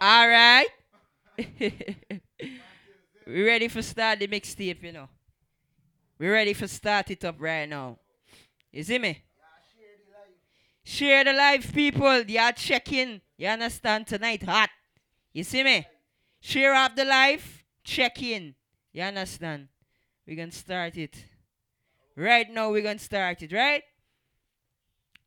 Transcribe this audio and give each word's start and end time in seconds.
All 0.00 0.28
right. 0.28 0.66
we 3.26 3.42
ready 3.42 3.68
for 3.68 3.82
start 3.82 4.18
the 4.18 4.28
mixtape, 4.28 4.82
you 4.82 4.92
know. 4.92 5.10
We 6.18 6.28
ready 6.28 6.54
for 6.54 6.66
start 6.66 7.10
it 7.10 7.22
up 7.24 7.36
right 7.38 7.68
now. 7.68 7.98
You 8.72 8.82
see 8.82 8.98
me? 8.98 9.22
Share 10.82 11.24
the 11.24 11.34
live, 11.34 11.70
people. 11.74 12.22
You 12.22 12.40
are 12.40 12.52
checking. 12.52 13.20
You 13.36 13.48
understand? 13.48 14.06
Tonight 14.06 14.42
hot. 14.42 14.70
You 15.34 15.44
see 15.44 15.62
me? 15.62 15.86
Share 16.40 16.74
up 16.74 16.96
the 16.96 17.04
live. 17.04 17.62
Check 17.84 18.22
in. 18.22 18.54
You 18.94 19.02
understand? 19.02 19.68
We're 20.26 20.36
gonna 20.36 20.50
start 20.50 20.96
it. 20.96 21.14
Right 22.16 22.50
now, 22.50 22.70
we're 22.70 22.82
gonna 22.82 22.98
start 22.98 23.42
it, 23.42 23.52
right? 23.52 23.82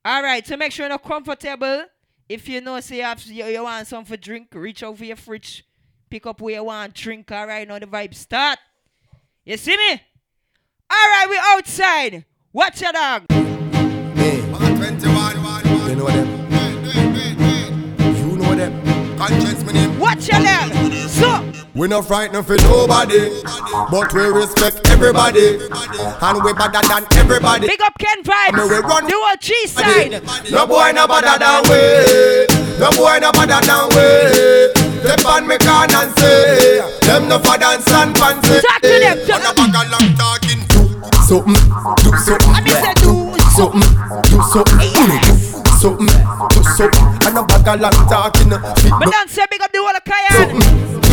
Alright, 0.06 0.48
so 0.48 0.58
make 0.58 0.72
sure 0.72 0.88
you're 0.88 0.98
comfortable. 0.98 1.86
If 2.30 2.48
you 2.48 2.62
know, 2.62 2.80
say 2.80 2.98
you, 2.98 3.04
have, 3.04 3.24
you, 3.26 3.46
you 3.46 3.64
want 3.64 3.88
something 3.88 4.06
for 4.06 4.18
drink, 4.18 4.48
reach 4.54 4.84
over 4.84 5.04
your 5.04 5.16
fridge. 5.16 5.66
Pick 6.10 6.26
up 6.26 6.42
where 6.42 6.56
you 6.56 6.64
want 6.64 6.94
drink. 6.94 7.32
Alright, 7.32 7.68
now 7.68 7.80
the 7.80 7.86
vibe 7.86 8.16
start. 8.16 8.60
You 9.46 9.58
see 9.58 9.76
me? 9.76 10.02
Alright, 10.92 11.30
we 11.30 11.40
outside. 11.42 12.26
Watch 12.52 12.82
your 12.82 12.92
dog. 12.92 13.26
Hey, 13.30 14.38
you 14.38 15.96
know 15.96 16.08
them. 16.08 16.43
Them. 19.30 19.40
Conscience 19.40 19.64
me 19.66 19.74
name. 19.74 20.00
Watch 20.00 20.28
your 20.28 20.40
dog. 20.42 20.94
So, 21.10 21.52
We 21.76 21.88
no 21.88 22.02
frightened 22.02 22.46
for 22.46 22.56
nobody, 22.58 23.32
but 23.90 24.14
we 24.14 24.22
respect 24.28 24.88
everybody, 24.90 25.58
and 25.58 26.44
we 26.44 26.54
better 26.54 26.82
than 26.88 27.06
everybody. 27.18 27.68
big 27.68 27.82
up 27.82 27.94
Ken 27.98 28.24
Vibes. 28.24 28.54
Me 28.58 28.64
we 28.70 28.78
run- 28.82 29.08
Do 29.08 29.20
a 29.32 29.38
G 29.40 29.68
side. 29.68 30.22
No 30.52 30.68
boy 30.68 30.92
no 30.94 31.08
better 31.08 31.38
than 31.40 31.64
we. 31.70 32.48
No 32.80 32.90
boy 32.92 33.20
no 33.22 33.32
better 33.32 33.62
than 33.66 33.86
we. 33.96 34.84
Step 35.04 35.26
on 35.26 35.48
me 35.48 35.58
can 35.58 35.94
and 35.94 36.12
say, 36.18 36.80
them 37.02 37.28
no 37.28 37.38
for 37.40 37.58
dance 37.58 37.88
and 37.92 38.18
fancy. 38.18 38.62
Talk 38.62 38.82
to 38.82 38.88
them, 38.88 39.28
talk- 39.28 39.42
On 39.42 39.52
a 39.52 39.54
bag 39.54 39.76
of 39.76 39.92
long 39.92 40.16
talking. 40.16 40.62
Something, 41.28 41.56
do 42.04 42.18
something. 42.18 42.54
I 42.54 42.62
mean, 42.62 42.76
say 42.76 42.94
do 43.02 43.14
something, 43.56 43.82
do 44.30 44.42
something. 44.54 45.33
Do 45.84 45.90
something, 45.90 46.08
do 46.08 46.64
something. 46.64 47.28
And 47.28 47.38
a 47.38 47.44
bag 47.44 47.68
of 47.68 47.82
long 47.82 48.08
talking. 48.08 48.54
Uh, 48.54 48.74
Fit 48.76 48.92
But 48.92 49.04
no 49.04 49.12
don't 49.12 49.30
say 49.30 49.44
big 49.52 49.60
up 49.62 49.70
the 49.74 49.80
whole 49.84 49.92
of 49.92 50.04
Cayenne. 50.08 50.62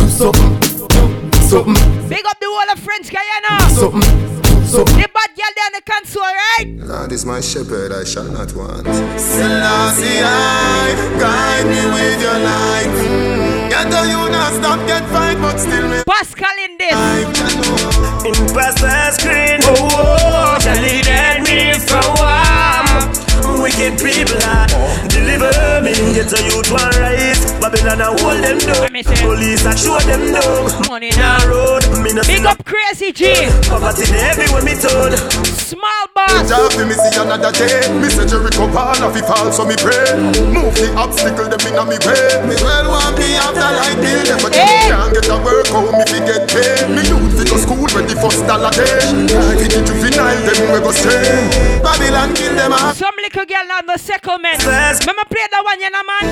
something, 0.07 0.47
do 0.55 0.71
something, 0.79 1.29
do 1.29 1.37
something, 1.43 2.07
Big 2.07 2.23
up 2.25 2.39
the 2.39 2.47
whole 2.47 2.71
of 2.71 2.79
French 2.79 3.11
Guiana. 3.11 3.67
something, 3.67 3.99
do 3.99 4.63
something. 4.63 4.95
The 4.95 5.09
bad 5.11 5.35
girl 5.35 5.51
there 5.59 5.67
in 5.67 5.73
the 5.75 5.83
console, 5.83 6.23
right? 6.23 6.67
Lord 6.87 7.11
is 7.11 7.25
my 7.25 7.41
shepherd, 7.41 7.91
I 7.91 8.05
shall 8.05 8.31
not 8.31 8.55
want. 8.55 8.87
Selassie, 9.19 10.23
I 10.23 10.95
guide 11.19 11.67
me 11.67 11.81
with 11.91 12.21
your 12.23 12.39
light. 12.39 12.95
Mm. 12.95 13.69
Get 13.75 13.91
the 13.91 14.07
you 14.07 14.23
not 14.31 14.53
stop, 14.55 14.79
get 14.87 15.03
fight, 15.11 15.35
but 15.43 15.59
still 15.59 15.83
me. 15.91 15.99
Pascal 16.07 16.55
in 16.63 16.77
this. 16.79 16.95
Impress 18.23 18.79
the 18.79 19.11
screen. 19.19 19.59
Oh, 19.67 19.75
oh, 19.75 20.15
oh 20.31 20.59
the 20.63 20.79
leading 20.79 21.43
me 21.43 21.77
from 21.77 22.07
warm. 22.15 22.50
Wicked 23.71 24.03
people 24.03 24.35
are 24.51 24.67
deliver 25.07 25.79
me. 25.79 25.95
Get 26.11 26.27
a 26.35 26.39
youth 26.43 26.67
one 26.75 26.91
rise. 26.99 27.39
Babylon 27.63 28.01
a 28.03 28.11
hold 28.19 28.43
them 28.43 28.59
Let 28.59 28.67
down. 28.67 28.91
me 28.91 29.01
say. 29.01 29.15
Police 29.23 29.63
a 29.63 29.71
show 29.79 29.95
them 30.03 30.33
down. 30.35 30.67
Money 30.91 31.09
Down 31.11 31.39
now. 31.39 31.47
road, 31.47 31.83
me 32.03 32.11
no 32.11 32.19
Big 32.27 32.37
see 32.37 32.43
no 32.43 32.51
up 32.51 32.59
Crazy 32.67 33.15
G. 33.15 33.31
poverty 33.71 34.11
everywhere 34.27 34.63
me 34.67 34.75
turn. 34.75 35.15
Small 35.55 36.03
boss. 36.13 36.51
Job 36.51 36.75
me 36.83 36.95
see 36.99 37.15
another 37.15 37.51
day. 37.55 37.87
Me 37.95 38.11
say 38.11 38.27
Jericho 38.27 38.67
fall 38.75 38.91
off 38.99 39.15
he 39.15 39.21
fall, 39.23 39.47
so 39.55 39.63
me 39.63 39.79
pray. 39.79 40.19
Move 40.51 40.75
the 40.75 40.91
obstacle 40.99 41.47
them 41.47 41.63
inna 41.63 41.87
me 41.87 41.95
way. 42.03 42.43
Me 42.43 42.55
well 42.59 42.91
want 42.91 43.15
me 43.17 43.39
after 43.39 43.71
light 43.71 43.95
bill. 44.03 44.19
Them 44.27 44.39
but 44.43 44.51
Hey. 44.51 44.91
me 44.91 44.99
can't 44.99 45.11
get 45.15 45.31
a 45.31 45.37
work 45.39 45.67
home 45.71 45.95
me 45.95 46.03
fi 46.11 46.19
get 46.27 46.43
paid. 46.51 46.91
Me 46.91 47.01
youth 47.07 47.39
fi 47.39 47.43
go 47.47 47.55
school 47.55 47.87
when 47.95 48.03
the 48.03 48.19
first 48.19 48.43
dollar 48.45 48.69
day. 48.75 48.99
Little 53.33 53.45
girl 53.45 53.71
on 53.71 53.85
the 53.85 53.97
settlement. 53.97 54.59
Yes. 54.59 54.99
Remember 55.01 55.23
play 55.29 55.45
that 55.51 55.63
one, 55.63 55.79
you 55.79 55.89
know, 55.89 56.03
man? 56.03 56.25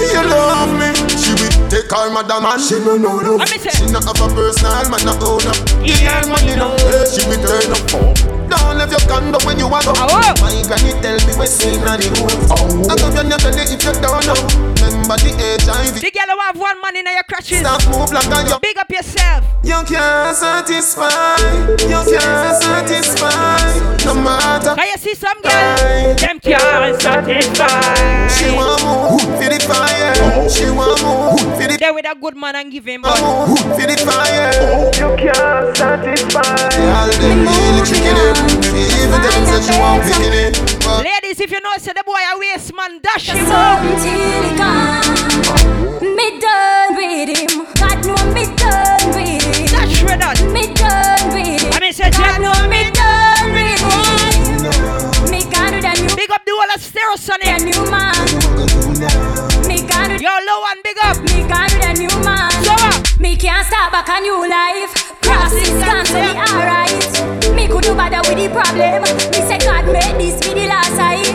You 0.00 0.22
love 0.24 0.72
me. 0.72 0.88
She 1.16 1.32
will 1.32 1.68
take 1.68 1.90
her 1.90 2.10
mother 2.10 2.40
man. 2.40 2.58
She 2.60 2.78
no 2.80 2.96
know 2.96 3.20
no. 3.20 3.36
Let 3.36 3.50
me 3.50 3.58
say. 3.58 3.70
She 3.70 3.90
not 3.92 4.04
have 4.04 4.16
a 4.16 4.34
personal 4.34 4.88
man 4.88 5.04
not 5.04 5.22
own 5.22 5.46
up. 5.46 5.56
Yeah, 5.84 6.24
man, 6.26 6.48
you 6.48 6.56
know. 6.56 6.76
Hey, 6.88 7.04
she 7.12 7.26
will 7.28 7.40
turn 7.44 7.72
up. 7.72 8.25
Don't 8.86 9.02
your 9.02 9.10
condo 9.10 9.38
when 9.42 9.58
you 9.58 9.66
want 9.66 9.82
oh, 9.88 9.94
to. 9.94 10.06
Oh. 10.06 10.30
My 10.38 10.54
granny 10.62 10.94
tell 11.02 11.18
me 11.26 11.32
we 11.34 11.46
seen 11.50 11.82
on 11.82 11.98
the 11.98 12.06
road. 12.22 12.38
Oh. 12.54 12.86
I 12.86 12.94
give 12.94 13.18
you 13.18 13.26
never 13.26 13.50
if 13.50 13.82
you 13.82 13.92
don't 13.98 14.22
know. 14.22 14.38
Remember 14.78 15.18
the 15.18 15.34
HIV. 15.58 15.98
The 15.98 16.10
girl 16.14 16.30
who 16.30 16.38
have 16.46 16.54
one 16.54 16.78
man 16.78 16.94
in 16.94 17.06
your 17.10 17.26
crutches. 17.26 17.66
Stop 17.66 17.82
move 17.90 18.14
like 18.14 18.30
a 18.30 18.46
you. 18.46 18.58
Big 18.62 18.78
up 18.78 18.86
yourself. 18.86 19.42
You 19.66 19.82
can't 19.90 20.36
satisfy. 20.38 21.34
You 21.82 21.98
can't 21.98 22.54
satisfy. 22.62 23.58
No 24.06 24.14
matter. 24.14 24.78
Can 24.78 24.86
you 24.86 24.98
see 25.02 25.18
some 25.18 25.42
girl? 25.42 26.14
Them 26.14 26.38
can't 26.38 26.94
satisfy. 27.02 28.30
She 28.38 28.54
want 28.54 28.86
move 28.86 29.18
for 29.34 29.50
the 29.50 29.58
fire. 29.66 30.14
Oh. 30.14 30.46
She 30.46 30.70
want 30.70 31.02
move 31.02 31.42
for 31.58 31.66
the 31.66 31.74
They 31.74 31.90
with 31.90 32.06
a 32.06 32.14
good 32.14 32.38
man 32.38 32.54
and 32.54 32.70
give 32.70 32.86
him 32.86 33.02
money. 33.02 33.18
move 33.18 33.58
for 33.58 33.82
the 33.82 33.98
fire. 33.98 34.54
You 34.94 35.10
can't 35.18 35.74
satisfy. 35.74 36.54
All 37.02 37.10
them 37.18 37.50
really 37.50 37.82
tricking 37.82 38.14
it. 38.14 38.55
Even 38.76 39.20
them 39.22 39.44
say 39.48 39.60
she 39.64 39.74
want 39.80 40.02
picking 40.04 40.32
it. 40.32 40.54
Ladies, 41.02 41.40
if 41.40 41.50
you 41.50 41.60
know, 41.60 41.72
say 41.78 41.92
the 41.92 42.02
boy 42.04 42.20
a 42.32 42.38
waste 42.38 42.74
man, 42.74 43.00
dash 43.00 43.28
him 43.30 43.46
up. 43.48 43.80
Something 43.80 44.20
he 44.44 44.56
gone. 44.56 46.16
Me 46.16 46.38
done 46.38 46.96
with 46.96 47.30
him. 47.32 47.66
God 47.80 47.98
know 48.06 48.20
me 48.36 48.44
done 48.56 49.06
with 49.16 49.42
him. 49.42 49.66
Dash 49.72 50.02
with 50.04 50.20
that. 50.20 50.38
Me 50.52 50.68
done 50.74 51.24
with 51.32 51.62
him. 51.62 51.72
I 51.72 51.78
mean, 51.80 51.92
say, 51.92 52.10
God 52.10 52.20
Jack, 52.20 52.40
know 52.40 52.54
me 52.68 52.90
done 52.92 53.48
with 53.56 53.80
him. 53.80 55.30
Me 55.32 55.40
gone 55.50 55.72
with 55.74 55.84
a 55.88 55.92
new, 56.00 56.12
big 56.16 56.30
up 56.30 56.44
the 56.44 56.52
whole 56.52 56.70
of 56.74 56.80
Stereo 56.80 57.14
a 57.14 57.18
Sonic. 57.18 57.64
new 57.64 57.82
man. 57.90 58.14
Me 59.66 59.82
gone 59.88 60.12
with, 60.12 60.20
Yo, 60.22 60.30
low 60.46 60.60
one, 60.68 60.80
big 60.84 60.96
up. 61.02 61.16
me 61.24 61.42
gone 61.48 61.70
with 61.72 61.88
a 61.88 61.92
new 61.96 62.12
man. 62.24 62.50
So 62.64 62.72
what? 62.76 63.20
Me 63.20 63.36
can't 63.36 63.66
start 63.66 63.92
back 63.92 64.08
a 64.08 64.20
new 64.20 64.36
life. 64.48 64.92
Process 65.24 65.72
gone, 65.84 66.04
so 66.06 66.20
me 66.20 66.30
alright. 66.38 66.85
Me 67.66 67.72
could 67.72 67.82
do 67.82 67.96
better 67.96 68.22
with 68.30 68.38
the 68.38 68.46
problem. 68.54 69.02
Me 69.34 69.40
say 69.42 69.58
God 69.58 69.90
made 69.90 70.14
this 70.22 70.38
be 70.38 70.54
the 70.54 70.70
last 70.70 70.94
time. 70.94 71.26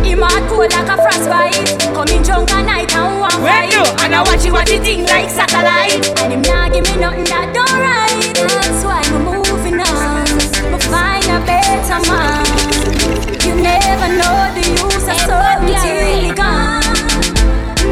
Him 0.00 0.24
heart 0.24 0.48
cold 0.48 0.72
like 0.72 0.88
a 0.88 0.96
frostbite. 0.96 1.52
Coming 1.92 2.22
drunk 2.24 2.48
at 2.48 2.64
night 2.64 2.88
and 2.96 3.20
one 3.20 3.36
When 3.44 3.68
fight. 3.68 3.76
you? 3.76 3.84
And 4.00 4.14
I 4.14 4.24
watch 4.24 4.46
you 4.46 4.54
watch 4.54 4.72
the 4.72 4.78
thing 4.80 5.04
like 5.04 5.28
satellite. 5.28 6.00
And 6.24 6.32
him 6.32 6.40
not 6.48 6.72
give 6.72 6.80
me 6.88 6.96
nothing 6.96 7.28
that 7.28 7.52
don't 7.52 7.76
right. 7.76 8.24
That's 8.40 8.88
why 8.88 9.04
I'm 9.04 9.20
moving 9.28 9.76
on. 9.84 10.24
Me 10.72 10.80
find 10.88 11.28
a 11.28 11.44
better 11.44 12.00
man. 12.08 12.40
You 13.44 13.60
never 13.60 14.08
know 14.16 14.48
the 14.56 14.64
use 14.80 15.04
of 15.12 15.20
something 15.28 15.76
till 15.76 16.08
he 16.24 16.32
gone. 16.32 16.88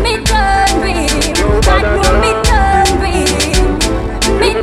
Me 0.01 0.25
done 0.25 0.73
with. 0.81 1.69
God 1.69 1.85
know 2.01 2.17
me 2.25 2.34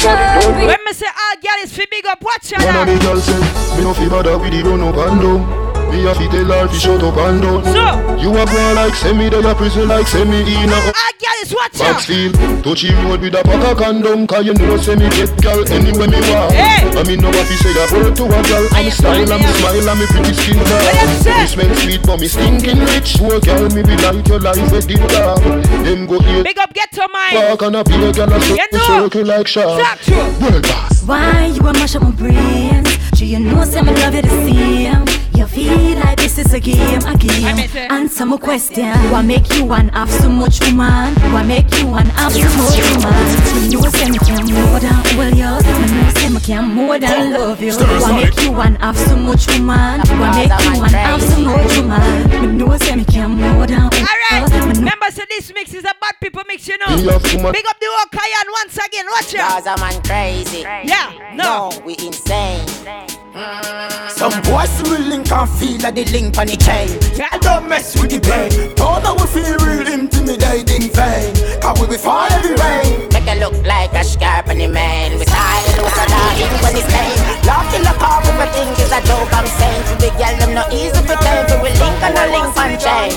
done 0.01 0.67
When 0.67 0.79
me 0.85 0.94
say 0.94 1.07
all 1.07 1.35
girl 1.41 1.63
is 1.63 1.73
fi 1.75 1.85
big 1.89 2.06
up, 2.06 2.22
watch 2.22 2.51
your 2.51 2.59
One 2.62 2.75
of 2.75 2.85
the 2.88 2.94
dog. 2.94 3.01
girls 3.01 3.23
say, 3.23 3.78
me 3.78 3.84
no 3.84 3.94
fi 3.94 4.09
bother 4.09 4.38
with 4.38 4.51
the 4.51 4.62
run 4.63 4.81
up 4.81 4.95
and 4.95 5.22
down. 5.22 5.81
Me 5.91 6.07
a 6.07 6.16
fi 6.16 6.28
tell 6.31 6.46
her 6.52 6.68
fi 6.68 6.78
shut 6.79 7.03
up 7.03 7.18
and 7.18 7.41
down. 7.41 7.63
So, 7.66 8.16
You 8.18 8.31
a 8.31 8.46
go 8.46 8.74
like 8.74 8.96
send 8.96 9.18
me 9.18 9.29
there 9.29 9.46
a 9.46 9.53
prison 9.56 9.88
like 9.88 10.07
send 10.07 10.29
me 10.29 10.41
in 10.41 10.69
a 10.69 10.75
all 10.75 11.13
girl 11.19 11.38
is 11.44 11.53
watch 11.53 11.78
box 11.78 11.81
out. 11.81 12.02
field. 12.03 12.35
Touchy 12.63 12.94
road 13.03 13.19
with 13.22 13.35
a 13.35 13.44
pack 13.44 13.63
of 13.72 13.78
condom, 13.78 14.25
cause 14.28 14.46
you 14.46 14.53
know 14.53 14.78
say 14.78 14.96
me 14.96 15.09
get 15.12 15.29
girl 15.41 15.62
anywhere 15.72 16.07
me 16.07 16.19
want. 16.31 16.53
Hey. 16.53 16.88
I 16.96 17.03
mean 17.03 17.19
no 17.19 17.29
a 17.29 17.44
fi 17.44 17.56
say 17.59 17.74
that 17.74 17.91
word 17.91 18.16
to 18.16 18.24
a 18.25 18.40
girl. 18.47 18.66
I'm 18.72 18.90
style 18.91 19.31
and 19.31 19.41
me 19.44 19.52
smile 19.59 19.90
and 19.90 20.00
me 20.00 20.06
pretty 20.07 20.34
skin 20.34 20.57
What 20.57 20.96
you 20.96 21.07
dark. 21.12 21.22
say? 21.22 21.41
Me 21.41 21.47
smell 21.47 21.75
sweet 21.75 22.02
but 22.08 22.18
me 22.19 22.28
stinking 22.28 22.79
rich. 22.88 23.18
Poor 23.19 23.40
girl 23.41 23.68
me 23.75 23.81
be 23.84 23.96
like 24.00 24.28
your 24.28 24.40
life 24.40 24.72
a 24.72 24.79
deep 24.81 25.03
dark. 25.12 25.41
Them 25.84 26.06
go 26.08 26.19
here. 26.19 26.44
Big 26.44 26.58
up, 26.59 26.73
get 26.73 26.91
to 26.94 27.08
mine. 27.12 27.35
Walk 27.35 27.63
on 27.63 27.75
a 27.75 27.84
beer 27.84 28.11
girl 28.14 28.32
a 28.32 28.38
You 28.40 28.55
circle, 28.55 28.78
know. 28.79 29.03
circle 29.09 29.26
like 29.26 29.47
shark. 29.47 29.76
Talk 29.82 29.99
true. 30.08 30.16
World 30.40 30.64
boss. 30.64 31.03
Why 31.03 31.47
you 31.52 31.61
a 31.67 31.73
mash 31.73 31.96
up 31.96 32.03
my 32.03 32.11
brains? 32.11 32.88
Sure 33.17 33.28
you 33.28 33.40
know 33.40 33.64
say 33.66 33.82
me 33.82 33.91
love 33.99 34.16
you 34.16 34.22
the 34.22 34.29
same. 34.47 35.03
You 35.41 35.47
feel 35.47 35.97
like 35.97 36.20
this 36.20 36.38
is 36.38 36.53
a 36.53 36.59
game, 36.59 37.02
a 37.02 37.08
I 37.08 37.16
game. 37.16 37.90
Answer 37.90 38.28
my 38.28 38.38
question. 38.38 38.93
What 39.09 39.23
make 39.23 39.52
you 39.55 39.66
one 39.66 39.90
have 39.90 40.11
so 40.11 40.29
much 40.29 40.61
woman? 40.61 41.16
What 41.34 41.47
make 41.47 41.66
you 41.79 41.88
one 41.88 42.05
have 42.14 42.32
so 42.32 42.46
much 42.61 42.78
woman? 42.78 43.26
Me 43.58 43.73
know 43.73 43.90
say 43.90 44.11
me 44.11 44.20
can 44.20 44.46
more 44.46 44.79
than 44.79 44.93
hold 44.93 45.34
you. 45.34 45.49
Me 45.82 45.97
know 45.97 46.09
say 46.14 46.29
me 46.29 46.40
can 46.41 46.70
more 46.70 46.99
than 46.99 47.34
love 47.34 47.59
you. 47.59 47.73
What 47.73 48.22
make 48.22 48.40
you 48.40 48.52
one 48.52 48.76
have 48.76 48.96
so 48.96 49.16
much 49.17 49.47
woman? 49.47 50.02
What 50.22 50.35
make 50.38 50.61
you 50.61 50.79
one 50.79 50.93
have 50.93 51.23
so 51.23 51.40
much 51.41 51.76
woman? 51.76 52.41
Me 52.41 52.58
know 52.64 52.78
say 52.78 52.96
me 52.96 53.03
can 53.05 53.32
more 53.32 53.66
than 53.66 53.79
hold 53.79 53.96
you. 53.96 54.05
Alright, 54.05 54.47
Me 54.52 54.59
know 54.59 54.67
remember, 54.67 55.09
so 55.09 55.23
this 55.28 55.52
mix 55.55 55.73
is 55.73 55.85
a 55.85 55.96
bad 55.99 56.22
people 56.22 56.43
mix, 56.47 56.67
you 56.67 56.78
know. 56.78 56.96
Me 56.96 57.02
a 57.02 57.17
woman. 57.17 57.52
Big 57.52 57.66
up 57.66 57.79
the 57.79 57.88
whole 57.90 58.05
Cayenne 58.11 58.52
once 58.61 58.78
again, 58.78 59.05
watch 59.09 59.34
out. 59.34 59.64
Cause 59.64 59.66
I'm 59.66 59.79
man 59.79 60.03
crazy. 60.03 60.59
Yeah, 60.59 61.34
no. 61.34 61.72
No, 61.72 61.82
we 61.84 61.93
insane. 61.93 63.21
Some 63.31 64.35
boys 64.43 64.75
will 64.83 64.99
link 65.07 65.31
and 65.31 65.49
feel 65.49 65.79
like 65.79 65.95
the 65.95 66.03
link 66.11 66.37
on 66.37 66.47
the 66.47 66.57
chain. 66.59 66.99
Yeah, 67.16 67.31
don't 67.39 67.69
mess 67.69 67.95
with 67.95 68.11
the 68.11 68.19
brain. 68.19 68.51
Don't 68.75 69.01
know 69.03 69.16
we 69.16 69.23
feel 69.31 69.55
real 69.63 69.87
intimidating 69.87 70.91
vain. 70.91 71.31
Cause 71.63 71.79
we 71.79 71.87
be 71.87 71.97
fall 71.97 72.28
every 72.28 72.59
rain. 72.59 73.07
Make 73.16 73.31
it 73.31 73.39
look 73.39 73.55
like 73.63 73.93
a 73.93 74.03
scarp 74.03 74.49
on 74.49 74.57
the 74.57 74.67
man. 74.67 75.17
We 75.17 75.23
style 75.23 75.63
look 75.79 75.95
a 75.95 76.05
dog 76.11 76.39
in 76.43 76.51
when 76.59 76.75
it's 76.75 76.83
plain. 76.91 77.16
Laughing 77.47 77.87
the 77.87 77.95
car 77.95 78.19
if 78.19 78.35
I 78.35 78.47
think 78.51 78.75
it's 78.75 78.91
a 78.91 78.99
joke 79.07 79.31
I'm 79.31 79.47
saying. 79.47 79.83
To 79.87 79.93
the 79.95 80.11
girl, 80.19 80.35
them 80.35 80.51
not 80.51 80.67
easy 80.73 80.99
for 80.99 81.16
time. 81.16 81.47
For 81.47 81.63
we 81.63 81.72
link 81.79 82.03
and 82.03 82.19
a 82.19 82.28
link 82.35 82.51
on 82.51 82.75
chain. 82.83 83.16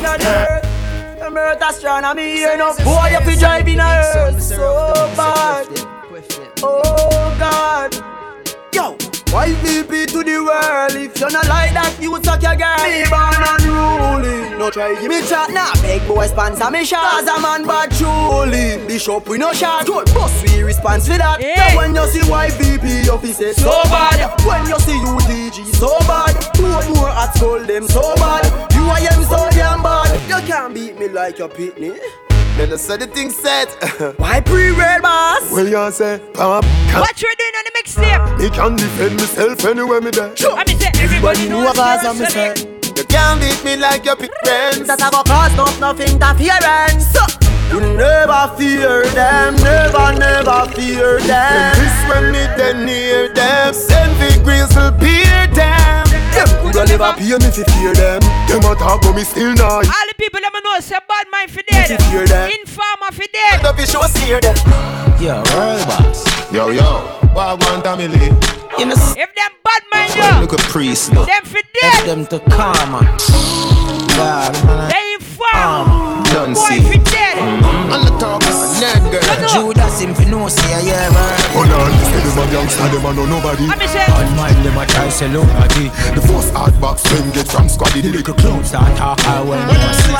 Them 1.19 1.37
earth 1.37 1.58
astronomy, 1.58 2.38
you 2.38 2.56
know, 2.56 2.70
boy, 2.87 3.11
you 3.11 3.19
be 3.26 3.34
driving 3.34 3.81
a 3.82 3.90
earth 4.14 4.40
so 4.40 4.94
bad. 5.19 5.66
Oh 6.62 7.34
God. 7.34 7.90
Yo, 8.72 8.96
why 9.35 9.53
VP 9.53 10.07
to 10.15 10.23
the 10.23 10.39
world? 10.39 10.95
If 10.95 11.19
you're 11.19 11.31
not 11.31 11.49
like 11.49 11.75
that, 11.75 11.99
you 12.01 12.15
suck 12.23 12.41
your 12.41 12.55
girl. 12.55 12.79
Me 12.87 13.03
born 13.11 13.35
unruly. 13.43 14.57
No 14.57 14.71
try 14.71 14.95
give 14.95 15.11
me 15.11 15.21
chat 15.27 15.51
now. 15.51 15.75
Nah. 15.75 15.83
Big 15.83 16.07
boy 16.07 16.27
sponsor 16.29 16.71
me 16.71 16.85
shot. 16.85 17.03
Cause 17.03 17.27
a 17.27 17.41
man 17.43 17.67
bad 17.67 17.91
truly. 17.91 18.79
Bishop 18.87 19.29
we 19.29 19.37
no 19.39 19.53
shot. 19.53 19.87
Good 19.87 20.07
boss 20.15 20.31
we 20.43 20.63
response 20.63 21.09
for 21.09 21.19
that. 21.19 21.43
Yeah. 21.43 21.71
So 21.71 21.77
when 21.79 21.95
you 21.97 22.07
see 22.07 22.21
YVP, 22.21 23.07
your 23.07 23.19
face 23.19 23.39
say 23.39 23.53
so 23.53 23.83
bad. 23.91 24.23
When 24.47 24.71
you 24.71 24.79
see 24.79 24.95
UDG 25.03 25.75
so 25.75 25.99
bad. 26.07 26.39
Two 26.55 26.71
more 26.95 27.11
at 27.11 27.35
school 27.35 27.59
them 27.59 27.89
so 27.89 28.15
bad. 28.15 28.47
You 28.73 28.87
I 28.87 29.01
am 29.11 29.25
so 29.25 29.51
damn 29.51 29.83
bad. 29.83 30.15
You 30.31 30.47
can't 30.47 30.73
beat 30.73 30.97
me 30.97 31.09
like 31.09 31.39
your 31.39 31.49
pitney. 31.49 31.99
Then 32.56 32.73
I 32.73 32.77
said 32.77 33.01
the 33.01 33.06
thing 33.09 33.31
said. 33.31 33.67
Why 34.17 34.41
pre-red 34.41 35.03
boss? 35.03 35.51
well, 35.51 35.67
you 35.67 35.91
say, 35.91 36.21
pop, 36.35 36.65
What 36.95 37.21
you 37.21 37.31
doing 37.37 37.55
on 37.59 37.65
the 37.67 37.73
mixtape? 37.79 38.41
me 38.41 38.51
can 38.51 38.77
defend 38.77 39.17
myself 39.17 39.65
anywhere 39.65 40.01
me 40.01 40.11
there. 40.11 40.33
I 40.55 40.65
mean, 40.65 40.79
say 40.79 40.91
everybody 41.03 41.49
know 41.49 41.62
knows 41.65 41.75
cause 41.77 42.05
I'm 42.05 42.21
a 42.23 42.31
Sonic. 42.31 42.59
say. 42.59 42.71
You 42.97 43.05
can't 43.11 43.41
beat 43.41 43.65
me 43.65 43.77
like 43.77 44.05
your 44.05 44.15
friends. 44.15 44.87
That 44.87 45.03
I 45.03 45.11
go 45.11 45.23
cause 45.27 45.55
not 45.56 45.75
enough 45.79 45.99
interference. 45.99 47.11
You 47.73 47.81
never 47.81 48.55
fear 48.57 49.03
them, 49.19 49.57
never, 49.57 50.15
never 50.15 50.71
fear 50.79 51.19
And 51.19 51.27
them. 51.27 51.75
this 51.75 51.97
when 52.07 52.31
me 52.31 52.47
then 52.57 52.87
near 52.87 53.35
them, 53.35 53.75
send 53.75 54.15
degrees 54.23 54.71
will 54.77 54.93
beer 54.93 55.49
them. 55.50 56.04
Them 56.75 56.87
coulda 56.87 56.99
never 56.99 57.12
pay 57.15 57.38
me 57.38 57.50
fi 57.55 57.62
fear 57.79 57.94
them. 57.94 58.21
Them 58.50 58.65
a 58.67 58.75
talk 58.75 59.00
but 59.03 59.15
me 59.15 59.23
still 59.25 59.55
not. 59.55 59.87
All 59.87 60.06
the 60.11 60.15
people 60.19 60.41
that 60.41 60.50
know 60.53 60.81
say 60.81 60.99
bad 61.06 61.26
mind 61.31 61.50
for 61.50 61.62
dead. 61.71 61.87
Did 61.88 62.00
you 62.11 62.11
hear 62.11 62.26
that? 62.26 62.50
Informer 62.50 63.11
for 63.15 63.26
dead. 63.31 63.62
The 63.62 63.73
fish 63.79 63.94
was 63.94 64.11
steer 64.12 64.41
them. 64.41 64.56
Yo, 65.23 65.38
world 65.55 65.87
boss. 65.87 66.26
Yo 66.53 66.71
yo, 66.71 66.82
what 67.32 67.62
want 67.62 67.85
family? 67.85 68.26
You 68.79 68.87
know, 68.87 68.99
s- 68.99 69.15
If 69.17 69.31
them 69.38 69.53
bad 69.62 69.82
mind 69.93 70.11
yo, 70.19 70.41
look 70.43 70.53
a 70.53 70.56
priest, 70.67 71.12
look. 71.15 71.29
them 71.29 71.44
for 71.44 71.62
Ask 71.82 72.05
dead. 72.05 72.06
them 72.11 72.26
to 72.26 72.41
karma. 72.50 73.06
God, 74.19 74.53
man. 74.67 74.91
They 74.91 75.13
inform. 75.35 76.23
Don't 76.31 76.55
Boy 76.55 76.79
see. 76.79 76.83
for 76.83 76.99
dead. 77.11 77.39
On 77.91 78.01
the 78.07 78.13
talk, 78.19 78.43
nerd 78.79 79.03
girl. 79.11 79.23
No, 79.23 79.35
no. 79.43 79.49
Judas 79.51 80.01
him 80.01 80.15
fi 80.15 80.25
know 80.31 80.49
see 80.49 80.73
a 80.73 80.81
yeah, 80.83 81.11
man. 81.11 81.35
Hold 81.55 81.71
on, 81.75 81.91
say 82.07 82.21
them 82.23 82.39
a 82.39 82.45
gangster, 82.51 82.89
them 82.89 83.07
a 83.07 83.11
know 83.15 83.27
nobody. 83.27 83.67
I 83.67 83.77
mean, 83.77 83.89
say, 83.89 84.07
On 84.15 84.37
mind 84.37 84.59
them 84.65 84.79
a 84.79 84.87
try 84.87 85.09
sell 85.09 85.35
out 85.35 85.51
a 85.65 85.69
dick. 85.75 85.91
The 86.15 86.23
first 86.27 86.55
hard 86.55 86.79
box 86.81 87.03
them 87.11 87.31
get 87.31 87.49
from 87.49 87.67
squaddy, 87.67 88.03
the 88.03 88.11
little 88.11 88.35
clown. 88.35 88.65
Start 88.65 88.97
talk 88.97 89.21
high 89.21 89.43
when 89.43 89.59
them 89.67 89.81
a 89.83 89.95
see. 89.95 90.15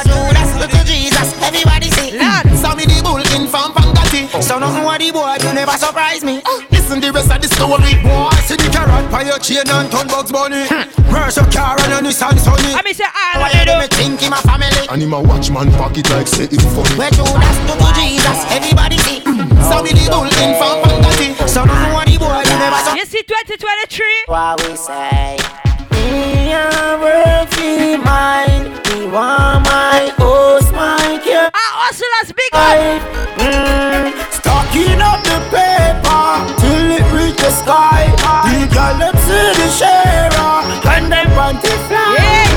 Everybody 1.43 1.91
see. 1.91 2.19
lad. 2.19 2.47
Saw 2.59 2.75
me 2.75 2.85
the 2.87 3.01
bull 3.03 3.23
in 3.37 3.47
from 3.49 3.73
Pangati. 3.73 4.43
So 4.43 4.59
nothing 4.59 4.85
what 4.85 5.01
the 5.01 5.11
boy 5.13 5.37
do 5.39 5.53
never 5.55 5.77
surprise 5.77 6.25
me. 6.25 6.43
Ah. 6.45 6.74
Listen 6.95 7.11
the 7.11 7.19
rest 7.19 7.35
of 7.35 7.43
the 7.43 7.49
story. 7.51 7.91
Boy, 8.07 8.31
see 8.47 8.55
the 8.55 8.71
carrot 8.71 9.11
by 9.11 9.27
your 9.27 9.39
chain 9.43 9.67
and 9.67 9.91
ton 9.91 10.07
bugs 10.07 10.31
bunny. 10.31 10.63
Where's 11.11 11.35
your 11.35 11.51
car 11.51 11.75
and 11.83 11.91
your 11.91 12.03
Nissan 12.07 12.39
Sunny? 12.39 12.71
I 12.71 12.87
mean, 12.87 12.95
say, 12.95 13.03
all 13.03 13.43
Why 13.43 13.51
of 13.51 13.59
you 13.59 13.67
do 13.67 13.73
you 13.75 13.83
me 13.83 13.89
think 13.91 14.23
in 14.23 14.31
my 14.31 14.39
family? 14.47 14.71
And 14.87 15.03
him 15.03 15.11
a 15.11 15.19
watch 15.19 15.51
man 15.51 15.75
pocket 15.75 16.07
like 16.15 16.29
say 16.31 16.47
it 16.47 16.63
funny. 16.71 16.95
Where 16.95 17.11
Judas 17.11 17.59
to 17.67 17.75
to 17.83 17.91
Jesus. 17.99 18.39
Everybody 18.47 18.99
see. 19.03 19.19
Saw 19.67 19.83
me 19.83 19.91
the 19.91 20.07
bull 20.07 20.31
in 20.39 20.55
from 20.55 20.87
Pangati. 20.87 21.35
So 21.51 21.67
nothing 21.67 21.95
what 21.99 22.07
the 22.07 22.15
boy 22.15 22.47
do 22.47 22.55
never 22.63 22.79
surprise 22.79 22.95
You 22.95 23.07
see 23.11 23.27
2023? 23.27 24.31
What 24.31 24.63
we 24.63 24.79
say. 24.79 25.35
Me 25.99 26.55
a 26.55 26.95
work 27.03 27.51
fi 27.59 27.99
mine. 27.99 28.71
Me 28.71 29.11
want 29.11 29.67
my 29.67 30.15
host, 30.15 30.71
my 30.71 31.19
care. 31.27 31.51
Our 31.51 31.75
hustlers 31.91 32.31
big 32.31 32.55
up. 32.55 33.03
Mm, 33.43 34.15
stocking 34.31 35.03
up 35.03 35.19
the 35.27 35.43
paper 35.51 35.75
till 35.91 36.05
it 36.23 36.63
reach 36.63 36.64
the 37.45 37.51
sky. 37.51 38.09
The 38.49 38.65
girl 38.73 38.97
them 38.97 39.17
see 39.29 39.49
the 39.61 39.69
sharer 39.77 40.65
and 40.97 41.13
them 41.13 41.29
panty 41.37 41.75
fly. 41.89 42.17
Yeah. 42.17 42.49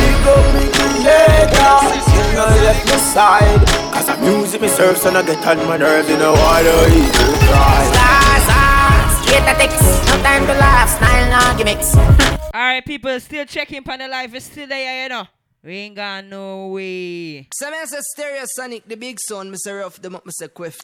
Big 0.00 0.28
up 0.32 0.44
me 0.56 0.64
creator, 0.72 1.76
you 2.16 2.24
know 2.32 2.48
left 2.64 2.84
me 2.88 2.96
side. 3.12 3.60
Cause 3.92 4.06
the 4.06 4.16
music 4.24 4.62
me 4.62 4.68
serve, 4.68 4.96
so 4.96 5.10
I 5.10 5.22
get 5.22 5.46
on 5.46 5.58
my 5.68 5.76
nerves. 5.76 6.08
You 6.08 6.16
know 6.16 6.32
why 6.32 6.62
do 6.62 6.72
you 6.96 7.04
cry? 7.48 7.82
Stars, 7.92 8.42
stars. 8.48 9.12
Straight 9.20 9.44
athletics. 9.44 9.84
No 10.08 10.14
time 10.22 10.46
to 10.46 10.54
laugh. 10.54 10.88
Style, 10.88 11.26
no 11.34 11.58
gimmicks. 11.58 11.94
Alright, 12.54 12.84
people 12.86 13.20
still 13.20 13.44
checking 13.44 13.82
on 13.82 13.98
the 13.98 14.08
live. 14.08 14.34
It's 14.34 14.46
still 14.46 14.66
there, 14.66 15.02
you 15.02 15.08
know. 15.10 15.26
We 15.62 15.76
ain't 15.76 15.96
got 15.96 16.24
no 16.24 16.68
way. 16.68 17.46
So 17.52 17.70
me 17.70 17.76
say 17.84 17.98
Stereosonic, 18.16 18.84
the 18.86 18.96
big 18.96 19.20
son, 19.20 19.52
Mr. 19.52 19.84
say 19.84 19.96
the 19.96 20.00
them 20.00 20.16
up, 20.16 20.24
me 20.24 20.48
quiff 20.48 20.80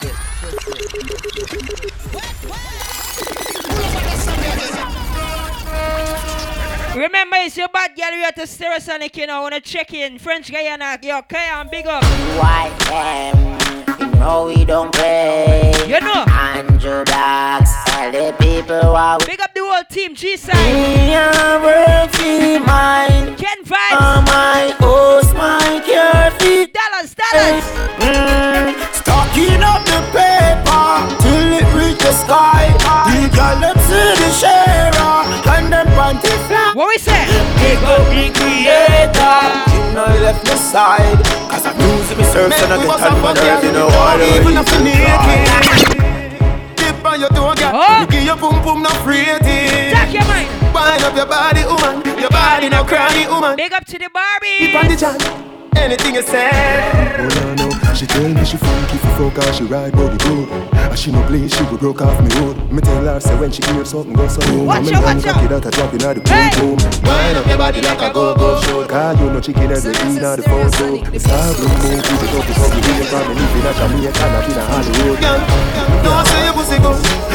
Remember, 6.96 7.36
it's 7.40 7.56
your 7.58 7.68
bad 7.68 7.94
girl 7.94 8.10
here 8.10 8.32
to 8.32 8.42
Stereosonic, 8.42 9.14
you 9.16 9.26
know. 9.26 9.42
Wanna 9.42 9.60
check 9.60 9.92
in. 9.92 10.18
French 10.18 10.50
Guiana, 10.50 10.98
yo, 11.02 11.20
Cayenne, 11.22 11.68
big 11.70 11.86
up. 11.86 12.02
Why 12.38 12.72
them? 12.88 14.00
You 14.00 14.18
know 14.18 14.46
we 14.46 14.64
don't 14.64 14.92
play. 14.94 15.74
You 15.86 16.00
know. 16.00 16.24
Andrew 16.26 17.04
Blacks, 17.04 17.70
all 17.94 18.10
the 18.10 18.34
people 18.38 18.94
we 19.20 19.26
Big 19.26 19.40
up 19.40 19.52
the 19.54 19.60
whole 19.62 19.84
team, 19.90 20.14
G-Side. 20.14 20.54
Me 20.54 21.14
a 21.14 21.60
work 21.62 22.10
fi 22.12 22.58
mine. 22.58 23.36
Ken 23.36 23.62
Vibes. 23.62 24.26
my 24.26 24.74
host, 24.78 25.34
my 25.34 25.82
care 25.84 26.30
fi 26.38 26.66
Dollars, 26.66 27.14
dollars. 27.14 27.85
What 36.76 36.88
we 36.93 36.99
say? 36.99 37.25
Big 37.56 37.81
up 37.88 38.05
the 38.12 38.28
creator. 38.37 39.40
You 39.73 39.96
know 39.96 40.05
left 40.20 40.44
me 40.44 40.56
side. 40.61 41.17
Cause 41.49 41.64
the 41.64 41.73
music 41.73 42.19
me 42.19 42.25
serve, 42.25 42.52
so 42.52 42.67
I 42.69 42.76
get 42.76 43.00
on 43.00 43.23
my 43.23 43.32
nerves. 43.32 43.64
You 43.64 43.73
know 43.73 43.87
why 43.88 44.20
do 44.20 44.25
you 44.28 44.61
if 44.61 44.69
you 44.76 44.84
naked. 44.84 45.96
Dip 46.76 47.00
on 47.00 47.18
your 47.18 47.30
toe, 47.30 47.54
girl. 47.56 47.73
Look 47.73 48.12
at 48.12 48.25
your 48.28 48.37
boom 48.37 48.61
boom 48.61 48.83
not 48.83 48.92
freighted. 49.00 49.40
Jack 49.40 50.12
your 50.12 50.28
mind. 50.28 50.52
Wind 50.76 51.02
up 51.02 51.16
your 51.16 51.25
body, 51.25 51.64
woman. 51.64 52.04
Your 52.21 52.28
body, 52.28 52.68
no 52.68 52.85
cranny, 52.85 53.26
woman. 53.26 53.56
Big 53.56 53.73
up 53.73 53.87
to 53.87 53.97
the 53.97 54.11
Barbie. 54.12 54.59
Keep 54.59 54.75
on 54.75 54.88
the 54.88 54.97
chan. 54.97 55.16
Anything 55.78 56.14
you 56.14 56.23
say. 56.28 56.50
Oh 56.52 57.54
no 57.56 57.71
no, 57.71 57.95
she 57.95 58.04
tell 58.04 58.28
me 58.28 58.45
she 58.45 58.59
funky 58.59 58.99
for 58.99 59.30
fuck 59.30 59.54
she 59.54 59.64
ride 59.64 59.92
body 59.92 60.18
good. 60.18 60.65
And 60.96 61.04
she 61.04 61.12
no 61.12 61.20
play, 61.28 61.46
she 61.46 61.60
go 61.68 61.76
broke 61.76 62.00
off 62.00 62.16
me 62.24 62.32
road. 62.40 62.56
Me 62.72 62.80
tell 62.80 63.04
her 63.04 63.20
say 63.20 63.36
when 63.38 63.52
she 63.52 63.60
hear 63.68 63.84
something 63.84 64.14
go 64.14 64.26
so 64.28 64.40
home. 64.48 64.64
Watch 64.64 64.86
Me 64.88 64.94
out, 64.96 65.04
watch 65.04 65.26
out. 65.28 65.44
that 65.44 65.66
a 65.66 65.70
drop 65.70 65.92
inna 65.92 66.14
the 66.16 66.24
Hey. 66.24 66.48
boom 66.56 66.72
boom. 66.72 66.88
Wind 67.04 67.36
up 67.36 67.46
your 67.46 67.58
body 67.58 67.80
like 67.84 68.00
a 68.00 68.08
go-go 68.16 68.60
show. 68.64 68.80
Cause 68.88 69.20
you 69.20 69.28
no 69.28 69.40
chicken 69.44 69.70
as 69.76 69.84
the 69.84 69.92
inna 69.92 70.40
the 70.40 70.42
photo. 70.48 70.96
The 71.12 71.20
star 71.20 71.52
blue 71.52 71.68
moon 71.84 72.00
with 72.00 72.16
the 72.16 72.28
top 72.32 72.48
of 72.48 72.68
the 72.72 72.80
video 72.80 73.04
from 73.12 73.28
me 73.28 73.34
live 73.36 73.56
in 73.60 73.66
a 73.68 73.72
Jamaica, 73.76 74.24
not 74.24 74.48
in 74.48 74.56
a 74.56 74.64
Hollywood. 74.72 75.20
Girl, 75.20 75.40
don't 76.00 76.24
say 76.32 76.40
your 76.48 76.54
pussy 76.56 76.78
go. 76.80 76.90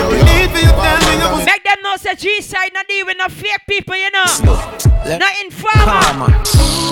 You 0.09 0.23
need 0.25 0.49
for 0.49 0.61
you 0.65 0.73
tell 0.73 0.97
me 1.05 1.13
your 1.21 1.29
pussy. 1.29 1.45
Make 1.45 1.61
them 1.63 1.77
know 1.85 1.95
say 2.01 2.15
G-Side 2.17 2.73
not 2.73 2.87
deal 2.89 3.05
with 3.05 3.17
no 3.21 3.29
fake 3.29 3.61
people, 3.69 3.93
you 3.93 4.09
know. 4.09 4.25
Let 5.05 5.21
Not 5.21 5.33
informer. 5.45 6.90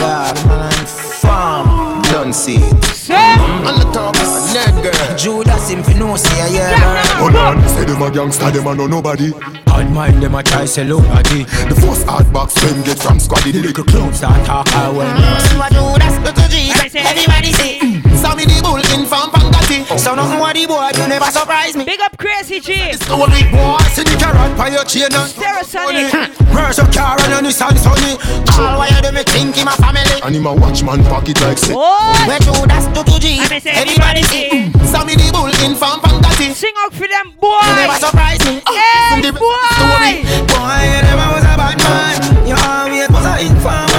Karma. 0.00 0.32
God, 0.34 0.46
man, 0.48 0.72
I'm 0.72 0.86
farm. 0.86 2.02
Don't 2.10 2.32
see. 2.32 2.58
So, 2.94 3.14
On 3.14 3.74
the 3.78 3.86
top, 3.92 4.14
nerd 4.54 4.82
girl. 4.82 5.16
Judas 5.16 5.70
him 5.70 5.82
fi 5.82 5.94
know 5.94 6.16
see 6.16 6.40
a 6.40 6.48
yeah, 6.48 6.70
Jack 6.70 6.80
man. 6.80 7.06
them 7.06 7.16
Hold 7.18 7.36
on, 7.36 7.68
say 7.68 7.84
them 7.84 8.02
a 8.02 8.10
gangster, 8.10 8.50
them 8.50 8.66
a 8.66 8.74
know 8.74 8.86
nobody. 8.86 9.32
On 9.72 9.92
mind 9.94 10.22
them 10.22 10.34
a 10.34 10.42
try 10.42 10.64
sell 10.64 10.98
out 11.00 11.26
a. 11.32 11.44
The 11.68 11.74
first 11.80 12.06
hard 12.06 12.32
box 12.32 12.54
them 12.54 12.82
get 12.82 12.98
from 12.98 13.18
squaddy, 13.18 13.52
the 13.52 13.60
little 13.62 13.84
clown. 13.84 14.12
Start 14.14 14.44
talk 14.46 14.68
high 14.68 14.90
when 14.90 15.06
them 15.06 15.40
see. 15.40 15.56
What 15.58 15.72
Judas 15.72 16.16
to 16.24 16.32
to 16.42 16.48
Jesus. 16.50 16.80
I 16.80 16.88
say- 16.88 17.00
Everybody 17.00 17.52
Cause 18.30 18.38
me 18.38 18.46
the 18.46 18.62
bull 18.62 18.78
in 18.78 19.02
from 19.10 19.26
Pangati. 19.34 19.82
So 19.98 20.14
nothing 20.14 20.38
what 20.38 20.54
the 20.54 20.62
boy 20.62 20.94
You 20.94 21.10
never 21.10 21.34
surprise 21.34 21.74
me. 21.74 21.82
Big 21.82 21.98
up 21.98 22.14
Crazy 22.14 22.62
G. 22.62 22.94
Story 22.94 23.42
boy 23.50 23.82
See 23.90 24.06
the 24.06 24.14
carrot 24.22 24.54
by 24.54 24.70
your 24.70 24.86
chain 24.86 25.10
and 25.10 25.26
Stereosonic 25.26 26.14
Where's 26.54 26.78
up, 26.78 26.94
car 26.94 27.18
and 27.18 27.34
your 27.34 27.42
Nissan 27.42 27.74
Sunny 27.74 28.14
All 28.54 28.78
wire 28.78 29.02
them 29.02 29.18
me 29.18 29.26
think 29.26 29.58
in 29.58 29.66
my 29.66 29.74
family. 29.82 30.22
And 30.22 30.36
in 30.36 30.46
my 30.46 30.54
watchman 30.54 31.02
pocket 31.10 31.42
like 31.42 31.58
sick 31.58 31.74
Oh 31.74 32.14
Where 32.30 32.38
to? 32.38 32.54
That's 32.70 32.86
2 32.94 33.02
to 33.02 33.02
two 33.02 33.18
G 33.18 33.42
Everybody 33.42 34.22
see. 34.30 34.70
So 34.86 35.02
me 35.02 35.18
the 35.18 35.34
bull 35.34 35.50
in 35.66 35.74
from 35.74 35.98
Pangati. 35.98 36.54
Sing 36.54 36.74
out 36.86 36.94
for 36.94 37.10
them 37.10 37.34
boy 37.34 37.58
You 37.66 37.82
never 37.82 37.98
surprise 37.98 38.38
me. 38.46 38.62
Hey 38.62 39.26
boy. 39.26 39.42
Boy 40.54 40.78
you 40.86 41.02
never 41.02 41.26
was 41.34 41.46
a 41.50 41.54
bad 41.58 41.74
man. 41.82 42.46
You 42.46 42.54
always 42.54 43.10
was 43.10 43.26
a 43.26 43.34
informer 43.42 43.89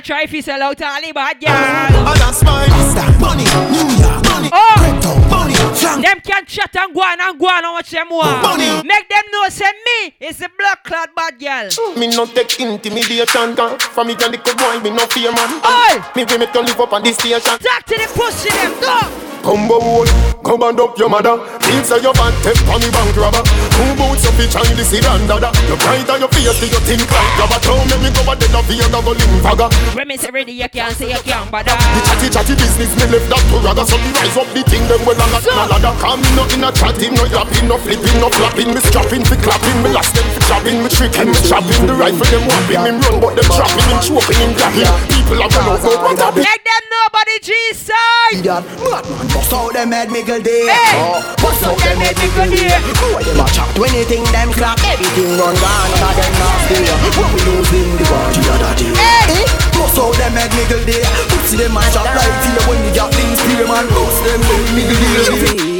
try 0.00 0.22
if 0.22 0.32
you 0.32 0.42
sell 0.42 0.62
out 0.62 0.80
all 0.80 1.00
the 1.02 1.12
bad 1.12 1.40
girl. 1.40 1.50
And 1.50 2.20
that's 2.20 2.42
my 2.42 2.66
Mr. 2.66 3.20
Money, 3.20 3.44
New 3.70 3.88
York, 4.00 4.24
money, 4.30 4.48
Oh. 4.52 4.74
Crypto, 4.78 5.12
money, 5.28 5.54
flank. 5.76 6.04
Them 6.04 6.20
can 6.20 6.46
chat 6.46 6.74
and 6.76 6.94
go 6.94 7.00
on 7.00 7.20
and 7.20 7.38
go 7.38 7.46
on 7.46 7.62
how 7.64 7.72
much 7.74 7.90
them 7.90 8.08
want. 8.10 8.42
Money. 8.42 8.82
Make 8.86 9.08
them 9.08 9.24
know 9.32 9.48
say 9.48 9.70
me 9.86 10.14
is 10.20 10.38
the 10.38 10.48
blood 10.58 10.78
clot 10.84 11.10
bad 11.14 11.38
girl. 11.38 11.68
Me 11.96 12.08
no 12.08 12.26
take 12.26 12.60
intimidation 12.60 13.54
can 13.56 13.78
From 13.78 14.06
me 14.06 14.14
can 14.14 14.30
little 14.32 14.54
boy 14.56 14.80
me 14.80 14.90
no 14.90 15.06
fear 15.06 15.32
man 15.32 15.60
Oi! 15.64 16.00
Me 16.16 16.24
we 16.24 16.38
make 16.38 16.54
you 16.54 16.62
live 16.62 16.80
up 16.80 16.92
on 16.92 17.02
this 17.02 17.16
station 17.16 17.40
Talk 17.40 17.84
to 17.86 17.94
the 17.96 18.08
pussy 18.14 18.50
them, 18.50 18.72
go! 18.80 18.98
Combo 19.42 19.80
hole, 19.80 20.06
come 20.44 20.62
and 20.62 20.78
up 20.80 20.96
your 20.98 21.08
mother 21.08 21.36
Feel 21.60 21.82
say 21.84 22.00
your 22.02 22.14
bad 22.14 22.32
take 22.42 22.56
on 22.68 22.80
the 22.80 22.90
bank 22.92 23.16
robber 23.16 23.42
Two 23.72 23.90
boots 23.96 24.24
up 24.28 24.36
each 24.36 24.54
and 24.56 24.68
this 24.76 24.92
is 24.92 25.00
dada 25.02 25.48
You 25.68 25.76
bright 25.80 26.08
on 26.12 26.20
your 26.20 26.28
face 26.32 26.52
till 26.60 26.68
you 26.68 26.80
think 26.84 27.02
like 27.08 27.32
rubber 27.40 27.58
Don't 27.64 27.84
make 27.88 28.02
me 28.04 28.10
go 28.12 28.22
a 28.28 28.34
dead 28.36 28.52
of 28.52 28.68
here 28.68 28.84
go 28.92 29.00
limp 29.12 29.34
faga 29.40 29.66
When 29.96 30.06
me 30.08 30.16
say 30.16 30.30
ready, 30.30 30.52
you 30.52 30.68
can't 30.68 30.92
say 30.94 31.08
you 31.08 31.22
can't 31.24 31.48
bother. 31.50 31.72
The 31.72 32.00
chatty 32.04 32.28
chatty 32.28 32.54
business 32.60 32.92
me 33.00 33.06
left 33.08 33.28
that 33.32 33.42
to 33.48 33.56
rather 33.64 33.84
So 33.88 33.96
me 33.96 34.10
rise 34.20 34.36
up 34.36 34.48
the 34.52 34.62
thing 34.68 34.84
them 34.88 35.00
well 35.08 35.16
and 35.16 35.32
So- 35.40 35.52
a 35.56 35.64
ladder 35.72 35.94
Come 36.00 36.22
no 36.36 36.44
in 36.52 36.64
a 36.64 36.70
chatting, 36.72 37.14
no 37.16 37.24
yapping, 37.32 37.66
no 37.68 37.76
flipping, 37.80 38.18
no 38.20 38.28
flapping 38.28 38.70
Me 38.76 38.80
strapping, 38.84 39.24
fi 39.24 39.36
clapping, 39.40 39.78
me 39.80 39.88
last 39.90 40.12
them 40.14 40.26
fi 40.36 40.40
chopping 40.52 40.78
Me 40.84 40.88
tricking, 40.92 41.28
me 41.32 41.38
chopping, 41.48 41.82
the 41.88 41.94
rifle 41.96 42.28
them 42.28 42.44
whopping 42.44 42.82
Him 42.84 42.96
run 43.00 43.16
but 43.24 43.32
them 43.40 43.48
trapping, 43.48 43.88
him 43.88 44.00
choking, 44.04 44.38
him 44.40 44.52
grabbing 44.52 44.88
People 45.08 45.40
are 45.40 45.48
run 45.48 45.64
out, 45.64 45.80
no 45.80 45.90
what 45.96 46.18
happening 46.20 46.44
Make 46.44 46.64
them 46.64 46.82
know 46.92 47.02
about 47.08 47.26
the 47.26 47.38
G-side! 47.40 48.44
Madman 48.44 49.26
bust 49.32 49.52
out 49.52 49.72
them 49.72 49.90
head 49.92 50.10
me 50.10 50.22
good 50.22 50.44
day. 50.44 50.66
Hey! 50.68 50.94
Oh, 51.00 51.20
bust 51.40 51.64
out 51.64 51.78
them 51.80 51.98
head 51.98 52.16
me 52.20 52.28
good 52.36 52.50
day. 52.52 52.70
Boy 53.00 53.22
them 53.24 53.40
a 53.40 53.46
chat 53.62 53.74
to 53.76 53.84
anything 53.84 54.24
them 54.32 54.50
clap. 54.52 54.78
Everything 54.84 55.38
run 55.38 55.54
gone 55.54 55.92
cause 55.98 56.16
them 56.16 56.32
not 56.38 56.58
stay. 56.66 56.84
When 57.18 57.28
we 57.34 57.40
losing 57.46 57.96
the 57.96 58.04
war 58.10 58.28
the 58.32 58.42
other 58.54 58.74
day. 58.76 58.92
Hey! 58.96 59.44
Bust 59.78 59.98
out 59.98 60.14
them 60.16 60.32
head 60.32 60.50
me 60.54 60.64
good 60.68 60.86
day. 60.86 61.02
Pussy 61.28 61.56
them 61.56 61.76
a 61.76 61.82
chat 61.92 62.06
right 62.14 62.34
here 62.44 62.68
when 62.68 62.82
we 62.84 62.90
got 62.94 63.12
things 63.14 63.40
clear 63.42 63.66
man. 63.66 63.86
Bust 63.88 64.22
them 64.24 64.42
head 64.42 64.74
me 64.74 64.82
good 64.88 65.58
day. 65.58 65.71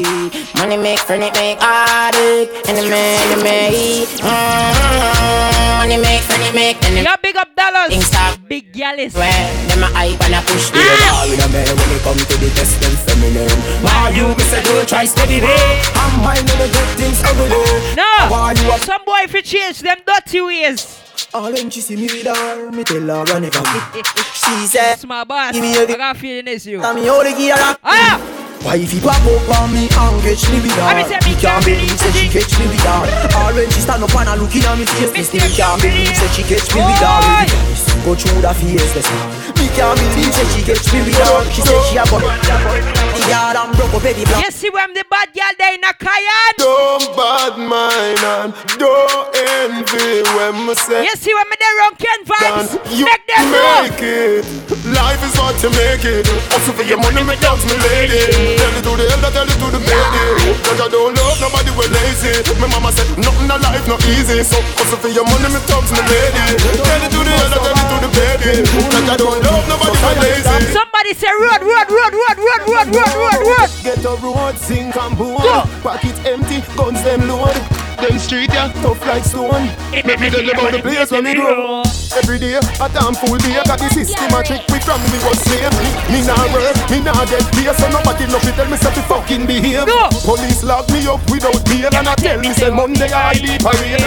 Money 0.63 0.77
make 0.77 1.01
friend 1.01 1.25
it 1.25 1.35
make 1.35 1.59
addict 1.61 2.69
And 2.71 2.79
the 2.79 2.87
man 2.89 3.19
the 3.37 3.43
make 3.43 4.07
mm, 4.23 5.79
Money 5.83 5.97
make 5.99 6.23
friend 6.23 6.43
it 6.47 6.55
make 6.55 6.79
And 6.87 6.99
the 6.99 7.03
Yo, 7.03 7.11
big 7.21 7.35
up 7.35 7.51
dollars! 7.57 7.89
things 7.91 8.07
stop 8.07 8.39
Big 8.47 8.73
gal 8.73 8.97
is. 8.97 9.13
When 9.13 9.27
them 9.67 9.83
a 9.83 9.87
hype 9.91 10.23
and 10.23 10.35
a 10.39 10.41
push 10.47 10.71
They 10.71 10.79
all 11.11 11.27
in 11.27 11.41
a 11.43 11.49
man 11.51 11.67
when 11.67 11.91
it 11.91 12.03
come 12.07 12.15
to 12.15 12.37
the 12.39 12.47
test 12.55 12.79
them 12.79 12.95
feminine. 12.95 13.51
Why 13.83 14.11
you 14.15 14.29
miss 14.39 14.53
a 14.55 14.63
do 14.63 14.87
try 14.87 15.05
steady 15.05 15.41
day? 15.41 15.83
I'm 15.99 16.23
mine 16.23 16.47
when 16.47 16.63
I 16.63 16.71
get 16.71 16.89
things 16.95 17.19
ugly. 17.27 17.51
No! 17.99 18.31
Why 18.31 18.55
you 18.55 18.71
a 18.71 18.79
Some 18.79 19.05
boy 19.05 19.27
if 19.27 19.35
you 19.35 19.43
change 19.43 19.81
them 19.81 19.99
dirty 20.07 20.41
ways. 20.43 21.03
All 21.35 21.51
when 21.51 21.71
she 21.71 21.81
see 21.81 21.97
me 21.97 22.03
with 22.07 22.27
her, 22.27 22.71
me 22.71 22.85
tell 22.85 23.01
her 23.01 23.25
run 23.25 23.43
it 23.43 23.53
from 23.53 23.65
She 24.33 24.67
said, 24.71 24.93
It's 24.95 25.05
my 25.07 25.25
boss. 25.25 25.55
Give 25.55 25.63
me 25.63 25.75
I 25.77 25.83
a- 25.83 25.97
got 25.97 26.17
feeling 26.19 26.47
it's 26.47 26.67
you. 26.67 26.79
Tell 26.79 26.95
me 26.95 27.05
how 27.07 27.23
to 27.25 27.31
get 27.31 27.59
her 27.59 27.77
Ah! 27.83 28.32
Why 28.63 28.77
if 28.77 28.93
he 28.93 29.01
pop 29.01 29.19
up 29.27 29.59
on 29.59 29.73
me 29.75 29.91
and 29.91 30.23
catch 30.23 30.47
me 30.51 30.63
with 30.63 30.71
her 30.79 30.83
I 30.83 30.95
mean, 30.95 31.07
say 31.11 31.19
me 31.19 31.35
Me 31.35 31.41
can't 31.41 31.65
believe 31.65 31.99
say 31.99 32.13
she 32.15 32.29
catch 32.31 32.59
me 32.61 32.67
with 32.71 32.79
her. 32.87 33.71
she 33.71 33.81
stand 33.81 34.05
up 34.05 34.15
and 34.15 34.41
looking 34.41 34.63
at 34.63 34.79
me 34.79 34.85
face 34.87 35.13
Me 35.13 35.23
still 35.25 35.51
can't 35.51 35.83
believe 35.83 36.15
say 36.15 36.29
she 36.31 36.43
catch 36.47 36.73
me 36.75 36.81
with 36.87 37.03
her! 37.03 37.92
Go 38.05 38.15
through 38.19 38.43
the 38.43 38.51
face 38.55 38.91
this 38.99 39.07
man 39.07 39.31
Me 39.63 39.71
can't 39.79 39.95
believe 39.95 40.35
say 40.35 40.43
she 40.51 40.61
catch 40.67 40.91
me 40.91 41.07
with 41.07 41.15
her 41.23 41.47
She 41.55 41.63
said 41.63 41.79
she 41.87 41.95
a 41.97 42.05
gun 42.11 42.19
The 42.19 43.23
yard 43.31 43.55
and 43.55 43.71
broke 43.79 43.95
up 43.95 44.03
Eddie 44.03 44.27
Black 44.27 44.43
You 44.43 44.51
see 44.51 44.71
when 44.75 44.91
the 44.91 45.05
bad 45.07 45.31
girl 45.31 45.55
there 45.55 45.75
in 45.79 45.85
a 45.87 45.95
Cayenne? 45.95 46.59
Don't 46.59 47.07
bad 47.15 47.55
mind 47.63 48.19
and 48.27 48.51
don't 48.75 49.31
envy 49.39 50.27
when 50.35 50.67
me 50.67 50.75
say 50.75 51.07
You 51.07 51.15
see 51.15 51.31
when 51.31 51.47
me 51.47 51.55
there 51.63 51.77
run 51.79 51.95
Ken 51.95 52.19
done. 52.27 52.67
vibes? 52.67 52.75
You 52.91 53.07
Make 53.07 53.23
them 53.31 53.47
know! 53.55 53.87
make 53.87 54.03
it. 54.03 54.43
Life 54.83 55.23
is 55.23 55.35
what 55.39 55.55
you 55.63 55.71
make 55.71 56.03
it. 56.03 56.27
Also 56.51 56.75
for 56.75 56.83
your 56.83 56.99
money, 56.99 57.23
me 57.23 57.39
dogs, 57.39 57.63
me 57.71 57.79
lady. 57.87 58.19
Tell 58.59 58.75
it 58.75 58.83
to 58.83 58.93
the 58.99 59.07
elder, 59.15 59.31
tell 59.31 59.47
it 59.47 59.55
to 59.63 59.69
the 59.71 59.79
baby. 59.79 60.59
Cause 60.67 60.81
I 60.83 60.89
don't 60.91 61.15
love 61.15 61.39
nobody, 61.39 61.71
we 61.79 61.87
lazy. 61.87 62.35
My 62.59 62.67
mama 62.67 62.91
said 62.91 63.07
nothing 63.15 63.47
in 63.47 63.61
life 63.63 63.87
not 63.87 64.03
easy. 64.11 64.43
So 64.43 64.59
also 64.83 64.99
for 64.99 65.09
your 65.09 65.23
money, 65.25 65.49
me 65.55 65.61
dogs, 65.71 65.95
me 65.95 66.03
lady. 66.03 66.59
Tell 66.83 66.99
it 66.99 67.11
to 67.15 67.21
the 67.23 67.31
elder, 67.31 67.61
tell 67.63 67.79
it 67.79 67.87
to 67.89 67.92
the 68.01 68.11
baby. 68.15 68.63
Cause 68.89 69.09
I 69.09 69.17
don't 69.17 69.43
love 69.43 69.65
nobody, 69.69 69.97
we 69.99 70.13
lazy. 70.23 70.73
Somebody 70.73 71.13
say 71.15 71.29
road, 71.29 71.63
road, 71.63 71.89
road, 71.91 72.15
road, 72.15 72.39
road, 72.39 72.63
road, 72.69 72.89
road, 72.95 73.13
road, 73.19 73.41
road. 73.53 73.69
Get 73.83 74.05
a 74.05 74.15
road, 74.17 74.57
sink 74.59 74.97
and 74.97 75.17
board. 75.19 75.43
Go. 75.43 75.65
Pocket 75.83 76.17
empty, 76.27 76.63
guns 76.77 77.03
them 77.03 77.29
load. 77.29 77.55
Them 77.99 78.19
street 78.19 78.51
yeah, 78.53 78.73
tough 78.83 79.01
like 79.07 79.25
stone. 79.25 79.69
Make 79.93 80.21
me 80.21 80.31
tell 80.31 80.49
about 80.49 80.73
the 80.73 80.81
place 80.81 81.11
where 81.11 81.23
me 81.23 81.35
grow. 81.35 81.83
Every 82.13 82.39
day, 82.39 82.61
a 82.61 82.87
damn 82.93 83.15
full 83.15 83.39
day. 83.41 83.57
Got 83.65 83.81
the 83.81 83.89
system 83.89 84.37
a 84.37 84.45
trick 84.45 84.61
me 84.69 84.79
from 84.85 85.01
me 85.09 85.17
was 85.25 85.41
slave. 85.49 85.73
Me 86.13 86.21
nah 86.21 86.45
work, 86.53 86.77
me 86.93 87.01
nah 87.01 87.25
get 87.25 87.41
pay. 87.57 87.73
So 87.73 87.89
nobody 87.89 88.29
know 88.29 88.39
fi 88.39 88.53
tell 88.53 88.69
me 88.69 88.77
say 88.77 88.93
fi 88.93 89.01
fucking 89.09 89.47
behave. 89.47 89.89
Go. 89.89 90.13
Police 90.21 90.63
lock 90.63 90.89
me 90.93 91.09
up 91.09 91.25
without 91.33 91.57
bail 91.65 91.89
and 91.89 92.09
I 92.09 92.15
tell 92.21 92.39
me 92.39 92.53
say 92.53 92.69
Monday 92.69 93.09
I 93.09 93.33
be 93.41 93.57
parade. 93.57 94.05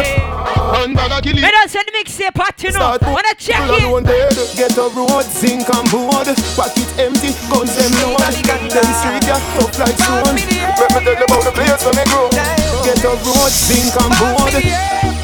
And 0.76 0.94
a 0.94 1.22
kill 1.22 1.34
Me 1.34 1.50
don't 1.50 1.70
send 1.70 1.90
the 1.90 1.94
mixtape 1.98 2.36
part, 2.36 2.62
you 2.62 2.72
know. 2.78 2.98
Wanna 3.02 3.34
check 3.42 3.66
it? 3.74 4.58
Get 4.58 4.78
a 4.78 4.86
road, 4.94 5.26
zinc 5.26 5.66
and 5.66 5.90
board. 5.90 6.30
Pocket 6.54 6.90
empty, 7.02 7.34
guns 7.50 7.74
them 7.74 7.90
load. 8.06 8.22
Them 8.22 8.90
street 9.02 9.26
yeah, 9.26 9.42
tough 9.58 9.80
like 9.82 9.98
stone. 9.98 10.30
Let 10.30 10.36
me 10.38 11.02
tell 11.02 11.18
you 11.18 11.26
about 11.26 11.42
the 11.42 11.52
place 11.58 11.82
where 11.82 11.98
me 11.98 12.06
grow. 12.14 12.30
Get 12.86 13.02
a 13.02 13.18
road, 13.18 13.50
zinc 13.50 13.98
and 13.98 14.14
board. 14.22 15.15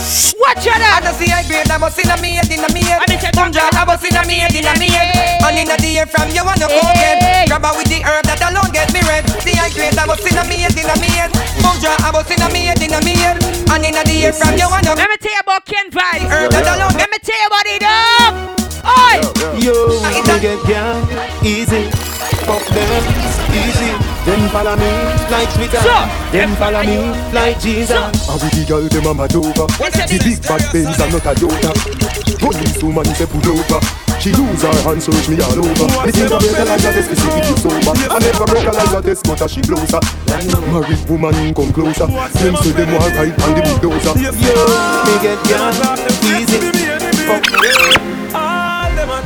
Watch 0.00 0.64
your 0.64 0.80
I 0.80 0.80
that! 0.80 1.00
just 1.04 1.20
see 1.20 1.28
I 1.28 1.44
grade, 1.44 1.68
I 1.68 1.76
bust 1.76 2.00
in 2.00 2.08
a 2.08 2.16
head, 2.16 2.48
in 2.48 2.64
a. 2.64 2.68
I 2.68 3.04
mean, 3.04 3.20
Come 3.36 3.52
drop, 3.52 3.74
I 3.76 3.84
bust 3.84 4.04
in 4.08 4.16
a 4.16 4.24
head, 4.24 4.54
in 4.56 4.64
a 4.64 4.72
head. 4.72 5.44
And 5.44 5.58
in 5.60 5.68
a 5.68 5.76
air 5.76 6.06
from 6.08 6.32
you 6.32 6.40
wanna 6.40 6.68
go 6.72 6.80
get. 6.96 7.48
Grab 7.48 7.68
with 7.76 7.92
the 7.92 8.00
herb 8.00 8.24
that 8.24 8.40
alone 8.40 8.72
get 8.72 8.88
me 8.96 9.04
red. 9.04 9.28
See 9.44 9.52
I 9.60 9.68
grade, 9.76 9.96
I 9.96 10.08
bust 10.08 10.24
in 10.24 10.40
a 10.40 10.44
head, 10.44 10.72
in 10.72 10.88
a 10.88 10.96
head. 10.96 11.30
Come 11.60 11.76
drop, 11.84 12.00
I 12.00 12.10
bust 12.16 12.32
in 12.32 12.40
a 12.40 12.48
head, 12.48 12.80
in 12.80 12.96
a 12.96 13.00
head. 13.04 13.36
And 13.68 13.84
in 13.84 13.96
a 13.96 14.02
air 14.08 14.32
from 14.32 14.56
you 14.56 14.68
wanna 14.72 14.96
Let 14.96 15.08
me 15.08 15.16
tell 15.20 15.36
you 15.36 15.44
about 15.44 15.68
Ken 15.68 15.86
vibes. 15.92 16.28
herb 16.32 16.48
that 16.48 16.64
alone 16.64 16.96
Let 16.96 17.10
me 17.12 17.18
tell 17.20 17.36
you 17.36 17.48
about 17.52 17.66
it 17.68 17.84
up. 17.84 18.69
Oi! 18.84 19.16
Yo, 19.60 19.74
me 20.26 20.40
get 20.40 20.60
gang 20.66 21.04
easy. 21.44 21.90
Fuck 22.46 22.64
them 22.72 23.04
easy. 23.52 23.92
Them 24.24 24.48
follow 24.50 24.76
me 24.76 24.90
like 25.30 25.48
Twitter. 25.54 25.80
So, 25.80 25.96
them 26.32 26.54
follow 26.56 26.82
me 26.84 26.98
like 27.32 27.58
Jesus. 27.60 27.96
And 27.96 28.40
with 28.40 28.52
the 28.52 28.64
girl 28.68 28.86
dem 28.88 29.06
a 29.06 29.14
mad 29.14 29.34
over 29.34 29.64
The 29.64 30.18
big 30.20 30.40
bad 30.44 30.60
Benz 30.72 31.00
and 31.00 31.12
not 31.12 31.24
a 31.24 31.32
Toyota 31.32 31.72
Police 32.36 32.82
woman 32.82 33.04
say 33.16 33.24
pull 33.24 33.44
over 33.48 33.80
She 34.20 34.30
use 34.30 34.62
her 34.62 34.76
hand 34.84 35.00
search 35.02 35.28
me 35.28 35.40
all 35.40 35.56
over. 35.56 35.88
Me 36.04 36.12
think 36.12 36.32
I 36.32 36.36
break 36.36 36.58
a 36.58 36.64
like 36.68 36.84
a 36.84 36.90
test 36.92 37.08
specific 37.08 37.44
you 37.48 37.56
sober 37.56 37.92
I 37.96 38.18
never 38.20 38.44
break 38.44 38.68
a 38.68 38.72
like 38.76 38.92
a 38.92 39.00
test 39.00 39.24
but 39.24 39.40
she 39.48 39.60
blows 39.64 39.90
her 39.90 40.00
Married 40.68 41.02
woman 41.08 41.54
come 41.54 41.72
closer. 41.72 42.06
Them 42.06 42.54
say 42.60 42.72
them 42.76 42.92
want 42.92 43.14
ride 43.16 43.36
on 43.40 43.52
the 43.56 43.62
bulldozer. 43.80 44.14
Yo, 44.20 44.30
me 45.04 45.14
get 45.20 45.40
gang 45.48 45.76
easy. 46.28 46.60
Fuck 47.26 47.44
them 47.50 48.19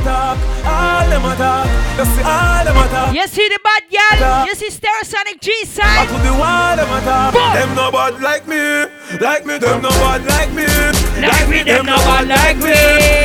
attack, 0.05 0.37
all 0.61 1.09
them 1.09 1.25
attack. 1.25 1.65
You 1.97 2.05
see 2.05 2.21
all 2.21 2.61
them 2.65 2.77
attack. 2.77 3.15
You 3.15 3.25
see 3.27 3.47
the 3.49 3.59
bad 3.65 3.83
girl? 3.89 4.45
You 4.45 4.53
see 4.53 4.69
Stereosonic 4.69 5.41
G 5.41 5.49
I 5.49 5.65
side? 5.65 6.07
could 6.09 6.21
be 6.21 6.29
wild 6.29 6.77
them 6.77 6.91
attack. 6.93 7.33
Boy. 7.33 7.53
Them 7.57 7.73
no 7.73 7.89
bad 7.91 8.21
like 8.21 8.45
me, 8.47 8.85
like 9.17 9.45
me. 9.45 9.57
Them 9.57 9.81
no 9.81 9.89
bad 9.89 10.21
like 10.29 10.53
me, 10.53 10.65
Like 11.17 11.47
me, 11.49 11.63
them 11.63 11.85
no 11.89 11.97
bad 12.05 12.27
like 12.29 12.57
me. 12.61 12.75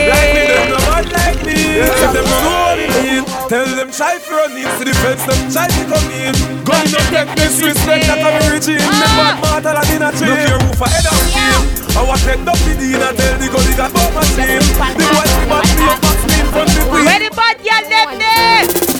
Like 0.08 0.30
me, 0.32 0.42
them 0.48 0.68
no 0.72 0.78
bad 0.88 1.06
like 1.12 1.40
me. 1.44 1.58
If 1.84 2.00
them 2.00 2.24
no 2.24 2.36
know 2.40 2.56
what 2.64 2.78
it 2.80 2.90
mean, 3.04 3.24
tell 3.52 3.68
them 3.76 3.90
try 3.92 4.16
for 4.18 4.40
run 4.40 4.56
in. 4.56 4.64
To 4.64 4.84
the 4.84 4.94
fence, 5.04 5.24
them 5.28 5.40
try 5.52 5.68
to 5.68 5.82
come 5.84 6.08
in. 6.16 6.32
Gun 6.64 6.84
no 6.88 7.00
take 7.12 7.28
disrespect 7.36 8.08
that 8.08 8.24
I'm 8.24 8.40
regime. 8.48 8.80
Ah! 8.80 9.04
Them 9.04 9.12
bad 9.20 9.36
mortal 9.44 9.76
and 9.84 9.90
in 9.92 10.00
a 10.00 10.10
chain. 10.16 10.32
Look 10.32 10.48
your 10.48 10.60
roof 10.64 10.80
head 10.80 11.04
on 11.04 11.20
team. 11.28 11.60
I 11.90 12.02
was 12.08 12.22
head 12.24 12.40
up 12.48 12.56
the 12.64 12.72
dean 12.78 13.02
tell 13.02 13.36
the 13.36 13.46
gun 13.52 13.64
he 13.68 13.74
got 13.76 13.92
both 13.92 14.14
my 14.16 14.24
team. 14.32 14.62
The 14.64 15.04
boys 15.04 15.32
we 15.36 15.44
must 15.50 15.72
be 15.76 15.84
a 15.84 16.09
box 16.52 16.74
me 16.74 16.82
in 16.82 16.84
front 16.84 16.84
of 16.84 16.84
the 16.84 16.90
Where 16.90 17.20
the 17.20 17.30
bad 17.34 17.56
girl 17.58 17.84
them 17.88 18.18
there? 18.18 18.90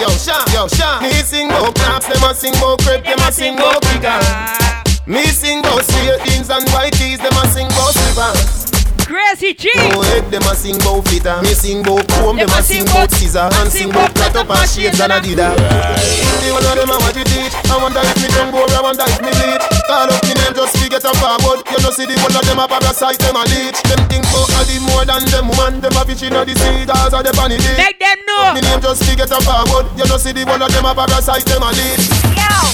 Yo, 0.00 0.08
Sean, 0.16 0.44
yo, 0.52 0.68
Sean. 0.68 1.02
Me 1.02 1.12
sing 1.22 1.48
about 1.48 1.74
craps, 1.74 2.06
them 2.06 2.22
a 2.28 2.34
sing 2.34 2.54
about 2.56 2.80
crepe, 2.80 3.04
them 3.04 3.18
a 3.20 3.32
sing 3.32 3.54
about 3.54 3.82
kicker. 3.82 4.20
Me 5.06 5.24
sing 5.26 5.60
about 5.60 5.84
straight 5.84 6.20
jeans 6.24 6.50
and 6.50 6.68
white 6.70 6.92
tees, 6.92 7.18
them 7.18 7.32
a 7.32 7.46
sing 7.48 7.66
about 7.66 7.94
slippers. 7.94 8.59
Crazy 9.10 9.58
G. 9.58 9.66
No 9.90 10.06
head, 10.06 10.30
them 10.30 10.46
a 10.46 10.54
sing 10.54 10.78
bout 10.86 11.02
fitter. 11.10 11.42
Me 11.42 11.50
sing 11.50 11.82
bout 11.82 12.06
comb, 12.22 12.38
them 12.38 12.46
a 12.54 12.62
sing 12.62 12.86
bout 12.86 13.10
scissor. 13.10 13.50
And 13.58 13.66
sing 13.66 13.90
bout 13.90 14.14
cut 14.14 14.38
up 14.38 14.46
and 14.46 14.70
shades 14.70 15.02
and 15.02 15.10
a 15.10 15.18
dida. 15.18 15.50
The 15.50 16.54
one 16.54 16.62
of 16.62 16.78
them 16.78 16.94
a 16.94 16.96
watch 17.02 17.18
it 17.18 17.26
teach. 17.26 17.50
I 17.66 17.74
wonder 17.82 17.98
if 18.06 18.14
me 18.22 18.30
don't 18.30 18.54
go, 18.54 18.62
I 18.70 18.78
wonder 18.78 19.02
if 19.10 19.18
me 19.18 19.34
bleed. 19.34 19.58
Call 19.90 20.06
up 20.06 20.22
me 20.22 20.38
name 20.38 20.54
just 20.54 20.78
to 20.78 20.86
get 20.86 21.02
a 21.02 21.10
forward. 21.18 21.66
You 21.74 21.82
know 21.82 21.90
see 21.90 22.06
the 22.06 22.14
one 22.22 22.38
of 22.38 22.46
them 22.46 22.62
a 22.62 22.70
parasite, 22.70 23.18
them 23.18 23.34
a 23.34 23.42
leech. 23.50 23.82
Them 23.82 23.98
think 24.06 24.22
for 24.30 24.46
a 24.46 24.62
the 24.62 24.78
more 24.86 25.02
than 25.02 25.26
them 25.26 25.50
woman. 25.50 25.82
Them 25.82 25.98
a 25.98 26.06
fish 26.06 26.22
inna 26.22 26.46
the 26.46 26.54
sea, 26.54 26.86
cause 26.86 27.10
of 27.10 27.26
the 27.26 27.34
funny 27.34 27.58
day. 27.58 27.82
Make 27.82 27.98
them 27.98 28.14
know. 28.30 28.54
Me 28.54 28.62
name 28.62 28.78
just 28.78 29.02
to 29.02 29.10
get 29.18 29.34
a 29.34 29.42
forward. 29.42 29.90
You 29.98 30.06
know 30.06 30.22
see 30.22 30.30
the 30.30 30.46
one 30.46 30.62
of 30.62 30.70
them 30.70 30.86
a 30.86 30.94
parasite, 30.94 31.50
them 31.50 31.66
a 31.66 31.74
leech. 31.74 32.30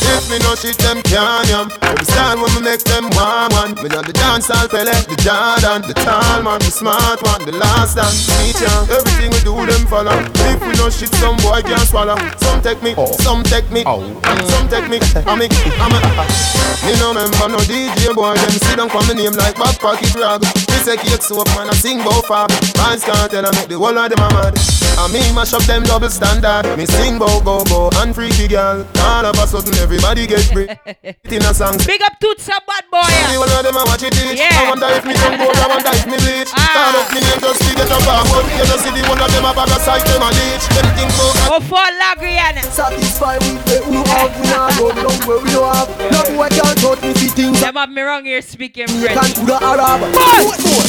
If 0.07 0.31
me 0.31 0.39
no 0.45 0.55
shit, 0.55 0.79
them 0.79 1.03
can't 1.03 1.49
yam. 1.49 1.67
Every 1.83 2.05
style 2.05 2.39
when 2.39 2.53
me 2.55 2.61
make 2.71 2.85
them 2.85 3.11
warm 3.17 3.51
one. 3.57 3.73
Me 3.83 3.89
know 3.89 4.03
the 4.03 4.13
dance 4.13 4.51
all 4.51 4.69
pele, 4.69 4.93
the 5.09 5.17
Jordan, 5.19 5.83
the 5.83 5.95
tall 6.27 6.43
man, 6.43 6.59
the 6.59 6.71
smart 6.71 7.23
one, 7.23 7.43
the 7.47 7.53
last 7.53 7.97
dance. 7.97 8.27
Meet 8.43 8.61
ya. 8.61 8.73
Everything 8.91 9.31
we 9.31 9.41
do, 9.47 9.55
them 9.55 9.87
follow. 9.87 10.17
If 10.51 10.61
we 10.67 10.73
no 10.75 10.91
shit, 10.91 11.13
some 11.15 11.37
boy 11.39 11.63
can't 11.63 11.87
swallow. 11.87 12.19
Some 12.43 12.63
take 12.63 12.83
me, 12.83 12.95
oh. 12.97 13.13
some 13.23 13.43
take 13.43 13.71
me, 13.71 13.83
oh. 13.87 14.03
some 14.51 14.69
take 14.69 14.89
me. 14.91 14.99
I'm 15.27 15.39
me, 15.39 15.49
I'm 15.79 15.95
a. 15.95 16.67
Me 16.85 16.93
no 17.01 17.15
member 17.15 17.49
no 17.49 17.59
DJ 17.67 18.15
boy. 18.15 18.35
Them 18.35 18.51
sit 18.63 18.77
down 18.77 18.89
for 18.91 19.03
me 19.09 19.15
name 19.15 19.35
like 19.35 19.57
back 19.57 19.79
pocket 19.79 20.15
rag. 20.15 20.43
Me 20.43 20.77
say 20.85 20.97
cake 20.97 21.23
soap 21.23 21.49
man, 21.57 21.71
I 21.71 21.75
sing 21.75 21.99
bout 21.99 22.27
fab. 22.27 22.51
Fans 22.79 23.03
can't 23.03 23.31
tell 23.31 23.47
I 23.47 23.51
make 23.51 23.69
the 23.69 23.79
whole 23.79 23.97
of 23.97 24.11
them 24.11 24.23
a 24.23 24.29
mad. 24.31 24.55
I 24.99 25.09
me 25.13 25.21
mash 25.35 25.53
up 25.53 25.63
them 25.65 25.83
double 25.83 26.11
standard. 26.11 26.65
Me 26.79 26.87
sing 26.87 27.19
bout 27.19 27.45
go 27.45 27.65
go 27.65 27.91
and 27.99 28.15
freaky 28.15 28.49
girl. 28.49 28.87
All 29.03 29.27
of 29.27 29.39
a 29.39 29.47
sudden 29.47 29.75
everybody 29.83 30.27
get 30.27 30.45
free. 30.53 30.69
in 31.35 31.43
a 31.43 31.53
song. 31.55 31.79
Big 31.87 32.03
up 32.03 32.17
Toots 32.21 32.49
a 32.49 32.57
bad 32.65 32.85
boy. 32.91 33.05
Me 33.29 33.37
one 33.37 33.51
of 33.51 33.63
them 33.63 33.77
a 33.77 33.85
watch 33.85 34.03
it 34.03 34.13
teach. 34.13 34.39
Yeah. 34.39 34.49
I 34.53 34.69
wonder 34.71 34.89
if 34.89 35.05
me 35.05 35.15
don't 35.15 35.37
go. 35.37 35.47
I 35.53 35.67
wonder 35.69 35.93
if 35.93 36.07
me 36.07 36.16
bleach. 36.23 36.51
Ah. 36.55 36.61
Call 36.77 37.01
up 37.03 37.09
me 37.13 37.21
name 37.25 37.41
just 37.41 37.61
to 37.63 37.71
get 37.77 37.91
up 37.91 38.03
forward. 38.05 38.47
You 38.57 38.65
just 38.67 38.83
see 38.85 38.93
the 38.95 39.03
one 39.09 39.21
of 39.21 39.29
them 39.33 39.45
a 39.45 39.51
bag 39.53 39.69
them 39.71 40.23
a 40.25 40.29
leech. 40.33 40.65
Them 40.73 40.87
think 40.97 41.11
about 41.13 41.57
Oh, 41.57 41.61
for 41.65 41.87
Lagrian. 42.01 42.55
Satisfied 42.71 43.41
with 43.43 43.61
what 43.67 43.85
we 43.89 43.99
have, 44.11 44.33
we 44.41 44.47
not 44.51 44.71
go 44.79 44.87
down 44.93 45.17
where 45.27 45.41
we 45.43 45.51
don't 45.51 45.71
have. 45.75 45.89
No 46.13 46.21
boy 46.37 46.49
can't 46.53 46.77
touch 46.79 47.01
me 47.03 47.13
fi 47.15 47.27
things 47.33 47.61
Them 47.61 47.75
have 47.77 47.91
me 47.91 48.03
wrong 48.03 48.25
here 48.25 48.43
speaking 48.43 48.89
you 48.89 49.07
French. 49.09 49.21
can 49.21 49.31
to 49.35 49.43
the 49.47 49.57
Arab. 49.63 50.01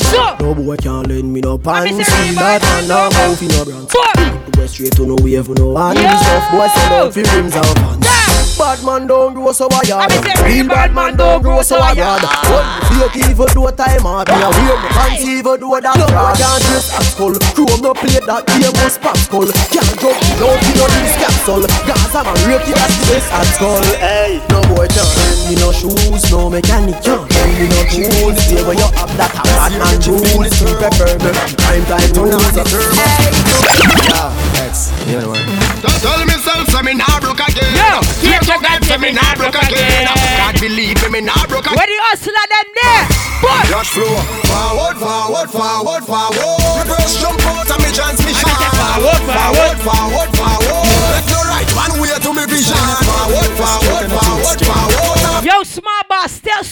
So, 0.08 0.36
No 0.40 0.56
boy 0.56 0.78
can't 0.78 1.08
lend 1.08 1.32
me 1.34 1.42
no 1.42 1.58
pants. 1.58 1.92
say 1.92 2.04
See 2.04 2.36
right 2.36 2.60
that 2.62 2.80
and 2.80 2.88
no 2.88 3.10
now. 3.10 3.10
mouth 3.16 3.42
in 3.42 3.48
no 3.50 3.66
brands. 3.66 3.94
Go 4.56 4.66
straight 4.68 4.92
to 4.98 5.06
no 5.06 5.16
wave, 5.22 5.48
no 5.50 5.76
hand. 5.78 6.00
Yo. 6.00 6.08
Stuff 6.18 6.52
boy 6.52 6.68
sell 6.68 6.94
out 7.06 7.14
fi 7.14 7.22
rims 7.22 7.56
and 7.56 7.66
fans. 7.80 8.08
Bad 8.58 8.84
man 8.84 9.06
don't 9.06 9.34
grow 9.36 9.52
so 9.52 9.68
a 9.70 9.86
yard. 9.86 10.12
I 10.12 10.18
me 10.22 10.34
say 10.36 10.58
Real 10.58 10.68
bad 10.68 10.94
man 10.96 11.16
don't 11.16 11.42
grow 11.44 11.62
so 11.62 11.78
a 11.78 11.94
yard. 11.94 12.24
yard. 12.24 12.84
Fake 13.14 13.30
even 13.30 13.48
do 13.54 13.70
time 13.78 14.02
hard. 14.02 14.28
Me 14.28 14.34
a 14.42 14.50
wear 14.50 14.78
me 14.82 14.90
pants 15.08 15.24
even 15.24 15.60
do 15.60 15.70
that. 15.80 15.96
No 15.96 16.06
boy 16.12 16.34
can't 16.36 16.62
dress 16.68 16.92
as 16.92 17.08
skull. 17.16 17.36
Chrome 17.56 17.82
no 17.82 17.92
plate 17.96 18.26
that 18.28 18.44
game 18.48 18.74
must 18.84 19.00
pass 19.00 19.20
skull. 19.26 19.48
Can't 19.72 19.96
jump 20.00 20.18
without 20.20 20.60
you 20.60 20.74
know 20.76 20.88
this 21.00 21.16
capsule. 21.16 21.66
Gaza 21.88 22.22
man 22.24 22.38
rape 22.48 22.68
it 22.68 22.76
as 22.76 22.92
the 23.00 23.04
best 23.08 23.30
at 23.32 23.48
skull. 23.56 23.84
Hey, 23.98 24.44
no 24.52 24.60
boy 24.68 24.88
can't 24.92 25.12
lend 25.16 25.40
me 25.48 25.56
no 25.60 25.72
shoes, 25.72 26.24
no 26.32 26.50
mechanic 26.52 27.00
can't 27.04 27.24
lend 27.24 27.54
me 27.56 27.66
no 27.72 27.82
tools. 27.88 28.38
Stay 28.44 28.62
where 28.68 28.76
you 28.76 28.90
have 29.00 29.14
that 29.16 29.32
a 29.32 29.44
bad 29.56 29.74
man 29.80 29.98
rules. 30.04 30.52
To 30.60 30.66
prepare 30.76 31.16
me, 31.24 31.32
time 31.56 31.84
time 31.88 32.12
to 32.12 32.22
lose 32.28 32.58
a 32.58 32.64
term. 32.68 32.92
Yeah, 34.08 34.68
X, 34.68 34.92
you 35.08 35.20
know 35.22 35.32
what? 35.32 35.44
Just 35.80 36.04
tell 36.04 36.20
me 36.26 36.36
self, 36.42 36.68
say 36.68 36.82
me 36.84 36.94
nah 36.98 37.20
broke 37.24 37.40
again. 37.40 37.72
Yo, 37.76 38.02
Swear 38.20 38.42
to 38.44 38.56
God, 38.60 38.80
say 38.84 38.98
me 38.98 39.12
nah 39.14 39.36
broke 39.36 39.56
again. 39.56 40.17
Believe 40.60 40.98
me, 41.04 41.10
me 41.10 41.22
nah 41.22 41.46
broke. 41.46 41.70
Where 41.70 41.86
the 41.86 41.98
hustler 42.10 42.34
them 42.34 42.68
there? 42.74 43.06
Boy. 43.46 43.62
Dash 43.70 43.94
flow, 43.94 44.10
forward, 44.50 44.98
forward, 44.98 45.50
forward, 45.54 46.04
forward. 46.04 46.82
Reverse 46.82 47.22
jump 47.22 47.46
out 47.46 47.70
of 47.70 47.78
me 47.78 47.94
transmission. 47.94 48.50
Forward, 48.98 49.22
forward, 49.22 49.78
forward, 49.86 50.30
forward. 50.34 50.82
Left 51.14 51.30
no 51.30 51.40
right, 51.46 51.70
one 51.78 52.02
way 52.02 52.10
to 52.10 52.34
me 52.34 52.50
vision. 52.50 52.74
Forward, 53.06 53.54
forward, 53.54 54.10
forward. 54.10 54.17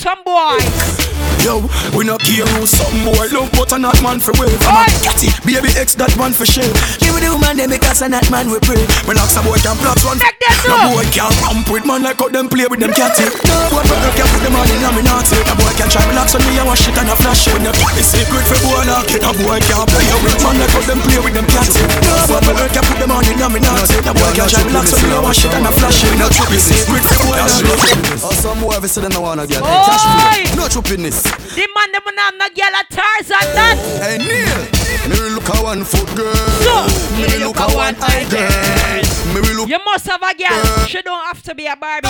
Some 0.06 0.22
boys. 0.22 1.02
Yo, 1.42 1.62
we 1.94 2.02
not 2.06 2.18
care 2.26 2.46
who 2.58 2.66
some 2.66 3.06
boy 3.06 3.26
love, 3.30 3.50
but 3.54 3.70
a 3.74 3.78
not 3.78 3.94
man 4.02 4.18
for 4.18 4.34
wave. 4.42 4.58
I'm 4.66 4.82
Oi. 4.82 4.90
a 4.90 4.98
catty, 5.06 5.30
baby 5.46 5.70
X 5.78 5.94
that 6.02 6.10
man 6.18 6.34
for 6.34 6.46
shell. 6.46 6.66
Give 6.98 7.14
me 7.14 7.22
the 7.22 7.30
woman 7.34 7.58
them 7.58 7.70
because 7.70 8.02
a 8.02 8.10
not 8.10 8.26
man 8.34 8.50
we 8.50 8.58
pray. 8.66 8.82
When 9.06 9.14
locks 9.18 9.38
a 9.38 9.46
boy 9.46 9.58
can 9.62 9.78
plot 9.78 10.02
one. 10.02 10.18
Make 10.18 10.42
them 10.42 10.58
No 10.66 10.74
know. 10.74 10.98
boy 10.98 11.06
can 11.14 11.30
ramp 11.46 11.70
with 11.70 11.86
man 11.86 12.02
like 12.02 12.18
how 12.18 12.34
them 12.34 12.50
play 12.50 12.66
with 12.66 12.82
them 12.82 12.90
catty. 12.98 13.30
No 13.46 13.58
boy 13.70 13.86
for 13.86 13.98
can 14.18 14.26
put 14.26 14.42
them 14.42 14.58
on 14.58 14.66
in 14.74 14.82
a 14.86 14.90
me 14.98 15.02
naughty. 15.06 15.38
No 15.46 15.54
boy 15.54 15.70
can 15.78 15.86
try 15.94 16.02
relax 16.10 16.34
on 16.34 16.42
me 16.50 16.58
and 16.58 16.66
wash 16.66 16.86
it 16.90 16.98
and 16.98 17.10
a 17.14 17.16
flash 17.22 17.46
it. 17.46 17.62
No 17.62 17.70
the 17.94 18.02
secret 18.02 18.46
for 18.50 18.58
boy 18.66 18.82
lock 18.90 19.10
it. 19.14 19.22
No 19.22 19.30
boy 19.38 19.62
can 19.62 19.86
play 19.86 20.10
with 20.26 20.38
man 20.42 20.58
like 20.58 20.74
how 20.74 20.82
them 20.90 21.00
play 21.06 21.20
with 21.22 21.34
them 21.38 21.46
catty. 21.46 21.82
No 22.02 22.26
boy 22.26 22.42
for 22.42 22.58
can 22.74 22.84
put 22.90 22.98
them 22.98 23.14
on 23.14 23.22
in 23.30 23.38
a 23.38 23.48
me 23.54 23.62
naughty. 23.62 23.98
No 24.02 24.18
boy 24.18 24.34
can 24.34 24.50
try 24.50 24.66
relax 24.66 24.98
on 24.98 25.02
me 25.06 25.14
and 25.14 25.22
wash 25.22 25.46
it 25.46 25.54
and 25.54 25.70
a 25.70 25.72
flash 25.78 26.02
it. 26.02 26.18
No 26.18 26.26
the 26.26 26.58
secret 26.58 27.06
for 27.06 27.18
boy 27.22 27.38
lock 27.38 27.54
it. 27.54 28.18
Or 28.26 28.34
some 28.34 28.58
boy 28.66 28.74
ever 28.74 28.90
say 28.90 29.06
them 29.06 29.14
no 29.14 29.22
wanna 29.22 29.46
get 29.46 29.62
Oi. 29.62 29.70
Cash 29.96 30.52
flow. 30.52 30.60
No 30.60 30.68
choppiness. 30.68 31.24
The 31.56 31.66
man 31.76 31.90
them 31.92 32.08
not 32.16 32.34
no 32.36 32.48
girl 32.52 32.76
at 32.76 32.88
Tarzan 32.92 33.48
that. 33.56 33.76
Hey 34.04 34.18
Neil, 34.20 34.60
me 35.08 35.16
will 35.22 35.34
look 35.40 35.48
a 35.50 35.58
one 35.64 35.84
foot 35.84 36.08
girl. 36.16 36.36
So, 36.64 36.76
me 37.16 37.24
will 37.32 37.52
look 37.52 37.60
a 37.60 37.68
one 37.76 37.96
eye 38.04 38.26
girl. 38.28 39.04
Me 39.34 39.40
will 39.42 39.64
look 39.64 39.70
You 39.70 39.80
must 39.86 40.06
have 40.08 40.22
a 40.24 40.34
girl. 40.36 40.88
She 40.88 41.02
don't 41.02 41.24
have 41.26 41.42
to 41.44 41.56
be 41.56 41.68
a 41.68 41.76
Barbie. 41.76 42.08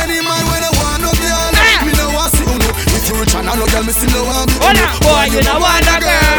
Any 0.00 0.20
man 0.24 0.42
when 0.48 0.62
I 0.64 0.70
want 0.80 1.00
no 1.04 1.12
girl, 1.12 1.48
Ah. 1.56 1.84
me 1.84 1.92
no 1.96 2.06
want 2.16 2.32
see 2.32 2.44
you. 2.44 2.56
If 2.96 3.04
you 3.08 3.14
rich 3.20 3.34
and 3.36 3.48
I 3.48 3.54
no 3.56 3.66
girl, 3.68 3.84
me 3.84 3.92
still 3.92 4.10
no 4.12 4.22
want. 4.24 4.50
Hold 4.60 4.76
on, 4.76 4.88
boy, 5.04 5.24
you 5.32 5.40
know 5.44 5.58
want 5.60 5.84
a 5.88 5.96
girl. 6.00 6.36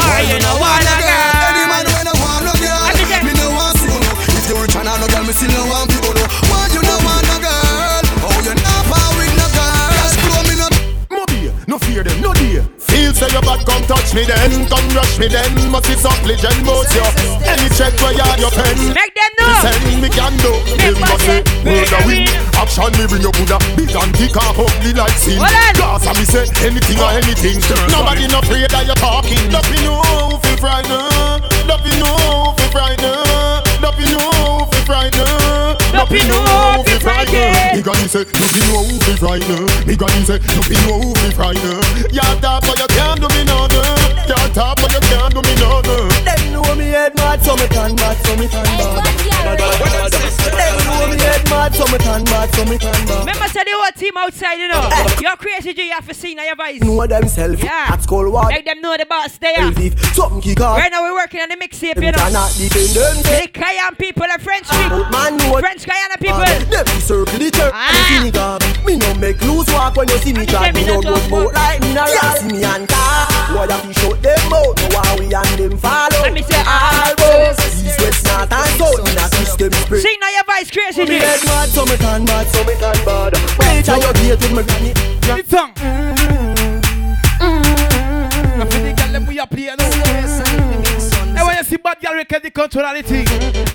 Or 0.00 0.20
you 0.24 0.38
know 0.40 0.56
want 0.60 0.84
a 0.84 0.94
girl. 1.00 1.48
Any 1.48 1.64
man 1.68 1.84
when 1.88 2.06
I 2.08 2.14
want 2.20 2.42
no 2.44 2.52
girl, 2.60 3.24
me 3.24 3.32
no 3.36 3.46
want 3.56 3.74
see 3.78 3.88
you. 3.88 4.00
If 4.36 4.44
you 4.48 4.56
rich 4.60 4.76
and 4.76 4.88
I 4.88 4.94
no 5.00 5.06
girl, 5.08 5.24
me 5.24 5.32
still 5.32 5.50
no 5.52 5.62
want 5.70 5.89
no 11.70 11.78
fear 11.78 12.02
them, 12.02 12.18
no 12.20 12.34
dear. 12.34 12.66
Feel 12.82 13.14
say 13.14 13.30
your 13.30 13.46
bad, 13.46 13.62
come 13.62 13.86
touch 13.86 14.10
me 14.12 14.26
then, 14.26 14.66
come 14.66 14.82
rush 14.90 15.22
me 15.22 15.30
then. 15.30 15.54
Must 15.70 15.86
be 15.86 15.94
some 15.94 16.18
legend 16.26 16.66
boss 16.66 16.90
you. 16.90 17.06
Any 17.46 17.70
check 17.78 17.94
where 18.02 18.10
you 18.10 18.26
have 18.26 18.42
your 18.42 18.50
pen. 18.50 18.74
Make 18.90 19.14
them 19.14 19.32
know. 19.38 19.54
Send 19.62 20.02
me 20.02 20.10
can 20.10 20.34
do. 20.42 20.50
Make 20.74 20.98
Them 20.98 21.06
must 21.06 21.22
say, 21.22 21.38
money, 21.62 21.78
word 21.78 21.94
a 21.94 21.98
win. 22.02 22.26
Action 22.58 22.90
me 22.98 23.06
bring 23.06 23.22
your 23.22 23.30
Buddha. 23.38 23.62
Big 23.78 23.94
and 23.94 24.10
thick 24.18 24.34
and 24.34 24.58
ugly 24.58 24.92
like 24.98 25.14
sin. 25.14 25.38
Hold 25.38 25.78
on. 25.78 26.02
Cause 26.02 26.06
I 26.10 26.12
me 26.18 26.26
say 26.26 26.46
anything 26.66 26.98
or 26.98 27.14
anything. 27.14 27.62
Nobody 27.86 28.26
no 28.26 28.42
afraid 28.42 28.66
that 28.74 28.84
you're 28.90 28.98
talking. 28.98 29.46
Don't 29.54 29.62
be 29.70 29.78
no 29.86 30.42
fi 30.42 30.52
frightened. 30.58 31.46
Don't 31.70 31.82
be 31.86 31.94
no 32.02 32.50
fi 32.58 32.66
frightened. 32.74 33.49
Don't 36.00 36.08
be 36.08 36.18
no 36.28 36.82
fi 36.86 36.98
frightened. 36.98 37.76
Me 37.76 37.82
granny 37.82 38.08
say, 38.08 38.20
you 38.20 38.24
be 38.24 38.60
no 38.72 38.88
fi 39.04 39.16
frightened. 39.20 39.86
Me 39.86 39.94
granny 39.94 40.24
say, 40.24 40.38
be 40.38 40.74
no 40.88 41.12
fi 41.12 41.30
frightened. 41.30 41.84
You 42.10 42.24
talk 42.40 42.62
but 42.62 42.78
you 42.78 42.86
can't 42.88 43.20
do 43.20 43.28
me 43.28 43.44
no 43.44 43.68
good. 43.68 43.84
You 44.26 44.34
talk 44.54 44.80
but 44.80 44.90
you 44.94 45.00
can't 45.00 45.34
do 45.34 45.42
me 45.42 45.54
no 45.60 45.82
good. 45.82 46.10
Them 46.24 46.52
know 46.54 46.74
me 46.74 46.86
head 46.86 47.14
mad, 47.16 47.44
so 47.44 47.54
me 47.54 47.68
can 47.68 47.94
mad, 47.96 48.16
so 48.24 48.34
me 48.34 48.48
can 48.48 48.64
bad. 48.64 50.39
Me 51.08 51.16
head 51.18 51.48
mad, 51.50 51.74
so 51.74 51.84
me 51.92 51.98
can 51.98 52.24
mad, 52.24 52.54
so 52.54 52.64
me 52.64 52.76
can 52.78 52.92
bad. 53.06 53.20
Remember, 53.20 53.48
say 53.48 53.64
the 53.64 53.70
whole 53.72 53.92
team 53.96 54.16
outside, 54.16 54.54
you 54.54 54.68
know. 54.68 54.88
Eh. 54.92 55.16
You're 55.20 55.36
crazy. 55.36 55.72
You 55.76 55.92
have 55.92 56.06
to 56.08 56.14
see 56.14 56.34
now 56.34 56.44
your 56.44 56.56
voice. 56.56 56.80
Know 56.80 57.06
themselves. 57.06 57.62
Yeah. 57.62 57.86
At 57.90 58.02
school 58.02 58.30
what? 58.30 58.48
Make 58.48 58.64
them 58.64 58.80
know 58.80 58.96
the 58.96 59.06
boss 59.06 59.38
there. 59.38 59.54
If 59.80 59.98
something 60.14 60.40
kick 60.40 60.60
off, 60.60 60.78
Right 60.78 60.90
now, 60.90 61.02
we're 61.02 61.14
working 61.14 61.40
on 61.40 61.48
the 61.48 61.56
mixtape, 61.56 61.96
you 61.96 62.12
know. 62.12 62.18
cannot 62.18 62.52
defend 62.56 62.90
them. 62.90 63.16
The 63.22 63.48
Cayenne 63.52 63.96
people, 63.96 64.26
the 64.32 64.38
French 64.42 64.68
people. 64.68 65.02
Ah, 65.06 65.10
man 65.10 65.38
French 65.60 65.84
Guiana 65.86 66.16
people. 66.18 66.42
Ah, 66.42 66.58
them 66.70 66.86
circle 67.00 67.38
the 67.38 67.50
church 67.50 67.72
Ah. 67.74 68.58
me. 68.84 68.96
No 68.96 69.14
make 69.14 69.40
loose 69.42 69.68
walk 69.72 69.96
when 69.96 70.08
you 70.08 70.18
see 70.18 70.32
me 70.32 70.44
chat. 70.46 70.74
Me 70.74 70.84
no 70.86 71.00
go 71.00 71.16
smoke 71.28 71.54
like 71.54 71.80
me 71.80 71.94
no. 71.94 72.04
See 72.06 72.48
me 72.48 72.64
and 72.64 72.88
car. 72.88 73.26
Why 73.54 73.66
you 73.86 73.92
shut 73.94 74.22
them 74.22 74.52
out? 74.52 74.74
No 74.76 74.86
why 74.92 75.16
we 75.18 75.26
and 75.32 75.54
them 75.58 75.78
follow. 75.78 76.20
Let 76.22 76.32
me 76.34 76.42
say, 76.42 76.60
all 76.66 77.14
boys. 77.16 77.58
East, 77.80 77.98
west, 78.00 78.26
north 78.26 78.52
and 78.52 78.70
south. 78.78 79.00
In 79.08 79.16
a 79.18 79.26
system 79.38 79.72
spread. 79.72 80.02
Sing 80.02 80.16
now 80.20 80.28
your 80.30 80.44
voice, 80.44 80.70
crazy, 80.70 80.89
Me 80.96 81.06
G. 81.06 81.12
head 81.14 81.40
mad, 81.46 81.68
so 81.68 81.84
me 81.84 81.96
can 81.96 82.24
mad, 82.24 82.46
so 82.48 82.64
me 82.64 82.74
can 82.74 83.04
bad. 83.04 83.32
Wait 83.58 83.84
till 83.84 83.96
you 83.96 84.12
get 84.12 84.40
with 84.40 84.52
me 84.52 84.62
granny. 84.62 84.92
Mm-hmm. 84.92 85.36
The 85.36 85.44
song. 85.48 85.72
I 88.60 88.64
feel 88.66 88.82
the 88.82 88.92
girl 88.92 89.12
them 89.12 89.26
we 89.26 89.38
are 89.38 89.46
playing 89.46 89.76
now. 89.78 89.86
And 91.36 91.46
when 91.46 91.56
you 91.56 91.64
see 91.64 91.76
bad 91.76 92.00
girl, 92.00 92.16
we 92.16 92.24
can 92.24 92.42
the 92.42 92.50
control 92.50 92.84
of 92.84 92.96
the 92.96 93.02
thing. 93.02 93.26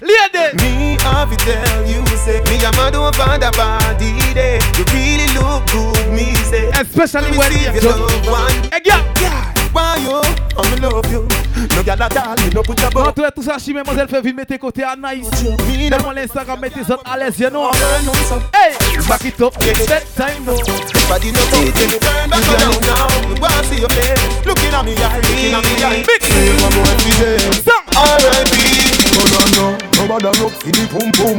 Lady. 0.01 0.57
Me 0.61 0.97
have 1.01 1.29
to 1.29 1.37
tell 1.37 1.87
you 1.87 2.05
say 2.17 2.41
Me 2.43 2.57
a 2.63 2.71
mad 2.73 2.95
over 2.95 3.11
the 3.11 3.51
body 3.55 4.11
day 4.33 4.59
You 4.77 4.83
really 4.93 5.27
look 5.33 5.65
good 5.71 6.11
me 6.11 6.35
say 6.35 6.69
Especially 6.69 7.31
Me 7.31 7.37
when 7.37 7.51
see 7.51 7.65
you 7.65 7.73
you 7.73 7.81
love 7.81 8.27
one 8.27 8.51
Hey, 8.71 8.79
girl. 8.81 9.54
Why 9.75 9.97
you? 9.97 10.21
I'm 10.57 10.81
love 10.81 11.11
you 11.11 11.27
No 11.75 11.83
girl 11.83 12.01
at 12.01 12.15
all 12.15 12.35
no 12.53 12.63
put 12.63 12.79
mademoiselle 13.73 14.07
fait 14.07 14.21
vivre, 14.21 14.37
mettez 14.37 14.57
côté 14.57 14.83
à 14.83 14.95
nice. 14.95 15.27
Tellement 15.89 16.11
l'Instagram, 16.11 16.59
mettez 16.61 16.85
ça 16.85 16.97
à 17.03 17.17
l'aise, 17.17 17.37
you 17.39 17.49
know. 17.49 17.69
Hey, 18.53 18.73
back 19.09 19.25
it 19.25 19.41
up, 19.41 19.53
that 19.59 20.05
time, 20.15 20.45
no. 20.45 20.55
Body 21.09 21.31
no 21.31 21.39
good 21.51 21.75
When 21.75 21.89
you 21.89 21.99
turn 21.99 22.29
back 22.29 22.47
around 22.49 22.81
now 22.81 23.07
Me 23.29 23.39
want 23.39 23.65
see 23.65 23.79
your 23.79 23.89
face 23.89 24.45
Looking 24.45 24.73
at 24.73 24.85
me 24.85 24.95
eye 24.97 25.19
Looking 25.21 25.53
at 25.53 25.63
me 25.63 25.83
eye 25.83 26.03
Mix. 26.07 26.25
Say 26.25 26.49
one 26.63 26.73
more 26.73 26.87
every 26.87 27.11
day 27.19 27.37
Song. 27.61 28.94
R.I.P. 29.15 29.55
Oh 29.55 29.71
no 29.71 29.95
no 29.95 30.03
mother 30.07 30.29
up 30.29 30.53
for 30.61 30.71
the 30.71 30.83
pum 30.91 31.09
pum. 31.15 31.37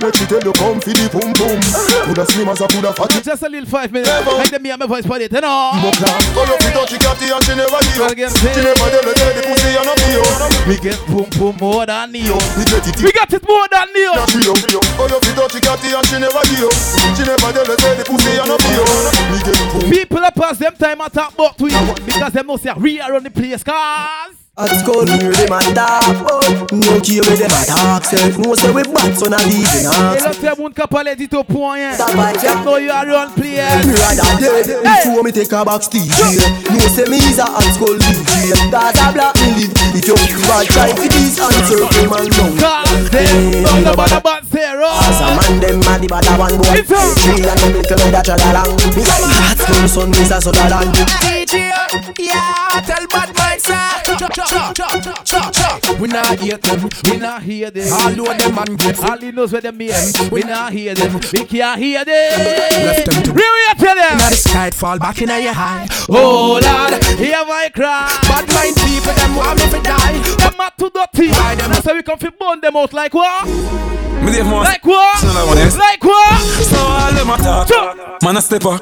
Make 0.00 0.14
she 0.16 0.26
tell 0.26 0.42
you 0.42 0.52
come 0.52 0.78
for 0.80 0.92
the 0.92 1.06
pum 1.08 1.32
pum. 1.34 1.58
Coulda 2.06 2.24
slim 2.28 2.48
as 2.48 2.60
a 2.60 2.66
coulda 2.68 2.92
fat. 2.92 3.10
Just 3.24 3.42
a 3.42 3.48
little 3.48 3.68
five 3.68 3.90
minutes. 3.92 4.10
Make 4.10 4.50
them 4.50 4.64
hear 4.64 4.76
my 4.76 4.86
voice 4.86 5.06
for 5.06 5.18
it, 5.18 5.32
you 5.32 5.40
know. 5.40 5.72
Mo 5.80 5.90
class. 5.96 6.22
Go 6.34 6.44
you 6.44 6.56
fit 6.60 6.72
touch 6.76 6.94
catty 7.00 7.26
and 7.32 7.42
she 7.44 7.54
never 7.56 7.80
you. 7.82 8.28
She 8.28 8.60
never 8.62 8.86
tell 8.90 9.06
you 9.06 9.32
the 9.32 9.42
pussy 9.48 9.70
and 9.74 9.86
not 9.86 10.02
you. 10.10 10.22
We 10.68 10.76
get 10.78 10.98
pum 11.08 11.28
pum 11.32 11.54
more 11.60 11.86
than 11.86 12.14
you. 12.14 12.36
We. 12.58 12.62
We 13.02 13.10
got 13.12 13.32
it 13.32 13.44
more 13.46 13.66
than 13.70 13.88
you. 13.94 14.12
Not 14.12 14.32
you. 14.34 14.54
Go 14.96 15.04
you 15.08 15.18
fit 15.24 15.34
touch 15.36 15.56
catty 15.62 15.88
and 15.94 16.06
she 16.06 16.18
never 16.20 16.44
you. 16.52 16.68
She 17.16 17.22
never 17.24 17.50
tell 17.50 17.66
you 17.66 17.76
the 17.96 18.04
pussy 18.06 18.32
and 18.38 18.48
not 18.48 18.62
you. 18.68 18.82
We 19.32 19.38
get 19.42 19.58
pum. 19.72 19.90
People 19.90 20.22
are 20.22 20.32
pass 20.32 20.58
them 20.58 20.74
time 20.76 21.00
about 21.00 21.58
to 21.58 21.66
you 21.66 21.94
because 22.04 22.32
them 22.32 22.46
know 22.46 22.56
say 22.56 22.72
we 22.76 23.00
are 23.00 23.14
on 23.14 23.22
the 23.22 23.30
place, 23.30 23.62
cause. 23.62 24.41
At 24.52 24.68
school, 24.84 25.08
me 25.08 25.16
hear 25.16 25.32
them 25.32 25.48
a 25.48 25.64
talk 25.72 26.68
No 26.76 27.00
care 27.00 27.24
where 27.24 27.40
them 27.40 27.48
a 27.56 27.64
talk 27.64 28.04
Self 28.04 28.36
eh. 28.36 28.42
know 28.44 28.52
say 28.52 28.68
we 28.68 28.82
bad 28.84 29.16
son 29.16 29.32
a 29.32 29.40
leaving 29.48 29.88
Et 29.88 29.88
us 29.88 30.20
là, 30.20 30.30
c'est 30.38 30.58
mon 30.60 30.68
capable 30.68 31.08
dit 31.16 31.30
au 31.32 31.42
point. 31.42 31.80
hein. 31.80 31.96
Ça 31.96 32.12
va, 32.12 32.34
Them 32.36 32.60
know 32.62 32.76
you 32.76 32.90
are 32.92 33.08
on 33.16 33.32
Me 33.32 33.56
place. 33.56 33.80
rather 33.80 34.36
dead 34.36 34.84
Before 34.84 35.22
me 35.24 35.32
take 35.32 35.50
a 35.56 35.64
box 35.64 35.88
DJ 35.88 36.04
eh. 36.36 36.68
No 36.68 36.84
say 36.92 37.08
me 37.08 37.16
is 37.16 37.38
a 37.40 37.48
at 37.48 37.64
school 37.72 37.96
DJ 37.96 38.52
Cause 38.68 39.00
a 39.00 39.08
black 39.16 39.32
me 39.40 39.56
live. 39.56 39.72
If 39.96 40.04
you 40.04 40.16
bad 40.44 40.66
try 40.68 40.92
for 40.92 41.08
this 41.08 41.40
answer 41.40 41.88
Come 41.88 42.12
and 42.12 42.28
down 42.28 42.52
Cause 42.60 43.08
them 43.08 43.64
know 43.64 43.80
the 43.88 43.96
bad 43.96 44.12
about 44.20 44.44
zero. 44.52 44.92
As 45.00 45.16
a 45.24 45.28
man 45.32 45.60
them 45.64 45.80
mad 45.80 46.02
the 46.04 46.08
bad 46.12 46.28
one 46.36 46.60
boy. 46.60 46.76
It's 46.76 46.92
on. 46.92 47.16
Three 47.24 47.40
and 47.40 47.56
them 47.56 47.72
little 47.72 47.96
men 48.04 48.12
that 48.12 48.28
trod 48.28 48.44
along 48.44 48.76
Me 48.92 49.00
at 49.48 49.56
school 49.56 49.88
son 49.88 50.10
me 50.12 50.20
a 50.28 50.36
so 50.44 50.52
that 50.52 50.72
and 50.76 50.92
DJ, 51.24 51.72
yeah, 52.20 52.84
tell 52.84 53.06
bad 53.08 53.32
say. 53.32 53.41
Cha, 54.52 54.72
cha, 54.74 55.00
cha, 55.00 55.14
cha, 55.24 55.50
cha, 55.50 55.78
cha. 55.80 55.92
We 56.00 56.08
not 56.08 56.38
hear 56.38 56.56
them. 56.58 56.88
We 57.04 57.16
not 57.16 57.42
hear 57.42 57.70
them. 57.70 57.92
All 57.92 58.10
know 58.10 58.24
them 58.36 58.58
and 58.58 58.78
get 58.78 58.98
All 59.02 59.18
he 59.18 59.32
knows 59.32 59.52
where 59.52 59.60
them 59.62 59.76
mean. 59.78 59.92
We 60.30 60.40
not 60.42 60.72
hear 60.72 60.94
them. 60.94 61.20
We 61.32 61.44
can't 61.44 61.80
hear 61.80 62.04
them. 62.04 62.38
Left 62.86 63.06
them 63.10 63.22
to- 63.24 63.32
Real 63.32 63.52
we 63.56 63.74
tell 63.84 63.94
them. 63.94 64.18
Now 64.18 64.28
the 64.30 64.36
sky 64.36 64.70
fall 64.70 64.98
back 64.98 65.20
in 65.22 65.28
your 65.28 65.52
high. 65.52 65.86
Oh 66.08 66.60
Lord, 66.62 67.04
hear 67.18 67.44
my 67.46 67.70
cry. 67.74 68.08
Bad 68.28 68.48
mind 68.52 68.76
people, 68.76 69.12
them 69.14 69.36
want 69.36 69.58
me 69.58 69.70
to 69.70 69.80
die. 69.82 70.18
Them 70.36 70.60
are 70.60 70.72
too 70.78 70.90
dirty. 70.90 71.30
Why 71.30 71.54
them- 71.54 71.70
That's 71.70 71.86
why 71.86 71.94
we 71.94 72.02
come 72.02 72.18
fi 72.18 72.28
burn 72.28 72.60
them 72.60 72.76
out 72.76 72.92
like 72.92 73.14
what? 73.14 74.01
Me 74.22 74.30
leave 74.32 74.46
more. 74.46 74.62
Like 74.62 74.84
what? 74.86 75.18
So 75.18 75.26
that 75.28 75.46
one 75.46 75.58
is- 75.58 75.76
Like 75.76 76.02
what? 76.04 76.40
So 76.70 76.78
all 76.78 77.12
them 77.12 77.30
a 77.30 77.36
talk. 77.38 78.22
Man 78.22 78.36
a 78.36 78.42
step 78.42 78.64
up. 78.66 78.80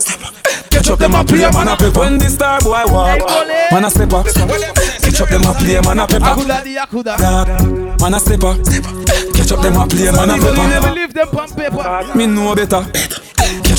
Catch 0.70 0.90
up 0.90 0.98
them 0.98 1.14
a 1.14 1.24
play, 1.24 1.50
man 1.50 1.68
a 1.68 1.76
pepper. 1.76 2.00
When 2.00 2.18
the 2.18 2.28
star 2.28 2.60
boy 2.60 2.84
walk, 2.86 3.18
man 3.72 3.84
a 3.84 3.90
step 3.90 4.12
up. 4.12 4.26
Catch 4.26 5.20
up 5.20 5.28
them 5.28 5.42
a 5.42 5.54
play, 5.54 5.80
man 5.80 5.98
a 5.98 6.06
pepper. 6.06 6.24
Akuda 6.24 6.62
di 6.64 6.76
akuda. 6.76 7.16
Dog, 7.18 8.00
Man 8.00 8.14
a 8.14 8.20
step 8.20 8.44
up. 8.44 8.56
Catch 9.34 9.52
up 9.52 9.62
them 9.62 9.76
a 9.76 9.86
play, 9.86 10.10
man 10.12 10.30
a 10.30 10.36
You 10.36 10.42
never 10.52 10.80
pepper. 10.80 10.94
leave 10.94 11.14
them 11.14 11.28
on 11.38 11.48
paper. 11.50 12.14
Me 12.16 12.26
know 12.26 12.54
better. 12.54 12.84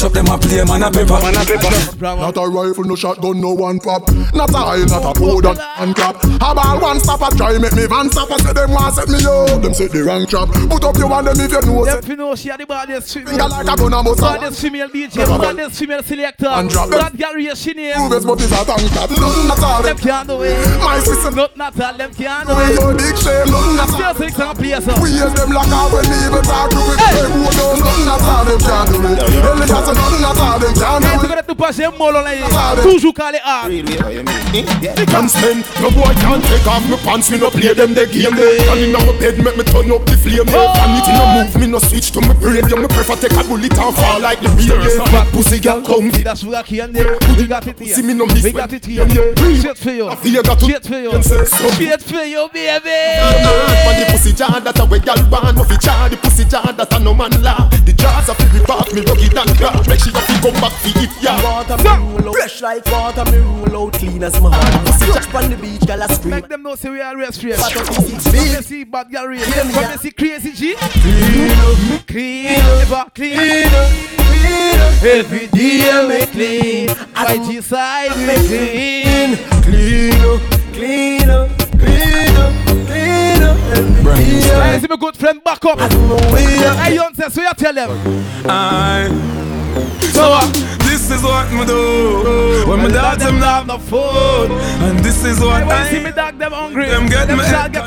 Catch 0.01 0.09
up 0.09 0.13
them 0.13 0.33
a 0.33 0.37
play, 0.39 0.63
man 0.65 0.81
a 0.81 0.89
pepper. 0.89 1.95
Bravo. 2.01 2.21
Not 2.21 2.37
a 2.37 2.49
rifle, 2.49 2.85
no 2.85 2.95
shotgun, 2.95 3.39
no 3.39 3.53
one 3.53 3.77
pop. 3.77 4.09
Not 4.33 4.49
a 4.49 4.57
high, 4.57 4.85
not 4.89 5.05
a 5.05 5.13
powder 5.13 5.53
and 5.77 5.95
cap. 5.95 6.17
How 6.41 6.53
about 6.53 6.81
one 6.81 6.99
stop 6.99 7.21
a 7.21 7.29
try 7.37 7.59
make 7.59 7.75
me 7.77 7.85
van 7.85 8.09
stop? 8.09 8.31
I 8.31 8.37
say 8.37 8.53
them 8.53 8.71
want 8.71 8.95
set 8.95 9.09
me 9.09 9.21
up. 9.21 9.61
Them 9.61 9.75
set 9.75 9.91
the 9.91 10.01
wrong 10.01 10.25
trap. 10.25 10.49
Put 10.73 10.81
up 10.81 10.97
your 10.97 11.05
one 11.05 11.25
them 11.25 11.37
if 11.37 11.53
you 11.53 11.61
know. 11.69 11.85
Them 11.85 12.01
Set 12.01 12.05
fi 12.05 12.15
know 12.15 12.33
she 12.33 12.49
a 12.49 12.57
the 12.57 12.65
baddest 12.65 13.13
finger 13.13 13.29
female. 13.29 13.49
like 13.49 13.69
a 13.69 13.75
gun 13.77 13.93
and 13.93 14.05
bust 14.05 14.17
a 14.17 14.23
Baddest 14.25 14.61
female 14.61 14.89
DJ. 14.89 15.15
Baddest 15.21 15.77
female 15.77 16.01
selector. 16.01 16.49
And 16.49 16.65
drop 16.65 16.89
them. 16.89 16.97
That 16.97 17.13
girl 17.13 17.33
raise 17.37 17.61
she 17.61 17.73
name. 17.77 18.09
Prove 18.09 18.25
but 18.25 18.41
it's 18.41 18.57
a 18.57 18.65
tank 18.65 18.89
top. 18.97 19.09
Nothing 19.21 19.53
at 19.53 19.61
all. 19.61 19.83
Them 19.85 19.97
can't 20.01 20.25
do 20.25 20.41
it. 20.41 20.57
My 20.81 20.97
sister, 20.97 21.29
Not 21.29 21.53
not 21.53 21.77
all 21.77 21.93
them 21.93 22.09
can't 22.17 22.49
do 22.49 22.57
it. 22.57 22.73
no 22.73 22.89
big 22.97 23.17
shame. 23.21 23.45
Nothing 23.53 23.77
at 23.77 23.93
all. 23.93 24.01
Just 24.01 24.17
six 24.17 24.33
and 24.41 24.57
place 24.57 24.87
up. 24.89 24.97
We 24.97 25.13
hear 25.13 25.29
them 25.29 25.53
like 25.53 25.69
how 25.69 25.93
when 25.93 26.09
even 26.09 26.41
talk 26.41 26.73
to 26.73 26.81
it. 26.89 26.97
They 27.05 27.29
who 27.29 27.45
know 27.53 27.77
nothing 27.77 28.09
at 28.09 28.25
all. 28.25 28.43
Them 28.49 28.59
can't 28.65 28.89
do 28.89 28.97
it. 28.97 29.61
Tell 29.61 29.61
that's 29.61 29.90
at 29.97 30.37
all. 30.39 30.59
Them 30.59 30.73
can't 30.73 31.01
Mais 31.03 31.13
do 31.13 31.19
tu 31.19 31.25
it. 31.25 31.29
connais 31.29 31.43
tout 31.47 31.55
passer 31.55 31.87
mollo 31.97 32.19
là. 32.21 32.81
Toujours 32.81 33.13
calé 33.13 33.39
hard. 33.43 33.71
They 33.71 35.05
can 35.05 35.27
spend. 35.27 35.63
No 35.81 35.89
boy 35.91 36.13
can't 36.21 36.43
take 36.43 36.67
off 36.67 36.83
my 36.89 36.97
pants. 36.97 37.29
Me 37.31 37.37
no 37.37 37.49
play 37.49 37.73
them 37.73 37.93
the 37.93 38.05
game. 38.07 38.33
And 38.33 38.79
in 38.79 38.91
my 38.93 38.99
bed 39.19 39.37
make 39.43 39.57
me 39.57 39.63
turn 39.63 39.91
up 39.91 40.05
the 40.05 40.17
flame. 40.17 40.47
Oh. 40.49 40.73
No 41.11 41.43
move 41.43 41.55
me 41.59 41.67
no 41.67 41.79
switch 41.79 42.11
to 42.11 42.21
my 42.21 42.33
brain. 42.33 42.65
Me 42.65 42.87
prefer 42.87 43.15
take 43.15 43.33
a 43.33 43.43
bullet 43.43 43.77
and 43.77 43.95
fall 43.95 44.19
like 44.19 44.39
the 44.41 44.49
real. 44.55 44.79
Pussy 45.31 45.59
girl 45.59 45.81
come. 45.81 46.09
That's 46.23 46.43
what 46.43 46.55
I 46.55 46.63
can 46.63 46.91
do. 46.93 47.17
We 47.37 47.47
got 47.47 47.67
it 47.67 47.79
here. 47.79 47.95
See 47.95 48.01
me 48.03 48.13
no 48.13 48.25
miss 48.25 48.43
We 48.43 48.51
got 48.51 48.71
it 48.73 48.85
here. 48.85 49.07
Shit 49.61 49.77
for 49.77 49.91
you. 49.91 50.07
I 50.09 50.15
feel 50.15 50.43
got 50.43 50.59
to- 50.59 50.65
Shit 50.65 50.85
for 50.85 50.99
you. 50.99 51.11
Them 51.11 51.23
say 51.23 51.45
so. 51.45 51.69
Shit 51.71 52.01
for 52.01 52.23
you, 52.23 52.49
baby. 52.53 52.89
On 53.87 53.95
the 53.99 54.05
pussy 54.11 54.33
jar 54.33 54.59
that 54.61 54.79
a 54.79 54.85
way 54.85 54.99
gal 54.99 55.17
want 55.29 55.55
No 55.57 55.63
fi 55.63 55.77
jar 55.77 56.09
the 56.09 56.17
pussy 56.17 56.45
jar 56.45 56.71
that 56.73 56.93
a 56.93 56.99
no 56.99 57.13
man 57.13 57.31
law 57.41 57.67
The 57.85 57.93
jars 57.93 58.29
a 58.29 58.35
fi 58.35 58.43
repart 58.55 58.93
me 58.93 59.01
rugged 59.01 59.33
and 59.37 59.57
crack 59.57 59.80
Make 59.87 59.99
sure 59.99 60.13
you 60.13 60.39
come 60.41 60.61
back 60.61 60.73
fi 60.81 60.89
it 61.03 61.11
ya 61.21 61.35
Water 61.43 61.77
me 61.77 61.89
rule 61.97 62.29
out 62.29 62.35
Fresh 62.35 62.61
like 62.61 62.85
water 62.87 63.25
me 63.31 63.37
rule 63.37 63.77
out 63.87 63.93
Clean 63.93 64.23
as 64.23 64.39
my 64.41 64.49
heart 64.53 64.85
Pussy 64.85 65.05
just 65.13 65.33
on 65.35 65.49
the 65.49 65.57
beach 65.57 65.85
Girl 65.87 66.01
a 66.01 66.09
scream 66.13 66.31
Make 66.35 66.47
them 66.49 66.63
know 66.63 66.75
say 66.75 66.89
we 66.89 67.01
are 67.01 67.15
real 67.17 67.31
straight. 67.31 67.55
Fat 67.55 67.75
up 67.77 67.85
the 67.87 67.93
six 68.01 68.23
Come 68.23 68.33
feet. 68.33 68.55
and 68.55 68.65
see 68.65 68.83
bad 68.83 69.11
girl 69.11 69.25
real. 69.27 69.43
Clean 69.43 69.71
Come 69.73 69.83
ya. 69.83 69.91
and 69.91 69.99
see 69.99 70.11
crazy 70.11 70.51
G. 70.53 70.75
Clean 70.75 71.51
up 71.51 72.07
Clean. 72.07 72.45
Ever 72.47 73.05
clean. 73.13 73.67
up 73.67 73.89
Clean 74.17 74.79
up 74.79 75.03
Every 75.03 75.47
day 75.47 76.07
me 76.07 76.25
clean. 76.27 76.87
YG 76.89 77.63
side 77.63 78.15
me 78.17 78.35
clean. 78.47 79.37
Clean 79.63 80.21
up, 80.21 80.41
clean 80.73 81.29
up, 81.29 81.49
clean 81.79 82.35
up, 82.37 82.53
clean 82.65 83.43
up 83.43 83.57
every 83.77 84.25
day. 84.25 84.53
I 84.53 84.79
see 84.79 84.87
my 84.87 84.95
good 84.97 85.17
friend 85.17 85.43
back 85.43 85.63
up. 85.65 85.79
Hey, 85.79 86.95
young 86.95 87.13
says, 87.15 87.33
so 87.33 87.41
you 87.41 87.53
tell 87.55 87.73
them. 87.73 87.89
Aye. 88.47 89.40
This 90.11 90.90
is 91.11 91.23
what 91.23 91.51
me 91.51 91.65
do 91.65 92.65
when 92.67 92.79
my 92.79 92.89
dog 92.89 93.19
them 93.19 93.39
not 93.39 93.53
have 93.53 93.67
no 93.67 93.77
food, 93.77 94.51
and 94.87 94.99
this 94.99 95.23
is 95.25 95.39
what 95.39 95.63
you 95.63 95.89
see 95.89 95.99
I 95.99 96.03
me 96.03 96.11
dog 96.11 96.37
them 96.37 96.51
hungry, 96.51 96.87
them 96.87 97.07
get 97.07 97.27
them 97.27 97.37
me 97.37 97.43
shall 97.45 97.69
get 97.69 97.85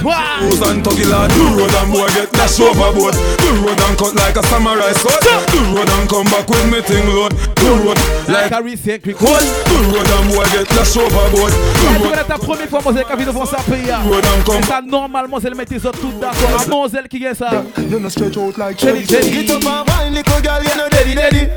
Tuggy 0.85 1.09
lad? 1.09 1.31
Do 1.33 1.49
road 1.57 1.73
and 1.73 1.93
boy 1.93 2.09
get 2.13 2.31
dash 2.33 2.61
overboard. 2.61 3.15
Do 3.41 3.49
road 3.65 3.81
and 3.81 3.97
cut 3.97 4.15
like 4.15 4.37
a 4.37 4.43
samurai 4.45 4.93
sword. 4.93 5.17
Do 5.49 5.61
road 5.73 5.89
and 5.89 6.09
come 6.09 6.29
back 6.29 6.49
with 6.49 6.69
me 6.71 6.83
thing 6.83 7.09
load. 7.09 7.33
Do 7.57 7.73
road 7.81 7.99
Like 8.29 8.53
a 8.53 8.63
recent 8.63 9.03
quick 9.03 9.21
one. 9.21 9.41
Do 9.65 9.77
road 9.89 10.05
and 10.05 10.29
boy 10.29 10.45
get 10.53 10.69
dash 10.69 10.97
overboard. 10.97 11.53
Do 11.53 11.87
road 12.05 12.11
connais 12.11 12.25
ta 12.25 12.37
première 12.39 12.69
fois, 12.69 12.81
Moselle, 12.85 13.05
qui 13.05 13.17
vient 13.17 13.27
de 13.27 13.31
voir 13.31 13.49
ça 13.49 13.57
payer. 13.69 13.97
road 14.05 14.25
and 14.25 14.45
come 14.45 14.57
Et 14.57 14.67
ça, 14.67 14.83
normal, 14.83 15.29
Moselle, 15.29 15.55
mettez 15.55 15.79
ça 15.79 15.91
tout 15.91 16.13
d'accord. 16.21 16.61
À 16.61 16.67
Moselle 16.67 17.09
qui 17.09 17.19
gagne 17.19 17.35
ça. 17.35 17.65
You 17.79 17.99
no 17.99 18.09
stretch 18.11 18.37
out 18.37 18.59
like 18.59 18.79
Jelly, 18.79 19.07
jelly. 19.07 19.31
Get 19.31 19.51
up 19.51 19.65
and 19.65 19.89
wine 19.89 20.15
little 20.15 20.41
girl 20.43 20.63
You 20.63 20.77
no 20.77 20.89
daddy 20.89 21.15
daddy 21.15 21.49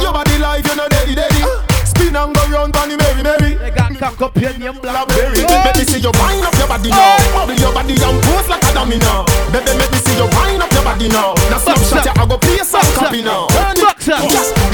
Your 0.00 0.12
body 0.12 0.38
life 0.38 0.66
You 0.66 0.76
no 0.76 0.88
daddy 0.88 1.03
daddy 1.12 1.73
Spin 1.94 2.16
and 2.16 2.34
go 2.34 2.42
round 2.50 2.76
on 2.76 2.88
the 2.88 2.96
merry 2.98 3.22
merry 3.22 3.54
They 3.54 3.70
got 3.70 3.94
cock 3.98 4.20
up 4.22 4.36
your 4.36 4.52
name, 4.58 4.78
Blackberry 4.82 5.38
blackberry. 5.38 5.64
Make 5.64 5.76
me 5.78 5.84
see 5.86 6.00
you 6.02 6.12
wind 6.18 6.42
up 6.42 6.54
your 6.58 6.66
body 6.66 6.90
now 6.90 7.16
Bubble 7.32 7.54
your 7.54 7.72
body 7.72 7.94
and 7.94 8.18
pose 8.22 8.48
like 8.50 8.64
a 8.66 8.70
dummy 8.74 8.98
now 8.98 9.24
Baby 9.54 9.72
make 9.78 9.90
me 9.94 9.98
see 10.02 10.16
you 10.18 10.28
wind 10.34 10.62
up 10.62 10.70
your 10.74 10.82
body 10.82 11.08
now 11.08 11.34
Now 11.50 11.58
snapshot 11.58 12.04
you 12.04 12.12
I 12.18 12.26
go 12.26 12.36
play 12.38 12.58
some 12.66 12.86
copy 12.98 13.22
now 13.22 13.46
Turn 13.48 13.78
it 13.78 13.84
Boxer. 13.84 14.18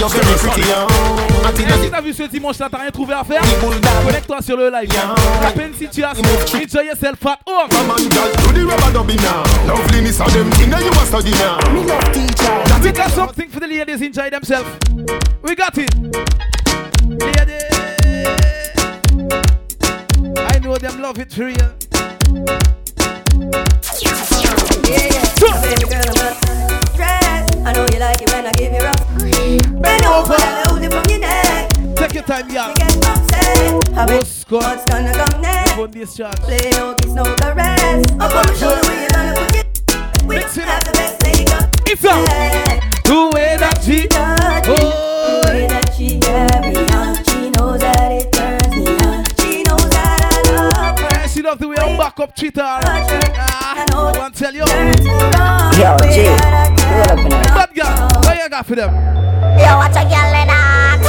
You're 0.01 0.09
very 0.09 0.37
pretty 0.41 0.65
now 0.65 0.89
Until 1.45 1.69
Et 1.69 1.77
si 1.77 1.89
the 1.89 1.91
t'as 1.91 2.01
vu 2.01 2.13
ce 2.13 2.23
dimanche 2.25 2.59
là, 2.59 2.69
t'as 2.71 2.79
rien 2.79 2.91
trouvé 2.91 3.15
à 3.15 3.25
faire? 3.25 3.43
Connecte-toi 3.61 4.43
sur 4.43 4.57
le 4.57 4.71
live. 4.71 4.91
Tapez 5.43 5.67
une 5.67 5.75
situation. 5.75 6.23
Enjoy 6.55 6.85
yourself 6.87 7.27
at 7.27 7.39
home. 7.47 7.69
Come 7.69 7.91
on 7.91 8.09
girl 8.09 8.31
Do 8.45 8.53
the 8.53 8.67
rubber 8.67 8.93
dubby 8.93 9.17
now 9.21 9.45
Lovely 9.67 10.01
miss 10.01 10.21
of 10.21 10.33
them 10.33 10.51
thing 10.53 10.71
that 10.71 10.83
you 10.83 10.91
must 10.91 11.09
study 11.09 11.33
now 11.33 11.59
Me 11.73 11.85
love 11.85 12.13
teacher 12.13 12.61
We 12.83 12.93
got 12.93 13.11
something 13.11 13.49
for 13.49 13.61
the 13.61 13.67
ladies 13.67 14.01
enjoy 14.03 14.31
themselves. 14.31 14.69
We 15.43 15.55
got 15.55 15.77
it. 15.79 15.91
Ladies. 17.11 17.65
I 20.39 20.61
know 20.63 20.77
them 20.79 21.03
love 21.03 21.19
it 21.19 21.33
for 21.33 21.47
real. 21.47 21.57
Yeah, 24.87 25.07
yeah. 25.11 25.27
Baby 25.61 25.91
girl, 25.91 26.07
I'm 26.07 26.15
not 26.15 26.37
stressed. 26.93 27.57
I 27.67 27.73
know 27.75 27.87
you 27.93 27.99
like 27.99 28.23
it 28.23 28.31
when 28.33 28.47
I 28.47 28.53
give 28.53 28.73
you 28.73 28.79
rough. 28.79 29.03
Bend 29.83 30.05
over, 30.07 30.37
hold 30.39 30.83
it 30.85 30.93
from 30.93 31.05
your 31.11 31.19
neck. 31.19 31.71
Take 31.97 32.15
your 32.15 32.23
time, 32.23 32.49
y'all. 32.49 32.69
You 32.69 32.75
get 32.77 32.97
upset. 33.05 33.89
I 33.99 34.07
bet 34.07 34.19
What's 34.19 34.45
going 34.45 34.63
what's 34.63 34.85
gonna 34.85 35.13
come 35.13 35.41
next? 35.43 35.79
on 35.79 35.91
this 35.91 36.15
charge? 36.17 36.37
Play 36.37 36.71
no 36.75 36.95
kiss, 36.95 37.11
no 37.13 37.25
caress. 37.25 38.05
Up 38.21 38.33
on 38.37 38.47
shoulder, 38.57 38.81
where 38.87 39.03
you 39.03 39.09
gonna 39.11 39.35
put 39.35 39.57
it? 39.57 39.67
We 40.27 40.37
it 40.37 40.45
have 40.45 40.85
the 40.85 40.93
best 40.93 41.21
makeup. 41.25 41.71
It's 41.87 42.05
up. 42.05 42.25
The 43.03 43.31
way 43.35 43.57
that 43.59 43.83
she. 43.83 44.07
Oh. 44.13 45.43
The 45.43 45.49
way 45.51 45.67
that 45.67 45.93
she 45.97 46.21
love 51.51 51.59
the 51.59 51.67
way 51.67 51.77
I'm 51.81 51.99
back 51.99 52.21
up 52.21 52.37
Twitter. 52.37 52.63
Ah, 52.63 53.75
I 53.75 53.85
know 53.91 54.07
I 54.07 54.19
want 54.19 54.35
to 54.35 54.41
tell 54.41 54.55
you. 54.55 54.63
turns 54.63 55.03
me. 55.03 55.11
Yo, 55.83 55.99
G, 56.07 56.31
what 56.95 57.11
up 57.11 57.19
in? 57.19 57.31
Bad 57.51 57.75
girl, 57.75 57.91
what 58.23 58.39
you 58.39 58.49
got 58.49 58.67
for 58.67 58.77
them? 58.77 58.95
Yo, 59.59 59.75
watch 59.75 59.99
a 59.99 60.07
girl 60.07 60.31
in 60.31 60.47
that. 60.47 61.03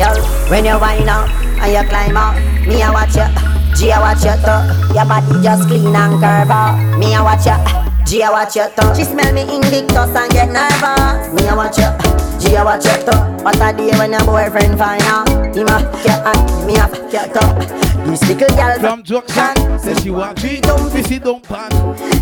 Yo, 0.00 0.08
when 0.48 0.64
you 0.64 0.78
wind 0.80 1.10
up 1.10 1.28
and 1.60 1.72
you 1.76 1.84
climb 1.90 2.16
up, 2.16 2.32
me 2.66 2.80
I 2.80 2.88
watch 2.88 3.16
you. 3.20 3.28
G 3.76 3.92
I 3.92 4.00
watch 4.00 4.24
your 4.24 4.36
toe. 4.40 4.64
Your 4.94 5.04
body 5.04 5.42
just 5.42 5.68
clean 5.68 5.94
and 5.94 6.16
curve 6.16 6.50
out. 6.50 6.98
Me 6.98 7.14
I 7.14 7.20
watch 7.20 7.44
your. 7.44 7.60
G 8.06 8.22
I 8.22 8.30
watch 8.30 8.56
your 8.56 8.70
toe. 8.70 8.94
She 8.94 9.04
smell 9.04 9.32
me 9.34 9.42
Invictus 9.42 10.16
and 10.16 10.32
get 10.32 10.48
nervous. 10.48 11.28
Me 11.36 11.46
I 11.48 11.54
watch 11.54 11.76
your. 11.76 12.31
G 12.42 12.56
I 12.56 12.64
watch 12.64 12.84
your 12.84 12.98
toe. 13.06 13.44
What 13.44 13.56
a 13.56 13.76
day 13.76 13.90
when 13.98 14.10
your 14.10 14.24
boyfriend 14.24 14.76
find 14.76 15.02
out. 15.04 15.28
Him 15.54 15.68
a 15.68 15.78
your 16.02 16.18
hand, 16.26 16.66
me 16.66 16.74
a 16.74 16.86
your 17.06 17.26
toe. 17.30 17.82
This 18.10 18.28
little 18.28 18.56
girl 18.56 18.78
from 18.80 19.02
Junction 19.04 19.78
Say 19.78 19.94
she 19.94 20.10
want 20.10 20.38
three 20.38 20.60
dumb 20.60 20.90
fizzy 20.90 21.20
dumb 21.20 21.40
pan. 21.40 21.70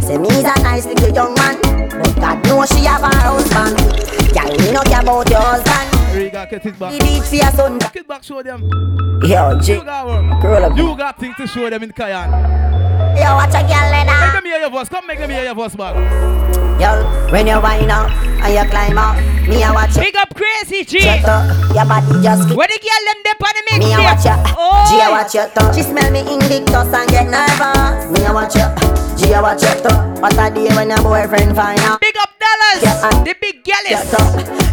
Say 0.03 0.19
me's 0.19 0.45
a 0.45 0.55
nice 0.63 0.85
little 0.85 1.09
young 1.09 1.35
man 1.35 1.57
But 1.89 2.15
God 2.17 2.47
knows 2.47 2.69
she 2.69 2.85
have 2.85 3.03
a 3.03 3.09
husband. 3.17 3.79
Girl, 4.35 4.59
me 4.59 4.73
no 4.73 4.83
care 4.83 5.01
about 5.01 5.31
your 5.31 5.41
husband. 5.41 6.15
Riga, 6.15 6.47
get 6.51 6.67
it 6.67 6.79
back. 6.79 7.01
For 7.01 7.35
your 7.35 7.51
son. 7.53 7.79
Get 7.79 7.97
it 7.97 8.09
back, 8.09 8.23
show 8.23 8.43
them. 8.43 8.61
Yo, 9.25 9.59
G 9.61 9.73
You 9.73 9.85
got 9.85 10.07
work 10.07 10.43
Roll 10.43 10.77
You 10.77 10.97
got 10.97 11.19
things 11.19 11.37
to 11.37 11.47
show 11.47 11.69
them 11.69 11.83
in 11.83 11.93
Cayenne 11.93 12.31
Yo, 13.17 13.35
watch 13.35 13.55
a 13.55 13.63
girl 13.67 13.93
in 13.93 14.07
Make 14.07 14.33
them 14.33 14.45
hear 14.45 14.61
your 14.61 14.71
voice, 14.71 14.89
come 14.89 15.07
make 15.07 15.19
them 15.19 15.31
hear 15.31 15.45
your 15.45 15.55
voice 15.55 15.75
back 15.75 16.50
Yo, 16.81 17.05
when 17.29 17.47
you 17.47 17.61
wind 17.61 17.93
up 17.93 18.09
and 18.41 18.57
you 18.57 18.65
climb 18.73 18.97
up, 18.97 19.21
me 19.45 19.63
a 19.63 19.69
watch 19.69 19.97
you. 19.97 20.09
Big 20.09 20.17
up 20.17 20.33
crazy 20.35 20.83
G. 20.83 21.01
Shut 21.01 21.29
up, 21.29 21.45
your 21.77 21.85
body 21.85 22.25
just. 22.25 22.49
Where 22.57 22.65
the 22.65 22.81
girl 22.81 23.05
them 23.05 23.21
dip 23.21 23.37
on 23.37 23.53
the 23.53 23.63
mix 23.69 23.85
Me 23.85 23.93
a 23.93 24.01
watch 24.01 24.25
you. 24.25 24.33
Oh. 24.57 24.89
G 24.89 24.97
a 24.97 25.13
watch 25.13 25.35
your 25.35 25.49
tongue. 25.53 25.77
She 25.77 25.83
smell 25.83 26.11
me 26.11 26.21
Invictus 26.25 26.89
and 26.89 27.11
get 27.13 27.29
nervous. 27.29 28.09
Me 28.09 28.25
a 28.25 28.33
watch 28.33 28.57
you. 28.57 28.65
G 29.21 29.29
a 29.37 29.43
watch 29.45 29.61
your 29.61 29.77
tongue. 29.85 30.25
What 30.25 30.41
a 30.41 30.49
day 30.49 30.73
when 30.73 30.89
your 30.89 31.05
boyfriend 31.05 31.53
find 31.53 31.79
out. 31.85 32.01
Big 32.01 32.17
up 32.17 32.33
dollars. 32.41 32.81
Yeah, 32.81 33.13
uh, 33.13 33.25
the 33.29 33.37
big 33.37 33.61
is. 33.61 34.09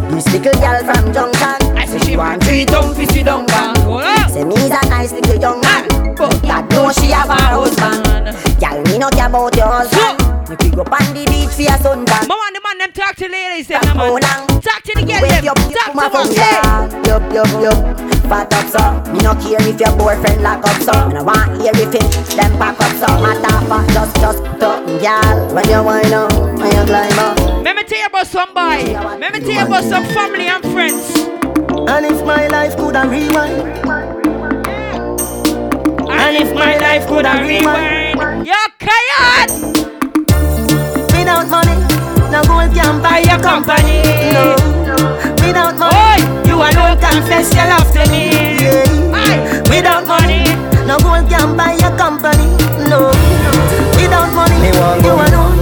This 0.08 0.32
little 0.32 0.56
girl 0.64 0.80
from 0.88 1.12
Junction. 1.12 1.60
I 1.76 1.86
say 1.92 2.00
she 2.08 2.16
want 2.16 2.42
three 2.42 2.64
dumb 2.64 2.96
fizzy 2.96 3.22
dumb 3.22 3.46
pan. 3.48 3.76
Uh. 3.84 4.28
Say 4.32 4.46
me's 4.46 4.72
a 4.72 4.80
nice 4.88 5.12
little 5.12 5.36
young 5.36 5.60
ah, 5.60 5.84
man. 5.84 6.16
But 6.16 6.42
God 6.42 6.72
know 6.72 6.88
she 6.96 7.12
have 7.12 7.28
a 7.28 7.36
husband. 7.36 8.32
Girl, 8.64 8.80
me 8.88 8.98
no 8.98 9.10
care 9.10 9.28
about 9.28 9.56
your 9.60 9.68
husband. 9.68 10.37
Make 10.50 10.64
we 10.64 10.70
go 10.72 10.80
on 10.80 11.12
the 11.12 11.28
beach 11.28 11.52
for 11.60 11.68
your 11.68 11.76
suntan. 11.84 12.24
Mama 12.24 12.44
and 12.48 12.56
the 12.56 12.62
man 12.64 12.78
them 12.80 12.92
talk 12.96 13.16
to 13.20 13.28
ladies 13.28 13.68
them 13.68 13.84
man. 13.84 14.00
on. 14.00 14.22
Talk 14.64 14.80
to 14.88 14.94
the 14.96 15.04
girl 15.04 15.20
them. 15.20 15.44
Talk 15.44 15.92
to 15.92 16.08
phone, 16.08 16.24
us. 16.24 16.40
Hey. 16.40 16.64
Yup, 17.04 17.24
yup, 17.36 17.52
yup. 17.60 17.76
Fat 18.32 18.48
up 18.56 18.68
so. 18.72 19.12
Me 19.12 19.20
no 19.20 19.36
care 19.36 19.60
if 19.68 19.76
your 19.76 19.92
boyfriend 20.00 20.40
lock 20.42 20.64
up 20.64 20.80
so. 20.80 20.96
Me 21.08 21.20
no 21.20 21.24
want 21.28 21.60
hear 21.60 21.76
if 21.76 21.92
it 21.92 22.08
them 22.32 22.56
pack 22.56 22.80
up 22.80 22.96
so. 22.96 23.12
Matter 23.20 23.60
for 23.68 23.84
just, 23.92 24.16
just 24.24 24.40
talk, 24.56 24.80
girl. 24.88 25.38
When 25.52 25.68
you 25.68 25.84
wind 25.84 26.14
up, 26.16 26.32
when 26.32 26.72
you 26.72 26.84
climb 26.88 27.20
up. 27.20 27.36
Let 27.68 27.76
me 27.76 27.84
tell 27.84 28.00
you 28.00 28.08
about 28.08 28.28
somebody. 28.28 28.94
Let 28.96 29.34
me 29.34 29.40
tell 29.44 29.52
you 29.52 29.66
about 29.68 29.84
some 29.84 30.06
family 30.16 30.48
and 30.48 30.64
friends. 30.72 31.12
And 31.92 32.06
if 32.08 32.24
my 32.24 32.48
life 32.48 32.78
could 32.78 32.96
have 32.96 33.12
rewind. 33.12 33.84
And 36.08 36.36
if 36.40 36.54
my 36.56 36.78
life 36.80 37.06
could 37.08 37.26
have 37.26 37.44
rewind. 37.44 38.48
Yo, 38.48 38.56
Cayenne! 38.80 39.97
Without 41.28 41.50
money, 41.50 41.76
no 42.32 42.42
gold 42.48 42.74
can 42.74 43.02
buy 43.02 43.20
your 43.20 43.38
company. 43.44 44.00
No. 44.32 44.56
Without 45.44 45.76
money, 45.76 46.24
you 46.48 46.56
alone 46.56 46.98
confess 47.04 47.54
your 47.54 47.68
love 47.68 47.92
to 47.92 48.10
me. 48.10 48.32
Aye. 49.12 49.60
Without 49.68 50.08
money, 50.08 50.46
no 50.88 50.98
gold 51.04 51.30
can 51.30 51.58
buy 51.58 51.76
your 51.76 51.92
company. 51.98 52.48
No. 52.88 53.12
Without 54.00 54.32
money, 54.32 54.56
you 55.04 55.12
alone. 55.12 55.58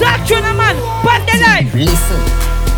Talk 0.00 0.26
to 0.26 0.36
the 0.40 0.54
man. 0.56 0.76
Pan 1.04 1.20
the 1.28 1.36
life. 1.44 1.74
Listen, 1.74 2.20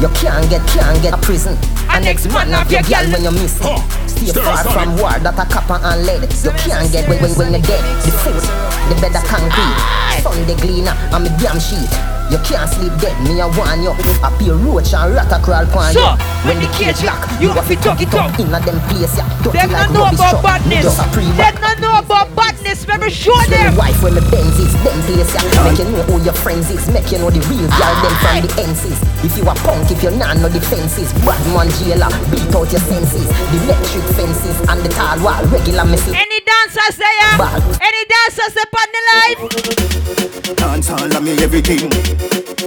you 0.02 0.09
can't 0.18 0.50
get, 0.50 0.66
can't 0.66 1.00
get 1.02 1.14
a 1.14 1.18
prison. 1.18 1.57
And 1.90 2.05
next 2.05 2.26
man 2.33 2.52
of 2.52 2.62
of 2.66 2.72
your 2.72 2.81
your 2.81 2.90
girl 2.90 3.05
girl. 3.05 3.12
when 3.12 3.22
you 3.22 3.31
miss 3.42 3.61
it. 3.61 4.06
Stay 4.16 4.33
far 4.40 4.64
from 4.64 4.96
war 4.96 5.18
that 5.20 5.38
a 5.38 5.44
copper 5.52 5.79
and 5.85 6.07
lead. 6.07 6.22
You 6.42 6.50
can't 6.57 6.90
get 6.90 7.09
when, 7.09 7.20
when, 7.37 7.52
you're 7.52 7.62
dead. 7.62 7.85
The 8.05 8.11
food, 8.24 8.42
the 8.88 8.96
bed 9.00 9.14
of 9.14 9.24
concrete. 9.29 9.76
Sunday 10.22 10.57
cleaner, 10.57 10.96
and 11.12 11.24
me 11.24 11.31
damn 11.38 11.61
sheet. 11.61 12.15
You 12.26 12.38
can't 12.42 12.66
sleep 12.68 12.90
dead, 12.98 13.14
me 13.22 13.38
a 13.38 13.46
warn 13.54 13.82
you. 13.86 13.94
A 14.26 14.28
pure 14.38 14.58
roach 14.58 14.90
and 14.94 15.14
rat 15.14 15.30
a 15.30 15.38
crawl 15.38 15.62
pon 15.70 15.92
So, 15.94 16.02
you. 16.02 16.18
when 16.42 16.58
the 16.58 16.66
cage 16.74 17.02
lock, 17.06 17.22
you 17.40 17.50
have 17.54 17.68
to 17.70 17.76
tuck 17.78 18.02
it 18.02 18.12
up. 18.14 18.34
Inna 18.38 18.58
them 18.60 18.80
place, 18.90 19.14
yeah. 19.16 19.26
Dirty 19.46 19.58
Them 19.62 19.70
like 19.70 19.86
not 19.86 19.94
know 19.94 20.02
rubbish 20.10 20.18
truck. 20.18 20.42
Me 20.66 20.82
badness. 20.82 20.82
just 20.90 20.98
a 20.98 21.06
pre 21.14 21.24
Them 21.38 21.54
not 21.62 21.78
know 21.78 21.94
about 22.02 22.34
badness. 22.34 22.82
Let 22.86 23.00
me 23.00 23.10
show 23.10 23.30
When 23.36 23.50
them. 23.50 23.74
the 23.74 23.78
wife 23.78 24.02
when 24.02 24.14
me 24.18 24.22
Benz 24.30 24.58
is 24.58 24.72
them 24.82 24.98
place 25.06 25.30
ya 25.34 25.42
Make 25.62 25.78
you 25.78 25.86
know 25.90 26.02
who 26.10 26.18
your 26.26 26.34
friends 26.34 26.70
is 26.70 26.86
Make 26.90 27.10
you 27.12 27.18
know 27.18 27.30
the 27.30 27.38
real 27.46 27.66
girl 27.78 27.94
them 28.02 28.14
from 28.22 28.36
the 28.42 28.50
NCs 28.62 28.98
If 29.22 29.36
you 29.38 29.44
a 29.46 29.54
punk, 29.62 29.90
if 29.90 30.02
you 30.02 30.10
nah 30.18 30.34
know 30.34 30.48
the 30.50 30.60
fences 30.60 31.12
Bad 31.22 31.38
man 31.54 31.70
jailer, 31.78 32.10
beat 32.30 32.50
out 32.54 32.66
your 32.70 32.82
senses 32.90 33.26
The 33.26 33.56
electric 33.70 34.06
fences 34.18 34.56
and 34.66 34.78
the 34.82 34.90
tall 34.90 35.18
wall 35.22 35.42
Regular 35.46 35.84
message 35.86 36.14
Any 36.14 36.40
dancers 36.42 36.96
there? 36.98 37.38
Bad. 37.38 37.62
Any 37.78 38.02
dancers 38.10 38.54
up 38.58 38.72
on 38.74 38.88
the 38.90 39.02
life? 39.14 40.56
Dance 40.56 40.90
all 40.90 41.06
of 41.16 41.22
me 41.22 41.32
everything. 41.42 41.86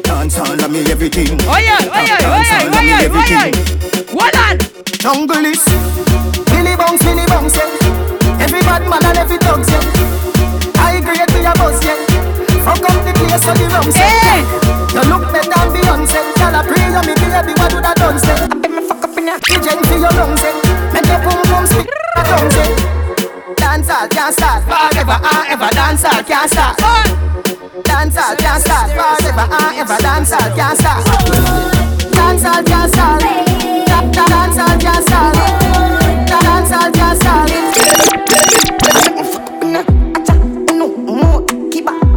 Dance 0.03 0.39
all 0.39 0.53
of 0.53 0.71
me 0.71 0.81
everything. 0.91 1.39
Oh 1.47 1.57
yeah, 1.57 1.77
oh 1.81 2.01
yeah, 2.01 2.17
oh 2.21 2.41
yeah, 2.41 2.69
oh 2.69 2.81
me 2.81 2.89
yeah, 2.89 3.09
oh 3.09 3.25
yeah. 3.29 3.49
everything. 3.49 3.53
Hold 4.13 4.35
on. 4.35 4.55
Jungle 4.99 5.45
is 5.45 5.63
Billy 6.51 6.75
bounce, 6.75 7.01
Billy 7.03 7.25
bounce, 7.27 7.55
yeah. 7.55 8.43
Every 8.43 8.59
bad 8.62 8.83
man 8.89 8.99
and 9.05 9.17
every 9.17 9.38
dog, 9.39 9.63
yeah. 9.63 10.75
I 10.75 10.99
grade 10.99 11.27
to 11.29 11.39
your 11.39 11.53
boss, 11.55 11.79
yeah. 11.83 11.95
Fuck 12.67 12.83
up 12.83 12.99
the 13.07 13.13
place 13.15 13.39
so 13.39 13.53
the 13.55 13.65
rum, 13.71 13.88
Hey. 13.95 14.43
Eh. 14.43 14.69
You 14.91 15.01
look 15.07 15.31
better 15.31 15.49
than 15.49 15.67
Beyonce. 15.71 16.19
Tell 16.35 16.53
a 16.53 16.62
pray 16.67 16.91
you 16.91 17.01
me 17.07 17.13
baby, 17.15 17.53
what 17.55 17.71
do 17.71 17.79
that 17.79 17.95
done, 17.95 18.19
say? 18.19 18.35
I 18.35 18.47
bet 18.59 18.71
me 18.71 18.81
fuck 18.83 19.03
up 19.03 19.17
in 19.17 19.27
your 19.27 19.39
kitchen 19.39 19.79
for 19.88 19.97
your 19.97 20.12
lungs, 20.12 20.43
yeah. 20.43 20.91
Make 20.91 21.07
your 21.07 21.65
speak, 21.65 21.88
a 22.17 22.21
tongue, 22.23 22.51
say. 22.51 23.08
Dance 23.69 23.89
all 23.91 24.08
can't 24.08 24.34
start 24.34 24.63
forever 24.63 25.12
and 25.12 25.47
ever. 25.53 25.69
Dance 25.75 26.03
all 26.03 26.23
can't 26.23 26.49
start. 26.49 26.75
Dance 27.84 28.17
all 28.17 28.36
can't 28.36 28.62
start 28.63 28.89
forever 28.89 29.45
and 29.45 29.77
ever. 29.77 29.97
Dance 30.01 30.32
all 30.34 30.49
can't 30.58 30.75
start. 30.79 31.05
Dance 32.12 32.45
all 32.45 32.63
can't 32.63 32.91
start. 32.91 33.21
Da- 33.21 34.12
da- 34.12 34.27
Dance 34.27 34.58
all 34.58 34.79
can't 34.79 35.05
start. 35.08 35.36
Da- 36.27 36.41
Dance 36.41 36.71
all 36.71 36.91
can't 36.91 37.21
start. 37.21 37.49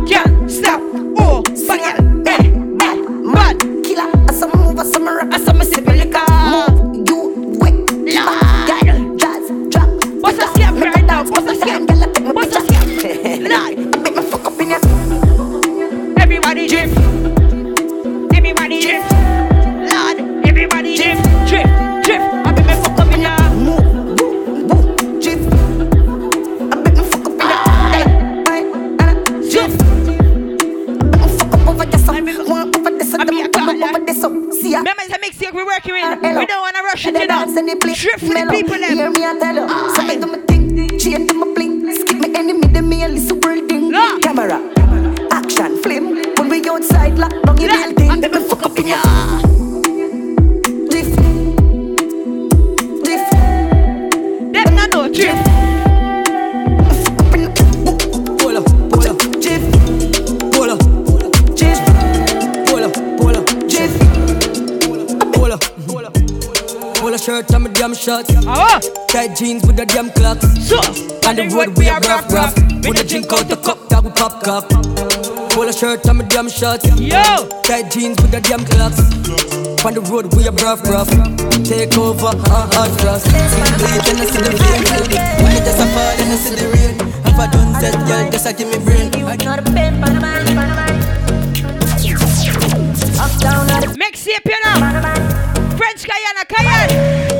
Can't 0.08 0.50
stop. 0.50 0.80
Oh, 1.18 1.42
fire. 1.66 1.96
Eh, 2.26 2.48
eh, 2.80 2.96
bad. 3.32 3.60
Killer, 3.84 4.08
I 4.28 4.32
some 4.32 4.50
move, 4.56 4.78
I 4.78 4.84
some 4.84 5.06
rock, 5.06 5.28
I 5.32 5.38
some 5.38 5.62
sip 5.62 5.86
the 35.72 35.88
working 35.88 35.94
with. 35.94 36.22
Hello. 36.22 36.40
We 36.40 36.46
don't 36.46 36.60
wanna 36.60 36.82
rush 36.82 37.06
it, 37.06 37.14
you 37.14 37.20
the 37.20 37.26
the 37.26 37.62
know. 37.62 37.94
Drift 37.94 38.20
for 38.20 38.34
the 38.34 38.46
people 38.50 38.78
them. 38.78 38.94
Hear 38.94 39.10
me, 39.10 39.24
I 39.24 39.38
tell 39.38 39.54
you. 39.54 39.94
So 39.94 40.02
me 40.02 40.16
do 40.20 40.26
my 40.26 40.38
thing, 40.46 40.98
chain 40.98 41.26
to 41.28 41.34
my 41.34 41.54
bling. 41.54 41.94
Skip 41.94 42.18
me 42.18 42.34
enemy, 42.34 42.66
them 42.68 42.88
me 42.88 43.04
a 43.04 43.08
little 43.08 43.68
thing. 43.68 43.90
Look. 43.90 44.22
Camera, 44.22 44.60
action, 45.30 45.82
flame. 45.82 46.34
When 46.36 46.48
we 46.48 46.68
outside, 46.68 47.18
lock 47.18 47.32
down 47.44 47.60
your 47.60 47.92
thing. 47.94 48.20
Let 48.20 48.32
me 48.32 48.40
fuck 48.48 48.62
up 48.64 48.78
in 48.78 48.88
ya. 48.88 49.61
Shirt 68.02 68.34
on 68.34 68.44
my 68.44 68.54
damn 68.54 68.78
shorts. 68.78 68.90
Ah, 68.98 69.06
Tight 69.06 69.36
jeans 69.36 69.64
with 69.64 69.76
the 69.76 69.86
damn 69.86 70.10
clocks. 70.10 70.42
so. 70.58 70.78
On 71.28 71.36
the 71.36 71.46
road 71.54 71.78
we 71.78 71.88
are 71.88 72.00
rough, 72.00 72.26
rough. 72.32 72.54
With 72.82 72.98
a 72.98 73.04
drink 73.06 73.32
out 73.32 73.46
the 73.46 73.54
cup 73.56 73.78
that 73.90 74.02
we 74.02 74.10
pop 74.10 74.42
cock. 74.42 74.66
Pull 75.54 75.68
a 75.68 75.72
shirt 75.72 76.08
on 76.08 76.16
my 76.18 76.24
damn 76.24 76.48
shorts. 76.48 76.82
Yo. 76.98 77.46
Tight 77.62 77.90
jeans 77.94 78.18
with 78.20 78.32
the 78.32 78.40
damn 78.42 78.64
clocks. 78.66 78.98
On 79.86 79.94
the 79.94 80.02
road 80.10 80.34
we 80.34 80.48
are 80.50 80.56
rough, 80.66 80.82
rough. 80.90 81.06
Take 81.62 81.96
over, 81.96 82.34
uh, 82.34 82.66
hard 82.74 82.90
thrust. 82.98 83.26
See 83.30 83.62
the 83.62 83.70
bleed 83.78 84.02
and 84.10 84.18
I 84.18 84.26
see 84.26 84.42
the 84.42 84.50
vein. 84.50 84.82
When 85.46 85.52
it 85.54 85.62
just 85.62 85.78
a 85.78 85.86
fall 85.94 86.14
and 86.18 86.26
I 86.26 86.36
see 86.42 86.56
the 86.58 86.66
rain. 86.74 86.92
If 87.22 87.38
I 87.38 87.46
don't 87.54 87.70
set, 87.78 87.94
girl, 88.10 88.26
just 88.34 88.46
a 88.46 88.52
give 88.52 88.66
me 88.66 88.82
brain. 88.82 89.14
Mixtape, 93.94 94.42
you 94.44 94.58
know. 94.64 95.76
French 95.76 96.02
Guiana, 96.02 96.44
Cayenne. 96.48 97.31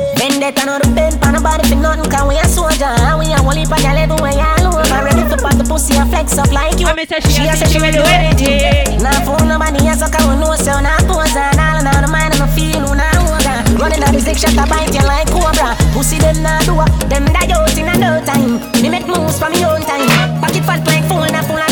That 0.43 0.59
I 0.59 0.67
know 0.67 0.75
the 0.75 0.91
pan 0.91 1.15
nobody 1.31 1.63
for 1.71 1.79
nothing, 1.79 2.11
cause 2.11 2.27
we 2.27 2.35
a 2.35 2.43
soldier. 2.43 2.83
And 2.83 3.15
we 3.15 3.31
a 3.31 3.39
heap 3.39 3.71
of 3.71 3.79
gal 3.79 3.95
everywhere, 3.95 4.35
all 4.35 4.75
over. 4.75 4.83
Ready 4.99 5.23
to 5.31 5.39
put 5.39 5.55
the 5.55 5.63
pussy 5.63 5.95
and 5.95 6.11
flex 6.11 6.35
up 6.35 6.51
like 6.51 6.75
you. 6.75 6.91
She 7.31 7.47
a 7.47 7.55
say 7.55 7.71
she 7.71 7.79
ready 7.79 7.95
do 7.95 8.03
anything. 8.03 8.99
Nah, 8.99 9.23
fool 9.23 9.39
nobody 9.47 9.87
else, 9.87 10.03
so 10.03 10.11
cause 10.11 10.27
we 10.27 10.35
know 10.35 10.51
so 10.59 10.83
not 10.83 10.99
pose 11.07 11.31
and 11.31 11.55
all 11.55 11.79
in 11.79 11.87
the 11.87 12.11
mind 12.11 12.35
and 12.35 12.43
the 12.43 12.49
feel, 12.51 12.83
over. 12.83 13.55
Running 13.79 14.03
out 14.03 14.11
the 14.11 14.19
six 14.19 14.43
shot, 14.43 14.59
I 14.59 14.67
bite 14.67 14.91
you 14.91 15.07
like 15.07 15.31
cobra. 15.31 15.79
Pussy 15.95 16.19
them 16.19 16.43
not 16.43 16.67
do, 16.67 16.75
them 17.07 17.23
die 17.31 17.47
out 17.55 17.71
in 17.79 17.87
a 17.87 17.95
no 17.95 18.19
time. 18.27 18.59
Me 18.83 18.91
make 18.91 19.07
moves 19.07 19.39
for 19.39 19.47
me 19.47 19.63
own 19.63 19.79
time. 19.87 20.11
Pocket 20.43 20.67
fat 20.67 20.83
like 20.91 21.07
phone, 21.07 21.31
and 21.31 21.47
full 21.47 21.55
of 21.55 21.71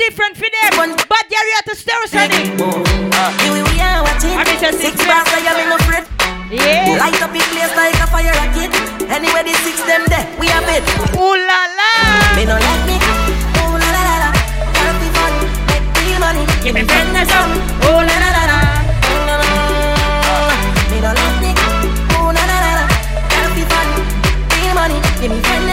different 0.00 0.34
for 0.40 0.48
them. 0.48 0.96
But 0.96 1.24
you're 1.28 1.44
oh, 1.44 1.52
here 1.52 1.64
to 1.68 1.74
stir 1.76 2.00
us 2.00 2.14
on 2.16 2.32
it. 2.32 2.56
I 3.20 4.42
mean, 4.48 4.58
just 4.60 4.80
six 4.80 4.96
bars, 5.04 5.28
I 5.28 5.44
am 5.44 5.60
in 5.60 5.68
a 5.68 5.78
fret. 5.84 6.08
Yeah. 6.48 6.96
Light 6.96 7.20
up 7.20 7.36
in 7.36 7.44
place 7.52 7.74
like 7.76 8.00
a 8.00 8.06
fire 8.08 8.32
rocket. 8.32 8.72
Anyway, 9.12 9.44
the 9.44 9.54
six 9.60 9.76
them 9.84 10.02
there, 10.08 10.24
we 10.40 10.48
have 10.48 10.66
it. 10.72 10.82
Ooh 11.20 11.36
la 11.36 11.60
la. 11.78 11.92
Me 12.34 12.48
no 12.48 12.56
like 12.56 12.84
me. 12.88 12.96
Ooh 13.60 13.76
la 13.76 13.88
la 13.92 14.02
la 14.08 14.16
la. 14.24 14.30
Gotta 14.72 14.92
be 14.98 15.08
fun, 15.14 15.32
make 15.68 15.86
real 16.00 16.18
money. 16.18 16.44
Give 16.64 16.74
me 16.74 16.82
friend 16.88 17.14
or 17.14 17.24
something. 17.28 17.60
Ooh 17.86 18.00
la 18.00 18.16
la 18.24 18.28
la 18.34 18.42
la. 18.50 18.58
Me 20.90 20.98
no 21.04 21.10
like 21.12 21.38
me. 21.44 21.52
Ooh 22.18 22.32
la 22.32 22.42
la 22.50 22.56
la 22.64 22.72
la. 22.80 22.84
Gotta 23.30 23.48
be 23.54 23.62
fun, 23.68 23.88
real 24.56 24.74
money. 24.74 24.98
Give 25.20 25.30
me 25.30 25.38
friend 25.44 25.69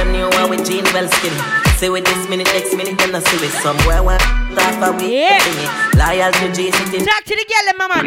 them 0.00 0.12
new 0.12 0.28
one 0.40 0.48
with 0.48 0.64
jean 0.64 0.84
well 0.96 1.08
skinny. 1.08 1.36
Say 1.76 1.90
with 1.90 2.04
this 2.04 2.28
minute, 2.28 2.48
next 2.56 2.74
minute, 2.74 2.96
then 2.96 3.14
I 3.14 3.20
see 3.20 3.38
with 3.40 3.52
somewhere 3.60 4.02
when 4.02 4.20
off 4.56 4.80
a 4.88 4.90
week. 4.96 5.12
Yeah. 5.12 5.92
Loyal 6.00 6.32
to 6.32 6.46
J 6.56 6.70
City. 6.72 7.04
Talk 7.04 7.24
to 7.24 7.34
the 7.36 7.44
girl, 7.50 7.66
mama. 7.76 7.98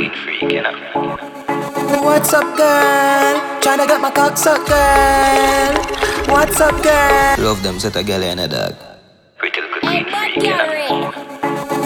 What's 2.02 2.34
up, 2.34 2.58
girl? 2.58 3.36
Tryna 3.62 3.88
get 3.88 4.02
my 4.02 4.12
cock 4.12 4.38
sucked, 4.38 4.68
girl. 4.68 5.74
What's 6.34 6.60
up, 6.60 6.82
girl? 6.82 7.46
Love 7.46 7.62
them 7.62 7.80
set 7.80 7.96
a 7.96 8.04
girl 8.04 8.24
in 8.24 8.40
a 8.40 8.48
dog. 8.48 8.76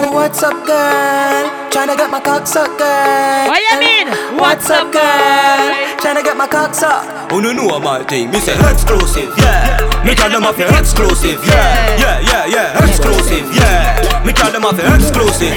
What's 0.08 0.42
up, 0.42 0.66
girl? 0.66 1.44
Tryna 1.70 1.96
get 1.96 2.10
my 2.10 2.20
cock 2.20 2.46
sucked, 2.46 2.78
girl. 2.78 3.48
What 3.48 3.60
you 3.60 3.78
mean? 3.78 4.08
What's 4.38 4.70
up, 4.70 4.90
girl? 4.92 5.88
Tryna 6.00 6.24
get 6.24 6.36
my 6.36 6.46
cock 6.46 6.74
sucked. 6.74 7.32
Oh 7.32 7.40
no 7.40 7.52
no 7.52 7.78
my 7.78 8.02
thing, 8.04 8.30
me 8.30 8.38
say 8.40 8.56
exclusive, 8.70 9.32
yeah. 9.38 9.77
Me 10.04 10.14
call 10.14 10.30
them 10.30 10.44
off 10.44 10.58
exclusive, 10.58 11.40
yeah, 11.44 11.96
yeah, 11.98 12.20
yeah, 12.20 12.46
yeah, 12.46 12.86
exclusive, 12.86 13.44
yeah. 13.54 14.22
Me 14.24 14.32
call 14.32 14.50
them 14.50 14.64
off 14.64 14.78
exclusive. 14.78 15.54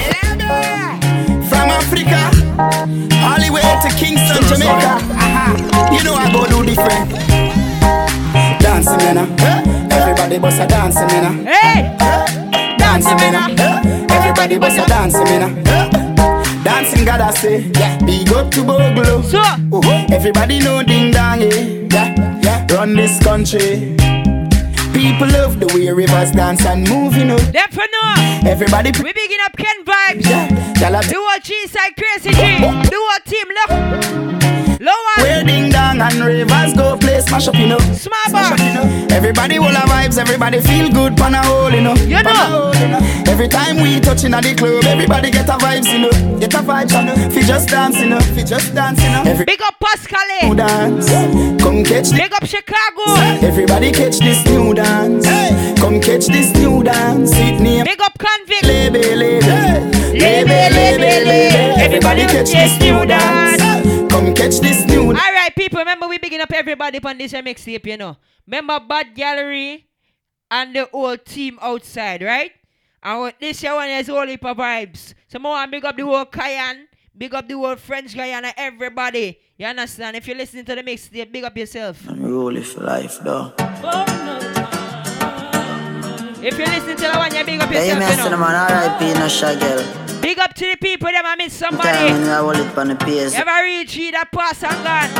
From 1.48 1.68
Africa, 1.70 2.28
all 3.24 3.40
the 3.40 3.50
way 3.52 3.62
to 3.62 3.88
Kingston, 3.96 4.42
Jamaica. 4.48 5.00
You 5.94 6.04
know 6.04 6.14
I 6.14 6.30
go 6.32 6.46
do 6.46 6.64
different. 6.64 7.10
Dancing, 8.60 8.96
man. 8.98 9.92
Everybody 9.92 10.38
bust 10.38 10.60
a 10.60 10.66
dancing, 10.66 11.06
man. 11.06 11.46
Hey! 11.46 11.96
Dancing, 12.78 13.16
man. 13.16 13.58
Everybody 14.10 14.58
bust 14.58 14.78
a 14.78 14.86
dancing, 14.86 15.24
man. 15.24 15.62
Dancing, 16.64 17.04
God, 17.04 17.20
I 17.20 17.30
say. 17.32 17.68
Big 18.04 18.32
up 18.32 18.50
to 18.52 18.60
Boglo. 18.60 19.22
Uh-huh. 19.34 20.06
Everybody 20.10 20.58
know 20.60 20.82
ding 20.82 21.10
dong, 21.12 21.40
yeah. 21.40 21.48
yeah. 21.90 22.40
yeah. 22.42 22.66
Run 22.74 22.94
this 22.94 23.18
country. 23.22 23.96
People 24.92 25.28
love 25.28 25.58
the 25.60 25.66
way 25.74 25.90
rivers 25.90 26.30
dance 26.32 26.64
and 26.66 26.88
move, 26.88 27.16
you 27.16 27.24
know. 27.24 27.36
Know. 27.36 28.50
Everybody 28.50 28.90
We 29.02 29.12
begin 29.12 29.40
up 29.44 29.56
Ken 29.56 29.84
vibes. 29.84 30.26
Are- 30.30 31.02
Do 31.02 31.22
what 31.22 31.42
G 31.42 31.66
side 31.66 31.94
crazy 31.96 32.30
G. 32.30 32.58
Do 32.90 33.00
what 33.02 33.24
team 33.24 33.46
look. 33.48 33.70
Lower. 34.80 35.14
Where 35.18 35.44
ding 35.44 35.70
dong 35.70 36.00
and 36.00 36.24
rivers 36.24 36.74
go 36.74 36.96
play 36.96 37.20
smash 37.20 37.46
up, 37.48 37.54
you 37.54 37.68
know. 37.68 37.78
Smart 37.78 38.32
know. 38.58 39.06
Everybody 39.10 39.58
will 39.60 39.68
have 39.68 39.88
vibes, 39.88 40.18
everybody 40.18 40.60
feel 40.60 40.90
good, 40.90 41.16
pan 41.16 41.34
a 41.34 41.42
hole, 41.46 41.70
you 41.70 41.80
know. 41.80 41.94
You 41.94 42.16
a 42.16 42.24
hole, 42.28 42.74
you 42.74 42.88
know. 42.88 42.98
Every 43.28 43.46
time 43.48 43.76
we 43.80 44.00
touch 44.00 44.24
in 44.24 44.32
the 44.32 44.54
club, 44.56 44.84
everybody 44.84 45.30
get 45.30 45.48
a 45.48 45.52
vibes, 45.52 45.86
you 45.92 46.00
know. 46.00 46.38
Get 46.40 46.54
a 46.54 46.58
vibes, 46.58 46.92
you 46.98 47.04
know. 47.06 47.30
Fi 47.30 47.42
just 47.42 47.68
dance, 47.68 47.96
you 48.00 48.08
know. 48.08 48.20
Fi 48.20 48.42
just 48.42 48.74
dance, 48.74 49.00
you 49.02 49.10
know. 49.10 49.22
Every 49.24 49.44
Big 49.44 49.62
up 49.62 49.76
Pascal. 49.80 50.54
dance, 50.56 51.08
come 51.62 51.84
catch. 51.84 52.10
Big 52.10 52.32
up 52.32 52.44
Chicago. 52.44 53.04
Everybody 53.46 53.92
catch 53.92 54.18
this 54.18 54.44
new 54.46 54.74
dance. 54.74 54.81
Come 55.78 56.00
catch 56.00 56.26
this 56.26 56.52
new 56.54 56.82
dance. 56.82 57.32
Name. 57.32 57.84
Big 57.84 58.00
up 58.00 58.18
Convict. 58.18 58.64
Lebe, 58.64 58.94
lebe. 58.94 59.92
Lebe, 60.12 60.48
lebe, 60.48 61.26
lebe. 61.26 61.78
Everybody 61.78 62.22
catch 62.22 62.50
this 62.50 62.80
new 62.80 63.04
dance. 63.06 63.62
Come 64.12 64.34
catch 64.34 64.60
this 64.60 64.84
new 64.86 65.06
All 65.06 65.12
right, 65.12 65.52
people. 65.56 65.78
Remember, 65.78 66.08
we 66.08 66.18
begin 66.18 66.40
up 66.40 66.52
everybody 66.52 66.98
on 67.04 67.18
this 67.18 67.32
mixtape, 67.32 67.86
you 67.86 67.96
know. 67.96 68.16
Remember 68.46 68.80
Bad 68.80 69.14
Gyal 69.14 69.38
RHE 69.38 69.84
and 70.50 70.74
the 70.76 70.84
whole 70.86 71.16
team 71.16 71.58
outside, 71.60 72.22
right? 72.22 72.52
And 73.02 73.32
this 73.40 73.62
year 73.62 73.74
one 73.74 73.88
is 73.88 74.06
heap 74.06 74.44
of 74.44 74.56
vibes. 74.56 75.14
So 75.28 75.38
more 75.38 75.66
big 75.66 75.84
up 75.84 75.96
the 75.96 76.04
whole 76.04 76.24
Cayenne, 76.26 76.86
big 77.16 77.34
up 77.34 77.48
the 77.48 77.54
whole 77.54 77.76
French 77.76 78.14
Guiana, 78.14 78.52
everybody. 78.56 79.38
You 79.62 79.68
understand? 79.68 80.16
If 80.16 80.26
you're 80.26 80.36
listening 80.36 80.64
to 80.64 80.74
the 80.74 80.82
mixtape, 80.82 81.30
big 81.30 81.44
up 81.44 81.56
yourself. 81.56 81.96
It 82.10 82.64
for 82.64 82.80
life, 82.80 83.20
though. 83.22 83.52
Oh, 83.56 84.04
if 86.42 86.58
you're 86.58 86.66
listening 86.66 86.96
to 86.96 87.02
the 87.02 87.14
one, 87.16 87.32
you 87.32 87.44
big 87.44 87.60
up 87.60 87.70
Yeah, 87.70 87.84
you 87.84 87.94
yourself, 87.94 87.98
mess 88.00 88.16
you 88.18 88.24
with 88.24 88.32
know. 88.32 88.38
them 88.38 88.42
on 88.42 88.54
RIP, 88.58 89.00
no 89.14 89.28
shagel. 89.30 90.20
Big 90.20 90.40
up 90.40 90.52
to 90.54 90.66
the 90.68 90.76
people 90.78 91.10
that 91.12 91.24
I 91.24 91.36
miss 91.36 91.52
somebody. 91.52 92.10
when 92.10 92.28
I 92.28 92.38
hold 92.38 92.56
it 92.56 92.76
on 92.76 92.88
the 92.88 92.96
pace. 92.96 93.36
Ever 93.36 93.62
reach 93.62 93.94
you 93.94 94.10
that 94.10 94.32
pass 94.32 94.64
and 94.64 94.82
gone? 94.82 95.10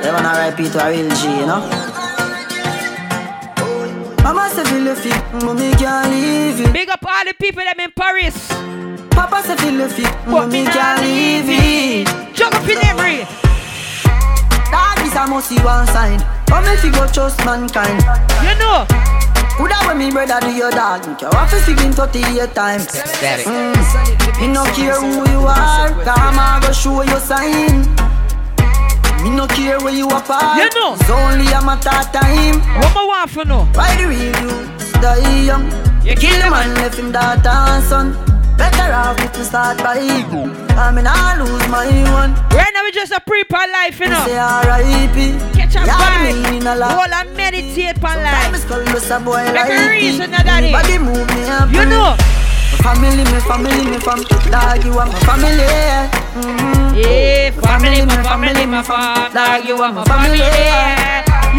They 0.00 0.10
want 0.10 0.24
RIP 0.24 0.72
to 0.72 0.78
a 0.82 0.88
real 0.88 1.10
G, 1.14 1.28
you 1.28 1.44
know? 1.44 1.60
Mama 4.22 4.48
say 4.48 4.64
feel 4.64 4.84
the 4.84 4.96
fit, 4.96 5.44
mommy 5.44 5.72
can't 5.72 6.10
leave 6.10 6.58
it. 6.58 6.72
Big 6.72 6.88
up 6.88 7.04
all 7.06 7.22
the 7.26 7.34
people 7.34 7.62
that 7.62 7.78
in 7.78 7.90
Paris. 7.92 8.50
Papa 9.42 9.58
say 9.58 9.64
feel 9.64 9.78
the 9.78 9.88
fit, 9.88 10.28
mommy 10.28 10.64
can't 10.64 11.02
leave 11.02 11.48
it. 11.48 12.06
Jump 12.34 12.54
up 12.54 12.68
in 12.68 12.78
memory. 12.78 13.26
Dog 14.70 14.98
is 15.02 15.14
a 15.14 15.26
must 15.26 15.48
see 15.48 15.58
one 15.62 15.86
sign. 15.88 16.20
Come 16.46 16.64
if 16.66 16.84
you 16.84 16.92
go 16.92 17.06
trust 17.08 17.44
mankind. 17.44 18.02
You 18.46 18.54
know. 18.58 18.86
Coulda 19.56 19.74
when 19.86 19.98
me 19.98 20.10
brother 20.10 20.38
do 20.40 20.50
your 20.52 20.70
dog. 20.70 21.04
You 21.20 21.28
have 21.32 21.50
to 21.50 21.58
see 21.60 21.74
him 21.74 21.92
38 21.92 22.54
times. 22.54 22.86
Mm. 22.86 24.40
Me 24.40 24.46
no 24.48 24.64
care 24.74 25.00
who 25.00 25.28
you 25.30 25.46
are. 25.46 25.90
Come 26.04 26.38
I 26.38 26.60
go 26.62 26.72
show 26.72 27.02
you 27.02 27.18
sign. 27.18 27.82
Me 29.22 29.30
no 29.34 29.46
care 29.48 29.80
where 29.80 29.94
you 29.94 30.08
are 30.08 30.22
part. 30.22 30.58
You 30.58 30.70
know. 30.78 30.94
It's 30.94 31.10
only 31.10 31.46
a 31.50 31.60
matter 31.62 31.90
of 31.90 32.12
time. 32.12 32.60
What 32.80 32.94
more 32.94 33.08
want 33.08 33.30
for 33.30 33.44
know? 33.44 33.64
Why 33.74 33.94
the 33.96 34.06
real 34.06 34.22
you 34.22 35.00
die 35.02 35.44
young? 35.44 35.66
You 36.04 36.14
kill 36.14 36.38
the 36.42 36.50
man, 36.50 36.74
left 36.76 36.98
him 36.98 37.10
daughter 37.10 37.48
and 37.48 37.84
son. 37.84 38.31
Better 38.56 38.92
off 38.92 39.18
if 39.20 39.36
you 39.36 39.44
start 39.44 39.78
by 39.78 39.98
I 39.98 40.90
mean 40.92 41.06
I 41.06 41.36
lose 41.38 41.68
my 41.68 41.86
one. 42.12 42.34
Right 42.50 42.72
now 42.74 42.82
we 42.84 42.92
just 42.92 43.12
a 43.12 43.20
prepare 43.20 43.68
life, 43.68 44.00
you 44.00 44.08
know. 44.08 44.24
Say 44.26 44.38
R.I.P. 44.38 45.38
Catch 45.56 45.76
a 45.76 45.86
Yeah, 45.86 45.96
vibe. 45.96 46.50
me 46.50 46.56
in 46.58 46.66
a 46.66 46.74
lot. 46.76 46.92
Hold 46.92 47.12
and 47.12 47.36
meditate 47.36 48.02
on 48.02 48.22
life. 48.22 48.68
called 48.68 48.88
a 48.88 49.20
boy 49.20 49.44
like 49.52 49.70
a 49.70 49.90
reason, 49.90 50.30
daddy. 50.30 50.72
Body 50.72 50.98
move 50.98 51.28
me 51.34 51.44
up. 51.48 51.70
You 51.72 51.84
know. 51.86 52.16
My 52.72 52.96
family, 52.96 53.22
me 53.24 53.40
family, 53.46 53.84
me 53.90 53.98
fam. 53.98 54.22
Dog, 54.50 54.84
you 54.84 54.98
are 54.98 55.06
my 55.06 55.18
family. 55.20 55.68
Mm-hmm. 56.34 56.96
Yeah, 56.96 57.50
family, 57.60 58.04
my 58.06 58.22
family, 58.24 58.66
my 58.66 58.82
fam. 58.82 59.32
Dog, 59.32 59.64
you 59.68 59.76
are 59.76 59.92
my 59.92 60.04
family. 60.04 60.38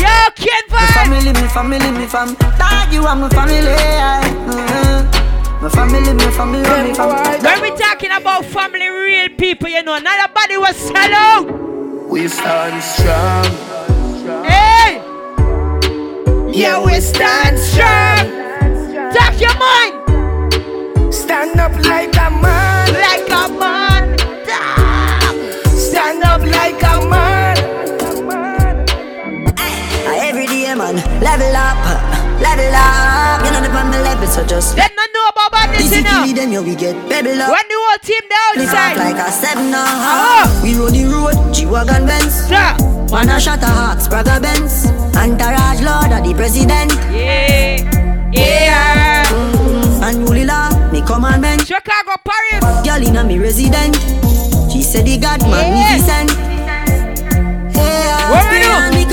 Yo, 0.02 0.10
Ken 0.36 0.64
My 0.70 0.88
family, 0.98 1.32
me 1.32 1.48
family, 1.48 1.92
me 1.92 2.06
fam. 2.08 2.34
Dog, 2.58 2.92
you 2.92 3.06
are 3.06 3.16
my 3.16 3.30
family. 3.30 3.62
Mm-hmm. 3.62 5.23
My 5.64 5.70
family, 5.70 6.14
me 6.14 6.30
family, 6.32 6.60
me 6.60 6.94
fam. 6.94 7.42
When 7.42 7.62
we 7.62 7.72
talking 7.78 8.12
about 8.12 8.44
family, 8.44 8.90
real 8.90 9.30
people, 9.30 9.70
you 9.70 9.82
know, 9.82 9.98
not 9.98 10.30
a 10.30 10.34
body 10.34 10.58
was 10.58 10.76
sell 10.76 11.14
out. 11.14 12.10
We 12.10 12.28
stand 12.28 12.84
strong. 12.84 13.46
Hey! 14.44 15.02
Yeah, 16.52 16.84
we 16.86 17.00
stand 17.00 17.58
strong. 17.58 18.28
Talk 19.14 19.40
your 19.40 19.58
mind. 19.58 21.14
Stand 21.14 21.58
up 21.58 21.72
like 21.86 22.14
a 22.14 22.30
man. 22.30 22.94
Like 22.94 23.30
a 23.30 23.48
man. 23.58 23.83
So 34.34 34.44
just 34.46 34.76
Let 34.76 34.90
me 34.98 35.06
know 35.14 35.28
about 35.46 35.70
Listen 35.78 36.06
up. 36.06 36.26
Physically, 36.26 36.34
them 36.34 36.52
yo 36.52 36.62
we 36.64 36.76
get 36.76 36.98
pebble 37.08 37.38
up. 37.38 37.54
When 37.54 37.66
the 37.70 37.78
whole 37.78 38.02
team 38.02 38.26
down 38.26 38.66
outside. 38.66 38.98
like 38.98 39.22
a 39.22 39.30
seven 39.30 39.70
and 39.70 39.78
a 39.78 39.86
Oh. 39.86 40.62
We 40.64 40.74
roll 40.74 40.90
the 40.90 41.06
road, 41.06 41.38
G-Wagon 41.54 42.06
Benz. 42.10 42.34
Sir. 42.50 42.74
One 43.14 43.30
a 43.30 43.40
shot 43.40 43.62
a 43.62 43.70
Hawks, 43.70 44.08
Praga 44.08 44.42
Benz. 44.42 44.90
Entourage 45.14 45.82
Lord 45.86 46.10
of 46.10 46.26
the 46.26 46.34
President. 46.34 46.92
Yeah. 47.14 47.78
Yeah. 48.34 49.24
Mm-hmm. 49.30 50.04
And 50.04 50.18
Yuli 50.26 50.46
law, 50.50 50.74
me 50.92 51.02
commandment. 51.06 51.68
Chicago, 51.68 52.18
Paris. 52.26 52.66
Girl 52.82 53.06
inna 53.06 53.24
me 53.24 53.38
resident. 53.38 53.94
She 54.74 54.82
said 54.82 55.06
the 55.06 55.20
God 55.22 55.42
magnificent. 55.46 56.34
Hey, 57.78 58.10
What 58.34 58.50
we 58.50 58.58
do? 58.66 58.98
Me 58.98 59.04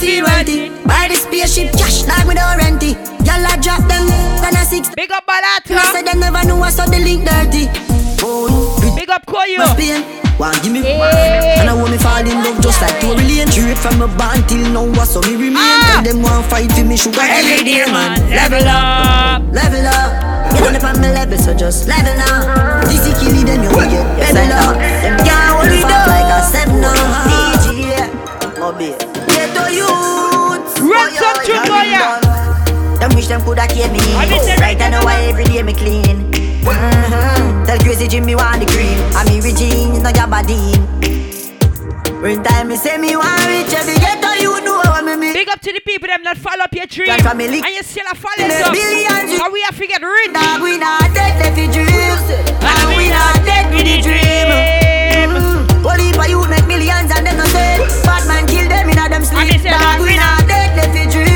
feel 0.00 0.24
wealthy. 0.24 0.70
Buy 0.88 1.06
the 1.08 1.14
spaceship, 1.14 1.72
cash 1.72 2.06
like 2.08 2.26
me 2.26 2.34
don't 2.34 2.56
rent 2.56 2.82
it. 2.82 2.96
Y'all 3.26 3.44
six. 5.40 5.68
Big 5.68 5.70
up 5.70 5.70
Balata. 5.70 5.74
Me 5.74 5.82
said 5.92 6.08
I 6.08 6.14
never 6.18 6.46
knew 6.46 6.62
I 6.62 6.70
saw 6.70 6.86
the 6.86 6.98
link 6.98 7.24
dirty. 7.24 7.68
Oh, 8.22 8.94
Big 8.96 9.10
up 9.10 9.24
Koyo. 9.26 9.58
my 9.58 9.74
pain. 9.76 10.04
Want 10.38 10.62
give 10.62 10.72
me 10.72 10.80
Yeah. 10.80 11.60
And 11.60 11.68
I 11.68 11.74
want 11.74 11.90
me 11.92 11.98
fall 11.98 12.16
in 12.24 12.32
love 12.44 12.60
just 12.62 12.80
like 12.80 12.98
Tory 13.00 13.20
Lane 13.28 13.48
Straight 13.48 13.76
from 13.76 13.98
my 13.98 14.06
band 14.16 14.48
till 14.48 14.64
now 14.72 14.88
what's 14.96 15.10
so 15.12 15.20
me 15.20 15.36
remain 15.36 15.60
Ah. 15.60 16.00
Tell 16.00 16.14
them 16.14 16.22
want 16.22 16.46
fight 16.48 16.72
for 16.72 16.82
me 16.84 16.96
sugar 16.96 17.20
Every 17.20 17.60
day, 17.62 17.84
man. 17.92 18.16
Level 18.32 18.64
up. 18.64 19.44
Level 19.52 19.84
up 19.84 20.56
You 20.56 20.64
don't 20.64 20.80
on 20.82 20.96
my 21.00 21.12
level 21.12 21.36
so 21.36 21.52
just 21.52 21.88
level 21.88 22.16
now 22.16 22.80
This 22.88 23.04
is 23.04 23.20
killing 23.20 23.44
them 23.44 23.64
you 23.64 23.68
get 23.68 24.32
level 24.32 24.48
up 24.56 24.76
Them 24.80 25.16
can't 25.28 25.52
hold 25.52 25.68
it 25.68 25.84
up 25.84 26.08
like 26.08 26.32
a 26.32 26.40
seven 26.48 26.80
now 26.80 26.96
DJ 27.28 28.08
Mobi 28.56 28.96
Ghetto 29.28 29.68
youths 29.68 30.80
Run 30.80 31.12
some 31.20 31.44
tune, 31.44 31.68
boy. 31.68 32.29
Them 33.00 33.10
wish 33.16 33.28
them 33.28 33.40
coulda 33.42 33.66
came 33.66 33.92
me 33.92 34.00
I 34.14 34.28
say 34.44 34.56
Right 34.56 34.80
I 34.80 34.90
know 34.90 35.02
why 35.04 35.16
every 35.30 35.44
day 35.44 35.62
me 35.62 35.72
clean 35.72 36.30
Mhm. 36.60 37.66
Tell 37.66 37.78
Crazy 37.80 38.06
Jimmy 38.06 38.34
want 38.34 38.60
the 38.60 38.66
green. 38.66 38.96
cream 39.00 39.16
And 39.16 39.28
me 39.30 39.40
Regine, 39.40 40.02
no 40.02 40.12
gabardine 40.12 40.84
When 42.20 42.42
time 42.44 42.68
me 42.68 42.76
say 42.76 42.98
me 42.98 43.16
want 43.16 43.40
rich 43.48 43.72
Every 43.72 43.96
ghetto 43.96 44.32
you 44.44 44.60
know 44.60 44.76
what 44.84 45.04
me 45.04 45.16
mean 45.16 45.32
Big 45.32 45.48
up 45.48 45.60
to 45.60 45.72
the 45.72 45.80
people 45.80 46.08
them 46.08 46.22
that 46.24 46.36
follow 46.36 46.64
up 46.64 46.74
your 46.74 46.84
dream. 46.86 47.16
Family. 47.24 47.60
And 47.64 47.72
you 47.74 47.82
still 47.82 48.04
a 48.12 48.14
follow 48.14 48.44
up. 48.44 48.72
billions, 48.72 49.32
you- 49.32 49.40
And 49.42 49.52
we 49.52 49.60
have 49.64 49.78
to 49.80 49.86
get 49.86 50.02
rich. 50.02 50.32
Dog 50.36 50.60
we 50.60 50.76
not 50.76 51.08
dead 51.16 51.40
left 51.40 51.56
the 51.56 51.66
dream 51.72 52.16
And 52.60 52.88
we 52.96 53.08
not 53.08 53.36
dead 53.48 53.72
with 53.72 53.84
the 53.88 53.96
dream 54.04 54.48
Mm. 55.30 55.82
Whole 55.82 55.96
heap 55.98 56.18
of 56.20 56.28
youth 56.28 56.48
make 56.50 56.66
millions 56.66 57.10
and 57.16 57.26
them 57.26 57.36
no 57.38 57.44
dead 57.56 57.80
Bad 58.04 58.26
man 58.28 58.46
kill 58.46 58.68
them 58.68 58.88
in 58.90 58.98
a 58.98 59.08
them 59.08 59.24
sleep 59.24 59.62
Dog 59.64 60.00
we 60.00 60.12
we 60.12 60.16
not 60.16 60.44
dead 60.46 60.76
left 60.76 60.92
the 60.92 61.04
dream 61.08 61.29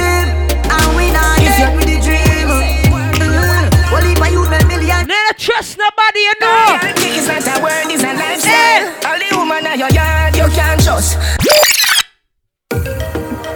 Never 5.34 5.50
trust 5.50 5.78
nobody, 5.78 6.20
you 6.20 6.34
know. 6.40 6.78
It's 7.10 7.26
not 7.26 7.58
a 7.58 7.62
word, 7.62 7.90
it's 7.90 8.02
a 8.02 8.14
lifestyle. 8.14 8.86
All 9.02 9.18
the 9.18 9.36
woman 9.36 9.66
in 9.66 9.78
your 9.80 9.90
yard, 9.90 10.36
you 10.36 10.46
can't 10.54 10.80
trust. 10.80 11.18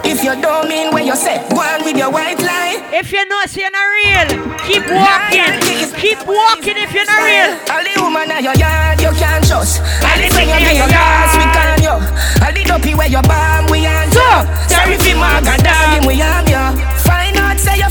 If 0.03 0.23
you 0.23 0.35
don't 0.41 0.67
mean 0.67 0.91
what 0.91 1.05
you 1.05 1.15
say, 1.15 1.39
go 1.49 1.61
on 1.61 1.85
with 1.85 1.95
your 1.95 2.11
white 2.11 2.39
lie. 2.39 2.83
If 2.91 3.11
you 3.13 3.23
know 3.25 3.39
you're 3.47 3.71
not 3.71 3.87
real, 3.95 4.27
keep 4.67 4.83
walking. 4.91 5.55
Keep 5.95 6.27
walking 6.27 6.75
if 6.75 6.91
you're 6.91 7.05
not 7.05 7.23
real. 7.23 7.55
All 7.71 7.83
the 7.83 7.95
woman 8.03 8.27
in 8.27 8.43
your 8.43 8.55
yard, 8.59 8.99
you 8.99 9.11
can't 9.15 9.45
trust. 9.47 9.79
All 10.03 10.19
the 10.19 10.27
thing 10.35 10.49
you 10.49 10.83
your 10.83 10.89
yard, 10.89 11.31
we 11.31 11.45
can 11.47 11.79
you. 11.79 11.95
All 12.43 12.51
the 12.51 12.63
dopey 12.67 12.95
where 12.95 13.07
you 13.07 13.21
bomb, 13.23 13.71
we 13.71 13.87
on 13.87 14.11
you. 14.11 14.31
Sorry 14.67 14.99
if 14.99 15.07
you 15.07 15.15
mag 15.15 15.47
a 15.47 15.55
dog, 15.63 16.03
we 16.03 16.19
am 16.19 16.43
you. 16.43 16.83
Find 17.07 17.37
out, 17.37 17.55
say 17.59 17.77
you 17.79 17.87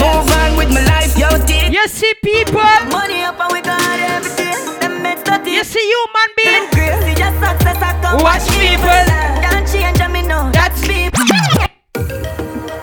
Move 0.00 0.30
on 0.40 0.56
with 0.56 0.70
my 0.72 0.84
life, 0.86 1.16
yo, 1.16 1.28
dear. 1.46 1.70
You 1.70 1.86
see 1.88 2.12
people. 2.22 2.60
Money 2.90 3.22
up 3.22 3.38
and 3.40 3.52
we 3.52 3.60
got 3.60 3.80
everything. 4.14 4.58
Them 4.80 5.02
meds 5.02 5.24
dirty. 5.24 5.52
You 5.52 5.64
see 5.64 5.82
human 5.82 6.30
being. 6.36 6.66
Crazy 6.70 7.14
just 7.14 7.36
success 7.42 7.78
I 7.82 7.92
come 8.02 8.22
Watch 8.22 8.46
people. 8.54 9.04
Can't 9.44 9.66
change 9.66 10.00
me 10.12 10.22
know. 10.22 10.50
That's 10.52 10.80
people. 10.86 11.24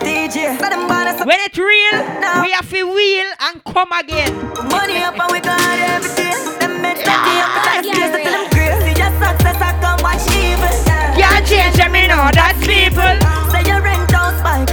DJ, 0.04 0.58
let 0.60 0.70
them 0.70 0.86
bother 0.88 1.16
some 1.18 1.26
When 1.28 1.40
it's 1.40 1.58
real, 1.58 1.98
we 2.42 2.50
have 2.52 2.68
to 2.70 2.82
wheel 2.84 3.28
and 3.40 3.64
come 3.64 3.92
again. 3.92 4.32
money 4.70 4.98
up 5.02 5.18
and 5.18 5.30
we 5.32 5.40
got 5.40 5.60
everything. 5.94 6.36
Them 6.60 6.82
meds 6.82 7.00
dirty 7.06 7.34
up 7.44 7.52
and 7.56 7.64
that's 7.64 7.88
crazy. 7.88 8.22
Tell 8.24 8.34
them 8.36 8.50
crazy 8.50 8.92
success 9.22 9.56
I 9.60 9.72
come 9.80 10.00
watch 10.04 10.26
evil. 10.36 10.68
Can't 11.16 11.46
change 11.46 11.78
me 11.90 12.06
know. 12.06 12.28
That's 12.32 12.60
people. 12.60 13.12
Say 13.50 13.64
your 13.64 13.80
rent 13.80 14.10
house 14.10 14.36
by 14.42 14.64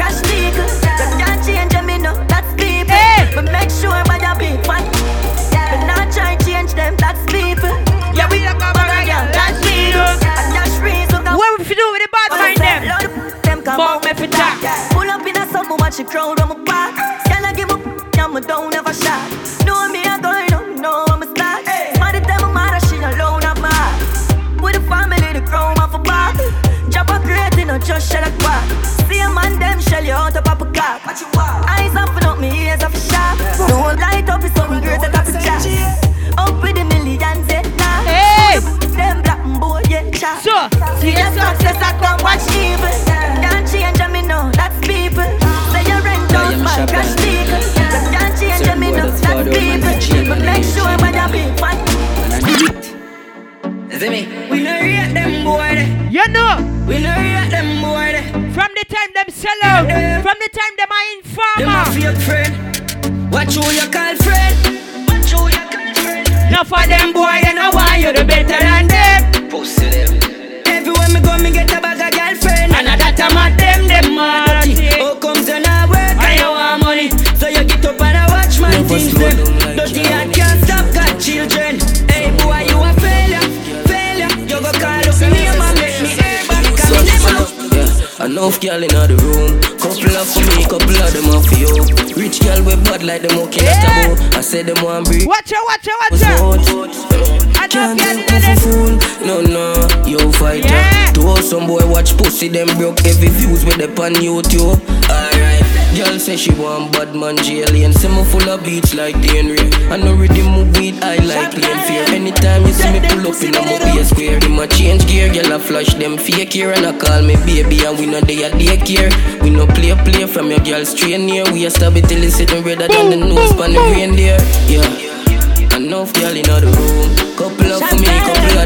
views 104.11 104.35
with 104.35 104.51
the 104.51 104.59
pan 104.59 104.75
YouTube. 104.75 104.79
Alright. 105.09 105.63
Girl 105.95 106.19
say 106.19 106.35
she 106.35 106.51
want 106.53 106.91
bad 106.91 107.15
man 107.15 107.37
and 107.37 107.93
say 107.93 108.09
me 108.09 108.23
full 108.25 108.49
of 108.49 108.63
beats 108.63 108.93
like 108.93 109.15
Henry. 109.15 109.69
I 109.91 109.97
know 109.97 110.15
rhythm 110.15 110.47
move 110.47 110.75
weed, 110.77 110.95
I 111.03 111.17
like 111.17 111.51
plain 111.51 111.77
fear. 111.85 112.03
Anytime 112.09 112.65
you 112.65 112.73
see 112.73 112.91
me 112.91 112.99
pull 112.99 113.27
up 113.27 113.41
in 113.43 113.55
a 113.55 113.61
mobile 113.61 114.03
square, 114.03 114.39
him 114.39 114.59
a 114.59 114.67
change 114.67 115.05
gear, 115.07 115.31
girl 115.31 115.53
a 115.53 115.59
flash 115.59 115.93
them 115.93 116.17
fake 116.17 116.53
here 116.53 116.71
and 116.71 116.85
I 116.85 116.97
call 116.97 117.21
me 117.21 117.35
baby 117.45 117.85
and 117.85 117.97
we 117.99 118.07
no 118.07 118.21
day 118.21 118.43
at 118.43 118.53
daycare. 118.53 119.11
We 119.43 119.49
no 119.51 119.67
play 119.67 119.93
play 120.03 120.25
from 120.25 120.49
your 120.49 120.59
girl 120.59 120.83
straight 120.85 121.19
near. 121.19 121.45
We 121.51 121.65
a 121.65 121.69
stab 121.69 121.95
it 121.95 122.07
till 122.09 122.23
it's 122.23 122.35
sitting 122.35 122.63
redder 122.63 122.87
than 122.87 123.09
the 123.11 123.17
nose 123.17 123.51
on 123.51 123.73
the 123.73 123.79
reindeer. 123.93 124.37
Yeah. 124.67 125.77
Enough 125.77 126.13
girl 126.13 126.35
in 126.35 126.43
the 126.43 126.57
room. 126.65 127.23
Couple 127.37 127.73
of 127.73 127.81
for 127.89 127.95
me, 127.97 128.07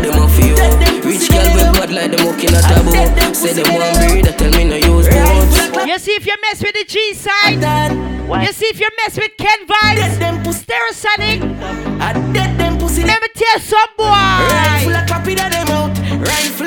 them 0.07 0.21
off 0.23 0.33
for 0.33 0.45
you. 0.45 0.55
Rich 1.03 1.29
girl 1.29 1.47
with 1.55 1.71
bad 1.75 1.91
like 1.91 2.11
them 2.11 2.25
walking 2.25 2.53
a 2.53 2.61
taboo. 2.61 2.91
Say 3.33 3.53
them 3.53 3.67
want 3.73 3.97
breed, 3.99 4.27
I 4.27 4.31
tell 4.31 4.51
me 4.51 4.63
no 4.63 4.75
use 4.75 5.07
bones. 5.07 5.87
You 5.87 5.97
see 5.99 6.13
if 6.13 6.25
you 6.25 6.35
mess 6.41 6.61
with 6.63 6.73
the 6.73 6.85
G 6.87 7.13
side. 7.13 7.61
You 8.43 8.51
see 8.53 8.67
if 8.67 8.79
you 8.79 8.89
mess 9.05 9.17
with 9.17 9.31
Ken 9.37 9.65
Vibes. 9.67 10.45
Stereosonic. 10.47 11.39
I 12.01 12.13
dead 12.33 12.59
them 12.59 12.77
pussy. 12.77 13.03
Let 13.03 13.21
me 13.21 13.27
tell 13.33 13.59
some 13.59 13.79
boy. 13.95 14.05
Rifle 14.05 14.95
a 14.95 15.05
clap 15.07 15.27
in 15.27 15.35
them 15.37 15.67
out. 15.69 15.97
Rifle 16.19 16.66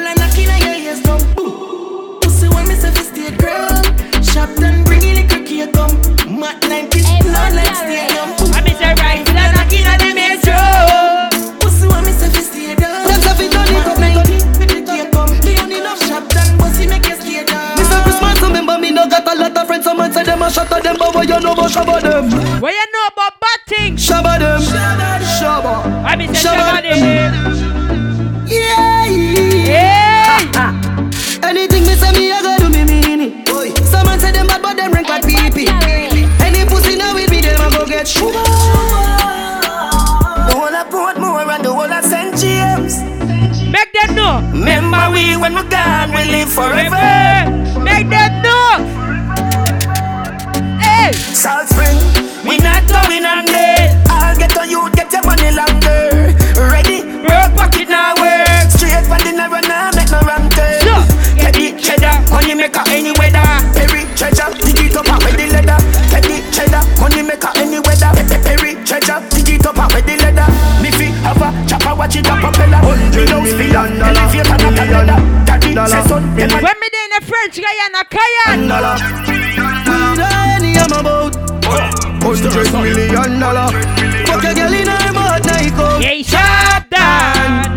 shatter 20.51 20.80
them, 20.82 20.96
but 20.98 21.14
what 21.14 21.28
you 21.28 21.40
know 21.40 21.53
about 21.53 21.70
shabba 21.70 22.01
them? 22.03 22.30
What 22.61 22.72
you 22.72 22.86
know 22.92 23.07
about 23.12 23.34
batting? 23.40 23.96
Shabba 23.96 24.38
them. 24.38 24.61
Shabba. 24.61 26.05
I 26.05 26.16
mean, 26.16 26.30
shabba 26.30 26.82
them. 26.82 28.46
Yeah. 28.46 29.07
Yeah. 29.07 30.40
Anything 31.46 31.82
me 31.86 31.94
say 31.94 32.12
me, 32.12 32.32
I 32.32 32.42
go 32.42 32.57
do 32.59 32.70
me 32.70 32.84
mean 32.84 33.20
it. 33.20 33.86
Someone 33.86 34.18
say 34.18 34.32
them 34.32 34.46
bad, 34.46 34.62
but 34.62 34.76
them 34.76 34.92
rank 34.92 35.07
bad 35.07 35.22
pee 35.22 35.68
Any 36.44 36.64
pussy 36.68 36.96
now 36.96 37.14
with 37.14 37.30
me, 37.30 37.40
them 37.40 37.61
I 37.61 37.70
go 37.70 37.86
get 37.86 38.07
shabba. 38.07 38.42
The 40.48 40.57
whole 40.57 40.74
of 40.74 40.86
Portmore 40.88 41.46
and 41.55 41.64
the 41.64 41.72
whole 41.72 41.90
of 41.92 42.05
St. 42.05 42.36
James. 42.36 42.98
Make 43.70 43.92
them 43.92 44.14
know. 44.16 44.40
Remember 44.53 45.11
we 45.12 45.36
when 45.36 45.55
we 45.55 45.62
gone, 45.70 46.11
we 46.11 46.24
live 46.24 46.51
forever. 46.53 47.80
Make 47.80 48.09
them. 48.11 48.20
Salt 51.41 51.68
Spring, 51.72 51.97
we 52.45 52.59
not 52.61 52.84
going 52.84 53.24
under. 53.24 53.72
I'll 54.12 54.36
get 54.36 54.53
on 54.61 54.68
you, 54.68 54.91
get 54.93 55.09
your 55.09 55.24
money 55.24 55.49
longer. 55.49 56.36
Ready? 56.53 57.01
Work 57.24 57.57
pocket 57.57 57.88
now 57.88 58.12
work. 58.20 58.68
Straight 58.68 59.09
for 59.09 59.16
dinner 59.24 59.49
run 59.49 59.64
now, 59.64 59.88
make 59.97 60.12
no 60.12 60.20
wrong 60.28 60.45
turn. 60.53 60.84
Get 61.41 61.57
the 61.57 61.72
cheddar, 61.80 62.20
money 62.28 62.53
maker 62.53 62.84
any 62.93 63.16
weather. 63.16 63.41
Perry 63.72 64.05
treasure, 64.20 64.53
dig 64.61 64.84
it 64.84 64.97
up 65.01 65.09
and 65.09 65.16
with 65.24 65.41
the 65.41 65.49
leather. 65.49 65.80
Get 66.12 66.28
the 66.28 66.45
cheddar, 66.53 66.84
money 67.01 67.22
maker 67.24 67.53
any 67.57 67.80
weather. 67.80 68.12
Perry 68.45 68.76
treasure, 68.84 69.24
dig 69.32 69.49
it 69.57 69.64
up 69.64 69.80
and 69.80 69.88
with 69.97 70.05
the 70.05 70.20
leather. 70.20 70.45
Me 70.84 70.93
fi 70.93 71.09
have 71.24 71.41
a 71.41 71.49
chopper, 71.64 71.97
watch 71.97 72.16
it 72.20 72.28
up 72.28 72.36
propeller. 72.45 72.84
Hundred 72.84 73.32
million 73.32 73.97
dollar, 73.97 74.12
elevator 74.12 74.61
not 74.61 74.76
a 74.76 74.84
leather. 74.93 75.18
Daddy 75.49 75.72
say 75.88 76.05
son, 76.05 76.22
When 76.36 76.76
me 76.84 76.88
dey 76.93 77.05
in 77.09 77.12
the 77.16 77.20
French 77.24 77.57
Guiana, 77.57 78.05
Cayenne. 78.12 79.49
Hundred 82.31 82.72
million 82.72 83.41
dollar. 83.41 83.68
Fuck 84.26 84.45
a 84.45 84.55
girl 84.55 84.72
in 84.72 84.87
her 84.87 85.12
mouth, 85.12 85.45
now 85.45 85.76
go. 85.76 85.99
Yeah, 85.99 86.22
shut 86.22 86.89
down. 86.89 87.74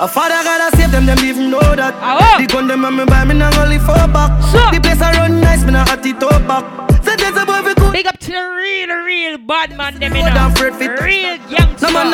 A 0.00 0.08
father 0.08 0.42
gotta 0.42 0.76
save 0.76 0.90
them, 0.90 1.06
them 1.06 1.18
even 1.24 1.50
know 1.50 1.60
that. 1.76 1.94
Ah, 2.02 2.38
The 2.40 2.46
gun 2.46 2.66
them 2.66 2.84
and 2.84 2.96
me 2.96 3.04
buy 3.04 3.24
me 3.24 3.34
now 3.34 3.50
only 3.62 3.78
four 3.78 3.94
back. 4.10 4.34
The 4.74 4.80
place 4.82 5.00
I 5.00 5.12
run 5.18 5.40
nice, 5.40 5.64
me 5.64 5.72
not 5.72 5.88
at 5.90 6.04
it 6.04 6.20
up 6.22 6.46
back. 6.48 6.64
So 7.04 7.14
there's 7.16 7.36
a 7.36 7.46
boy 7.46 7.62
we 7.62 7.74
could. 7.74 7.92
Big 7.92 8.06
up 8.06 8.18
to 8.18 8.30
the 8.32 8.42
real, 8.58 8.90
real 9.04 9.38
bad 9.38 9.76
man, 9.76 9.98
them 10.00 10.12
you 10.14 10.20
More 10.22 10.28
know. 10.30 10.34
than 10.34 10.52
afraid 10.52 10.74
fit. 10.74 11.00
Real 11.00 11.36
youngster. 11.48 11.86
No 11.86 11.92
man 11.92 12.07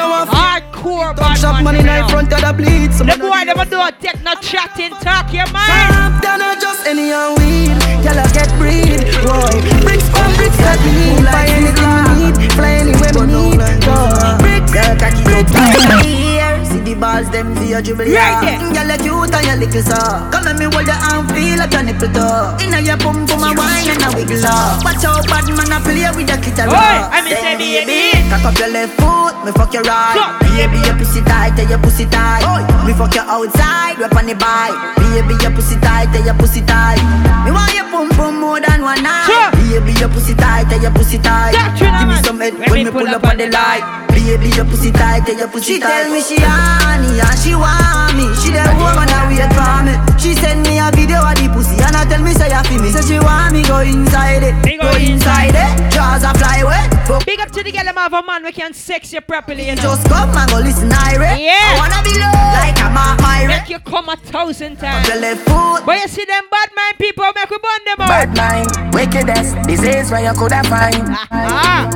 no 0.85 0.93
want 0.93 1.17
fit. 1.17 1.25
Bad 1.25 1.39
shop 1.39 1.55
man, 1.55 1.65
money 1.65 1.83
them, 1.83 2.05
in 2.05 2.09
front 2.11 2.33
of 2.33 2.41
the 2.41 2.53
bleed. 2.53 2.93
Some 2.93 3.07
The 3.09 3.17
boy 3.17 3.43
never 3.45 3.65
do 3.65 3.81
a 3.81 3.91
take 3.93 4.21
no 4.23 4.35
chatting, 4.41 4.93
talk 5.01 5.33
your 5.33 5.49
mind. 5.51 6.21
Something 6.21 6.39
not 6.39 6.61
just 6.61 6.87
any 6.87 7.13
and 7.13 7.33
weed. 7.41 7.77
Girl, 8.05 8.21
I 8.21 8.27
get 8.37 8.51
breed. 8.61 9.01
Boy, 9.25 9.55
bricks 9.81 10.09
from 10.13 10.31
bricks 10.37 10.59
that 10.61 10.79
we 10.85 10.93
need. 10.93 11.25
Buy 11.25 11.49
anything 11.49 11.89
we 11.89 12.03
need. 12.21 12.35
Fly 12.53 12.85
anywhere 12.85 13.15
we 13.17 13.25
need. 13.33 13.59
Go. 13.85 13.97
Bricks. 14.45 14.73
Girl, 14.75 14.93
cocky 15.01 15.23
up. 15.25 16.05
Here, 16.05 16.65
see 16.67 16.81
the 16.85 16.95
balls, 16.99 17.31
them 17.31 17.55
for 17.55 17.65
your 17.65 17.81
dribble. 17.81 18.05
Right 18.11 18.43
there. 18.45 18.59
Girl, 18.75 18.91
you 18.91 18.99
cute 19.01 19.35
and 19.35 19.47
you 19.47 19.57
little 19.65 19.83
so. 19.87 19.97
Come 20.35 20.45
let 20.45 20.59
me 20.59 20.67
hold 20.67 20.85
your 20.85 20.99
arm, 20.99 21.25
feel 21.33 21.57
like 21.57 21.73
your 21.73 21.83
nipple 21.87 22.11
toe. 22.13 22.59
Inna 22.61 22.81
your 22.83 22.99
bum 22.99 23.25
bum 23.25 23.41
a 23.41 23.55
wine 23.55 23.89
and 23.89 24.03
a 24.03 24.09
wiggle 24.13 24.45
up. 24.45 24.83
Watch 24.85 25.05
out, 25.07 25.25
bad 25.31 25.47
man, 25.49 25.73
a 25.73 25.79
play 25.81 26.05
with 26.13 26.27
the 26.29 26.37
clitoris. 26.43 26.75
Oi, 26.75 26.99
I 27.09 27.23
mean 27.25 27.39
say 27.39 27.55
baby. 27.57 28.19
Cock 28.29 28.45
up 28.51 28.59
your 28.59 28.69
left 28.75 28.93
foot, 28.99 29.24
me 29.45 29.53
fuck 29.53 29.73
your 29.73 29.83
right. 29.85 30.17
Baby, 30.41 30.81
your 30.89 30.97
pussy 30.97 31.21
tight, 31.23 31.53
tell 31.57 31.69
your 31.69 31.79
pussy 31.79 32.07
tight. 32.07 32.43
Me 32.87 32.93
fuck 32.95 33.15
you 33.15 33.21
outside, 33.21 33.99
rep 33.99 34.17
on 34.17 34.27
the 34.27 34.35
bike. 34.35 34.73
Baby, 34.97 35.37
your 35.43 35.53
pussy 35.53 35.77
tight, 35.81 36.09
tell 36.13 36.25
your 36.25 36.35
pussy 36.35 36.61
tight. 36.65 36.99
Me 37.45 37.53
want 37.53 37.73
your 37.75 37.85
pum 37.93 38.09
pum 38.17 38.41
more 38.41 38.61
than 38.61 38.81
one 38.81 39.03
night. 39.03 39.53
Baby, 39.53 39.93
your 40.01 40.09
pussy 40.09 40.35
tight, 40.35 40.65
tell 40.69 40.81
your 40.81 40.93
pussy 40.93 41.19
tight. 41.19 41.53
Give 41.77 41.93
me 42.09 42.17
some 42.25 42.41
head 42.41 42.55
When 42.71 42.85
me 42.85 42.91
pull 42.91 43.09
up 43.09 43.25
on 43.25 43.37
the 43.37 43.49
light. 43.51 43.85
Baby, 44.09 44.49
your 44.57 44.65
pussy 44.65 44.91
tight, 44.91 45.27
tell 45.27 45.37
your 45.37 45.49
pussy 45.49 45.79
tight. 45.79 46.09
She 46.09 46.09
tell 46.09 46.09
me 46.11 46.21
she 46.23 46.37
honey 46.41 47.21
and 47.21 47.39
she 47.45 47.53
want 47.53 48.17
me. 48.17 48.33
She 48.41 48.49
the 48.57 48.65
woman 48.81 49.05
that 49.13 49.29
wait 49.29 49.45
for 49.53 49.85
me. 49.85 49.93
She 50.17 50.33
send 50.41 50.65
me 50.65 50.81
a 50.81 50.89
video 50.95 51.21
of 51.21 51.37
the 51.37 51.53
pussy 51.53 51.77
and 51.85 51.93
I 51.93 52.09
tell 52.09 52.23
me 52.23 52.33
say 52.33 52.49
you 52.49 52.63
feel 52.65 52.81
me. 52.81 52.89
Say 52.89 53.05
she 53.05 53.19
want 53.21 53.53
me 53.53 53.61
go 53.69 53.85
inside 53.85 54.41
it, 54.41 54.57
go 54.81 54.89
inside 54.97 55.53
it. 55.53 55.93
Jaws 55.93 56.25
a 56.25 56.33
fly 56.33 56.65
away. 56.65 56.81
Big 57.27 57.41
up 57.41 57.51
to 57.51 57.63
the 57.63 57.71
girl, 57.71 57.85
have 57.85 58.13
a 58.13 58.23
man 58.23 58.45
we 58.45 58.53
can 58.53 58.73
sex 58.73 59.13
you 59.13 59.21
properly, 59.35 59.67
you 59.67 59.75
know. 59.75 59.83
just 59.83 60.07
come 60.07 60.31
and 60.31 60.47
go 60.49 60.59
listen, 60.63 60.93
Ira. 60.95 61.35
Yeah. 61.35 61.59
I 61.59 61.83
wanna 61.83 62.01
be 62.07 62.15
low 62.23 62.39
like 62.55 62.79
a 62.79 62.87
Mark 62.95 63.19
Myra. 63.19 63.49
Make 63.51 63.69
you 63.69 63.81
come 63.83 64.09
a 64.09 64.15
thousand 64.15 64.79
times. 64.79 65.09
Your 65.09 65.19
left 65.19 65.43
foot. 65.43 65.83
But 65.85 65.99
you 66.03 66.07
see 66.07 66.25
them 66.25 66.47
bad 66.55 66.71
mind 66.71 66.95
people, 67.03 67.27
make 67.35 67.51
we 67.51 67.59
burn 67.59 67.83
them 67.83 67.99
out. 67.99 68.15
Bad 68.15 68.31
mind, 68.39 68.95
wickedest 68.95 69.59
disease 69.67 70.13
where 70.15 70.23
you 70.23 70.35
coulda 70.39 70.63
find. 70.71 71.03
Ah, 71.35 71.91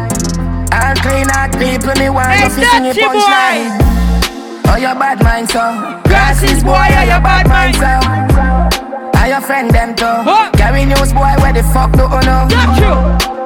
All 0.74 0.96
clean 0.98 1.30
out 1.38 1.54
people, 1.62 1.94
me 1.94 2.10
want 2.10 2.26
Hey, 2.34 2.42
you 2.42 2.50
fi 2.50 2.62
sing 2.74 2.84
your 2.90 2.94
punchline. 3.06 3.70
Oh, 4.66 4.76
your 4.82 4.98
bad 4.98 5.22
mind, 5.22 5.46
so. 5.48 5.62
Glasses 6.10 6.64
boy, 6.66 6.74
oh, 6.74 7.06
your 7.06 7.22
bad 7.22 7.46
mind, 7.46 7.78
so. 7.78 7.94
Are 9.14 9.28
your 9.30 9.40
friend 9.40 9.70
them 9.70 9.94
too? 9.94 10.04
Huh? 10.26 10.50
Gary 10.58 10.84
News 10.84 11.12
boy, 11.14 11.30
where 11.38 11.54
the 11.54 11.62
fuck 11.70 11.92
do 11.94 12.02
you 12.02 12.22
know? 12.26 12.50
not 12.50 13.22
true. 13.22 13.37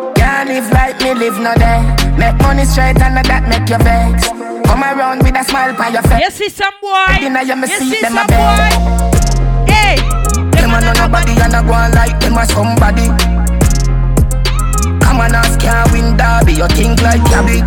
Can't 0.43 0.59
live 0.59 0.73
like 0.75 0.99
me 0.99 1.15
live 1.15 1.39
no 1.39 1.55
day. 1.55 1.87
Make 2.19 2.35
money 2.43 2.65
straight 2.67 2.99
and 2.99 3.15
that 3.15 3.47
make 3.47 3.63
you 3.71 3.79
vex. 3.79 4.27
Come 4.67 4.83
around 4.83 5.23
with 5.23 5.39
a 5.39 5.45
smile 5.47 5.71
on 5.71 5.95
your 5.95 6.03
face. 6.03 6.19
You 6.19 6.31
see 6.35 6.51
some 6.51 6.75
boy. 6.83 7.15
You 7.23 7.31
know 7.31 7.47
you 7.47 7.55
me 7.55 7.71
see 7.71 7.95
see 7.95 8.03
them 8.03 8.19
a 8.19 8.27
some 8.27 8.35
boy. 8.35 9.71
Hey. 9.71 10.03
Them 10.51 10.75
a 10.75 10.83
no 10.83 10.91
nobody 10.99 11.39
and 11.39 11.55
a 11.55 11.63
go 11.63 11.71
on 11.71 11.95
like 11.95 12.19
them 12.19 12.35
a 12.35 12.43
somebody. 12.51 13.07
Come 14.99 15.23
on, 15.23 15.31
ask 15.31 15.63
can't 15.63 15.87
win 15.95 16.19
derby. 16.19 16.59
You 16.59 16.67
think 16.75 16.99
like 17.07 17.23
cabbage. 17.31 17.63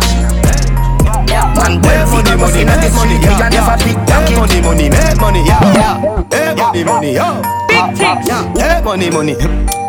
Man, 1.56 1.80
well, 1.80 2.04
for 2.12 2.20
the 2.28 2.36
money, 2.36 2.60
not 2.68 2.76
the 2.84 2.92
money, 2.92 3.16
me 3.16 3.40
a 3.40 3.48
never 3.48 3.76
pick 3.80 3.96
Hey, 4.04 4.36
pocket. 4.36 4.36
money, 4.36 4.60
money, 4.60 4.86
make 4.92 5.16
money, 5.16 5.40
yeah, 5.48 5.64
yeah. 5.72 5.96
Hey, 6.28 6.52
money, 6.52 6.84
money, 6.84 7.16
yo. 7.16 7.40
Big 7.72 7.88
things. 7.96 8.28
Hey, 8.60 8.84
money, 8.84 9.08
money. 9.08 9.32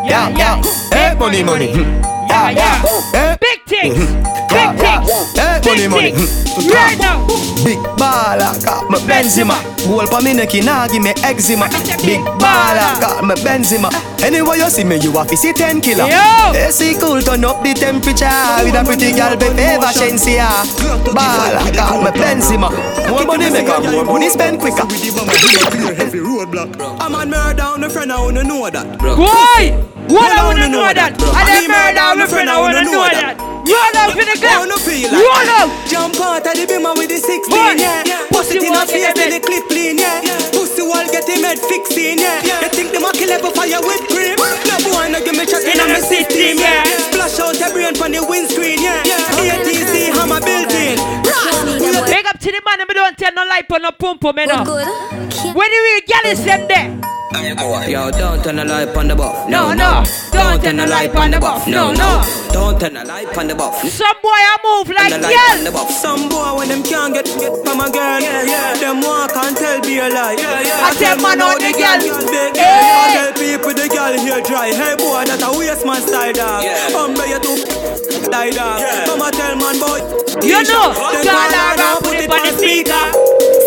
Yeah, 0.08 0.32
yeah. 0.32 0.56
Hey, 0.88 1.12
money, 1.20 1.44
money. 1.44 2.16
Yeah, 2.28 2.50
yeah. 2.50 2.82
Hey, 3.12 3.36
Big 3.40 3.60
things. 3.64 3.98
Yeah, 4.50 4.72
Big 4.72 4.82
yeah. 4.82 5.00
things. 5.00 5.32
Hey, 5.36 5.60
money, 5.64 5.82
Big 5.82 5.90
money. 5.90 6.10
things. 6.12 6.72
Right 6.72 6.98
now. 6.98 7.26
Big 7.64 7.78
baller, 7.98 8.54
got 8.64 8.90
me 8.90 8.98
Benzema. 9.06 9.58
Goal 9.86 10.06
pa 10.06 10.20
me 10.20 10.32
neck, 10.34 10.52
nah 10.64 10.86
give 10.88 11.02
me 11.02 11.10
eczema. 11.22 11.68
Big 12.04 12.20
baller, 12.38 13.00
got 13.00 13.24
me 13.24 13.34
Benzema. 13.42 13.90
Anyway 14.22 14.58
you 14.58 14.70
see 14.70 14.84
me, 14.84 14.96
you 14.98 15.12
have 15.12 15.26
to 15.28 15.36
see 15.36 15.52
ten 15.52 15.80
killer. 15.80 16.06
Yo. 16.06 16.52
AC 16.54 16.94
cool, 17.00 17.20
turn 17.20 17.44
up 17.44 17.62
the 17.62 17.74
temperature 17.74 18.30
with 18.62 18.74
a 18.74 18.82
pretty 18.84 19.12
girl, 19.12 19.36
be 19.36 19.46
favor 19.58 19.90
Shensia. 19.94 20.46
Baller, 21.14 21.74
got 21.74 22.02
me 22.02 22.10
Benzema. 22.20 22.70
More 23.08 23.24
money 23.26 23.50
make 23.50 23.68
a 23.68 23.80
more 23.90 24.04
money 24.04 24.28
spend 24.28 24.60
quicker. 24.60 24.86
Heavy 25.94 26.18
roadblock. 26.18 26.74
A 27.04 27.10
man 27.10 27.30
murder 27.30 27.54
down 27.58 27.84
a 27.84 27.90
friend, 27.90 28.12
I 28.12 28.20
wanna 28.20 28.44
know 28.44 28.68
that. 28.70 28.98
Boy. 28.98 29.97
What 30.08 30.32
I 30.32 30.40
I 30.40 30.44
wanna 30.48 30.64
wanna 30.64 30.68
know 30.72 30.82
know 30.88 30.92
that. 30.94 31.12
that. 31.14 31.36
I 31.36 31.40
I 31.40 31.44
them 31.44 31.60
mean, 31.60 31.70
murder 31.70 32.00
man, 32.00 32.16
my 32.18 32.26
friend. 32.26 32.48
I 32.48 32.56
wanna 32.60 32.82
know 32.84 33.04
that. 33.04 33.36
Roll 33.68 33.94
out 34.00 34.10
for 34.16 34.24
the 34.24 34.32
I 34.32 34.40
club. 34.40 34.58
wanna 34.64 34.78
feel 34.80 35.08
oh, 35.08 35.12
like 35.12 35.20
Roll 35.20 35.50
out. 35.60 35.68
Jump 35.84 36.16
out 36.24 36.40
of 36.48 36.54
the 36.56 36.64
beamer 36.64 36.94
with 36.96 37.12
the 37.12 37.20
16, 37.20 37.52
yeah. 37.76 38.00
Pussy 38.32 38.56
Pussy 38.56 38.66
in 38.66 38.72
a 38.72 38.80
walk 38.80 38.88
in 38.88 38.96
face, 38.96 39.12
the 39.12 39.12
then 39.12 39.28
bed. 39.28 39.32
the 39.36 39.40
clip 39.44 39.64
clean, 39.68 39.96
yeah. 40.00 40.24
Pussy 40.56 40.80
wall 40.80 41.04
get 41.12 41.28
him 41.28 41.44
head 41.44 41.60
fixing, 41.60 42.16
yeah. 42.24 42.40
You 42.64 42.68
think 42.72 42.96
them 42.96 43.04
a 43.04 43.12
kill 43.12 43.28
ever 43.28 43.52
fire 43.52 43.80
with 43.84 44.04
cream? 44.08 44.40
No 44.40 44.76
boy, 44.88 45.12
no 45.12 45.20
give 45.20 45.36
me 45.36 45.44
shot 45.44 45.60
in 45.68 45.76
a 45.76 45.84
me 45.84 46.00
system, 46.00 46.56
yeah. 46.56 46.88
Splash 47.12 47.36
out 47.44 47.60
your 47.60 47.68
brain 47.76 47.92
from 47.92 48.16
the 48.16 48.24
windscreen, 48.24 48.80
yeah. 48.80 49.04
ATC 49.36 50.08
hammer 50.16 50.40
built 50.40 50.72
in. 50.72 50.96
Big 52.08 52.24
up 52.24 52.40
to 52.40 52.48
the 52.48 52.60
man, 52.64 52.80
me 52.88 52.94
don't 52.96 53.12
tell 53.20 53.32
no 53.36 53.44
lie 53.44 53.60
on 53.68 53.82
no 53.84 53.92
pump 53.92 54.24
pum, 54.24 54.38
you 54.40 54.48
know. 54.48 54.64
When 54.64 55.68
the 55.68 55.78
real 55.84 56.00
gal 56.08 56.24
is 56.32 56.40
them 56.48 56.64
there. 56.72 57.17
Yo, 57.28 58.10
don't 58.10 58.42
turn 58.42 58.56
the 58.56 58.64
light 58.64 58.88
on 58.96 59.08
the 59.08 59.14
buff. 59.14 59.48
No, 59.48 59.74
no. 59.74 60.02
Don't 60.32 60.62
turn 60.62 60.76
the 60.76 60.86
light 60.86 61.14
on 61.14 61.30
the 61.30 61.38
buff. 61.38 61.68
No, 61.68 61.92
no. 61.92 62.24
Don't 62.52 62.80
turn 62.80 62.94
the 62.94 63.04
light 63.04 63.36
on 63.36 63.48
the 63.48 63.54
buff. 63.54 63.76
Some 63.84 64.16
boy 64.24 64.32
I 64.32 64.56
move 64.64 64.88
like 64.88 65.12
the 65.12 65.20
light 65.20 65.36
on 65.52 65.64
the 65.64 65.70
girl. 65.70 65.88
Some 65.88 66.28
boy 66.28 66.56
when 66.56 66.68
them 66.68 66.82
can't 66.82 67.12
get 67.12 67.28
get 67.36 67.52
from 67.64 67.80
a 67.84 67.92
girl, 67.92 68.20
yeah, 68.20 68.48
yeah. 68.48 68.72
Them 68.80 69.04
walk 69.04 69.36
and 69.36 69.56
tell 69.56 69.80
be 69.84 69.98
a 70.00 70.08
lie. 70.08 70.40
Yeah, 70.40 70.60
yeah. 70.64 70.88
I 70.88 70.94
tell 70.96 71.20
man 71.20 71.38
how 71.40 71.52
how 71.52 71.58
the 71.60 71.72
girl- 71.76 72.00
big. 72.32 72.56
Hey. 72.56 72.64
I 72.64 73.06
tell 73.12 73.32
people 73.36 73.72
the 73.76 73.86
girl 73.92 74.14
here 74.16 74.40
dry. 74.48 74.72
Hey 74.72 74.96
boy, 74.96 75.24
that 75.28 75.44
a 75.44 75.52
waste 75.52 75.84
man 75.84 76.00
style 76.00 76.32
dog. 76.32 76.64
Yeah. 76.64 76.96
Umbre 76.96 77.28
you 77.28 77.40
too 77.44 77.56
die 78.32 78.56
dog. 78.56 78.80
Come 79.04 79.20
a 79.20 79.28
tell 79.36 79.56
man 79.56 79.76
boy. 79.76 80.00
You 80.40 80.64
know. 80.64 80.96
Then 81.12 81.28
Call 81.28 81.44
call 81.44 81.52
her 81.52 81.76
her 81.76 81.96
put 82.00 82.16
it 82.24 82.32
on 82.32 82.40
the 82.40 82.52
speaker. 82.56 83.04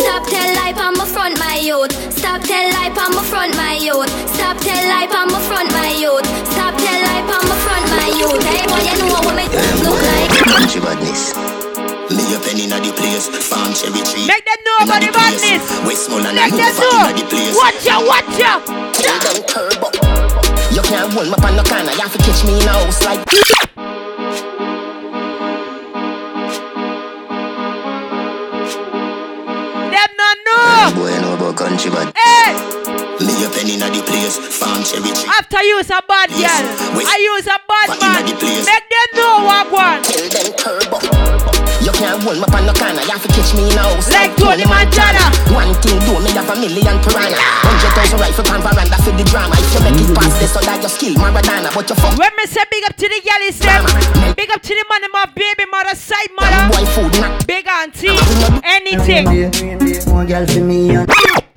Stop 0.01 0.26
tell 0.30 0.49
lie 0.57 0.74
on 0.82 0.97
my 0.97 1.05
front, 1.05 1.38
my 1.38 1.41
youth. 1.62 1.93
Stop 2.12 2.41
tell 2.41 2.66
lie 2.74 2.89
on 2.89 3.14
my 3.14 3.24
front, 3.24 3.55
my 3.55 3.78
youth. 3.78 4.09
Stop 4.34 4.57
tell 4.57 4.84
lie 4.89 5.05
on 5.14 5.30
my 5.30 5.39
front, 5.45 5.70
my 5.72 5.93
youth. 5.93 6.26
Stop 6.49 6.74
tell 6.76 6.99
lie 7.05 7.22
on 7.22 7.43
my 7.45 7.55
front, 7.62 7.86
my 7.93 8.09
youth. 8.18 8.41
Hey 8.41 8.66
boy, 8.66 8.82
you 8.82 8.97
know 8.97 9.14
what 9.14 9.36
me 9.38 9.45
look 9.86 10.01
like. 10.01 10.34
Country 10.49 10.82
badness. 10.82 11.38
Me 12.12 12.36
a 12.36 12.39
penny 12.43 12.66
inna 12.66 12.76
the 12.82 12.91
place, 12.91 13.30
farm 13.47 13.72
cherry 13.74 14.01
tree. 14.03 14.28
Make 14.28 14.43
them 14.43 14.59
know 14.66 14.78
about 14.84 14.99
the 15.05 15.12
badness. 15.14 15.64
Westmoreland 15.86 16.36
Make 16.36 16.51
and 16.51 16.59
them 16.59 16.74
inna 16.76 17.14
the 17.14 17.24
know. 17.24 17.30
place. 17.30 17.55
Watch 17.55 17.88
out, 17.88 18.03
watch 18.09 18.41
out. 18.41 18.62
Tell 18.97 19.20
them 19.22 19.38
turbo. 19.47 19.88
You 20.76 20.82
can't 20.82 21.14
hold 21.14 21.28
me 21.28 21.34
up 21.38 21.45
on 21.45 21.55
no 21.55 21.64
corner. 21.64 21.91
You 21.93 22.01
have 22.01 22.12
to 22.12 22.20
catch 22.20 22.43
me 22.43 22.59
in 22.59 22.68
a 22.68 22.74
house 22.74 23.05
like. 23.05 23.22
Them 31.52 31.78
not 31.78 31.84
know. 31.84 31.91
Boy, 31.91 31.91
I 31.91 31.91
know 31.91 31.91
about 31.91 31.91
country 31.91 31.91
bad. 31.91 32.14
Hey. 32.16 32.56
Me 33.22 33.45
a 33.45 33.49
penny 33.54 33.78
inna 33.78 33.86
the 33.86 34.02
place, 34.02 34.41
farm 34.41 34.82
cherry 34.82 35.14
tree. 35.14 35.30
After 35.38 35.62
you 35.62 35.78
use 35.78 35.93
a 35.93 36.02
bad 36.10 36.34
girl, 36.34 36.66
I 37.06 37.22
use 37.22 37.45
a 37.45 37.60
bad 37.70 37.93
man. 38.02 38.26
Make 38.26 38.88
them 38.89 39.10
know 39.14 39.45
what 39.45 39.70
one. 39.70 40.02
Tell 40.02 40.26
them 40.26 40.49
curb 40.58 40.89
up. 40.89 41.06
You 41.86 41.93
can't 41.93 42.22
hold 42.22 42.38
me 42.38 42.45
up 42.45 42.54
on 42.54 42.66
no 42.66 42.74
corner, 42.74 43.02
you 43.06 43.14
have 43.14 43.22
to 43.22 43.30
catch 43.30 43.54
me 43.54 43.70
now. 43.78 43.93
Like 44.10 44.34
Tony 44.38 44.66
Montana. 44.66 45.22
One 45.54 45.74
thing 45.86 46.02
do 46.02 46.18
me 46.18 46.34
have 46.34 46.49
a 46.49 46.56
million 46.58 46.97
piranha. 47.06 47.38
Hundred 47.38 47.93
thousand 47.93 48.18
rifle 48.22 48.45
pan 48.45 48.62
veranda 48.66 48.97
for 49.06 49.14
the 49.14 49.26
drama. 49.30 49.54
If 49.54 49.70
you 49.70 49.82
make 49.86 50.02
it 50.02 50.10
past 50.18 50.41
this, 50.41 50.54
so 50.54 50.60
that 50.66 50.82
your 50.82 50.89
skill 50.89 51.14
Maradona, 51.22 51.70
but 51.74 51.86
you 51.89 51.97
fuck. 51.97 52.18
When 52.18 52.34
me 52.38 52.45
say 52.49 52.66
big 52.74 52.89
up 52.89 52.97
to 52.97 53.06
the 53.06 53.22
gal 53.22 53.41
is 53.45 53.62
them, 53.62 53.86
big 54.34 54.49
up 54.49 54.62
to 54.66 54.74
the 54.74 54.86
money, 54.89 55.10
my 55.14 55.30
baby 55.38 55.70
mother, 55.70 55.93
side 55.93 56.34
mother, 56.34 56.74
boy 56.74 56.86
food, 56.89 57.14
not 57.22 57.45
big 57.45 57.70
auntie, 57.70 58.18
anything. 58.66 59.30
One 60.10 60.26
girl 60.26 60.45
for 60.49 60.66
me 60.66 60.89
and 60.97 61.06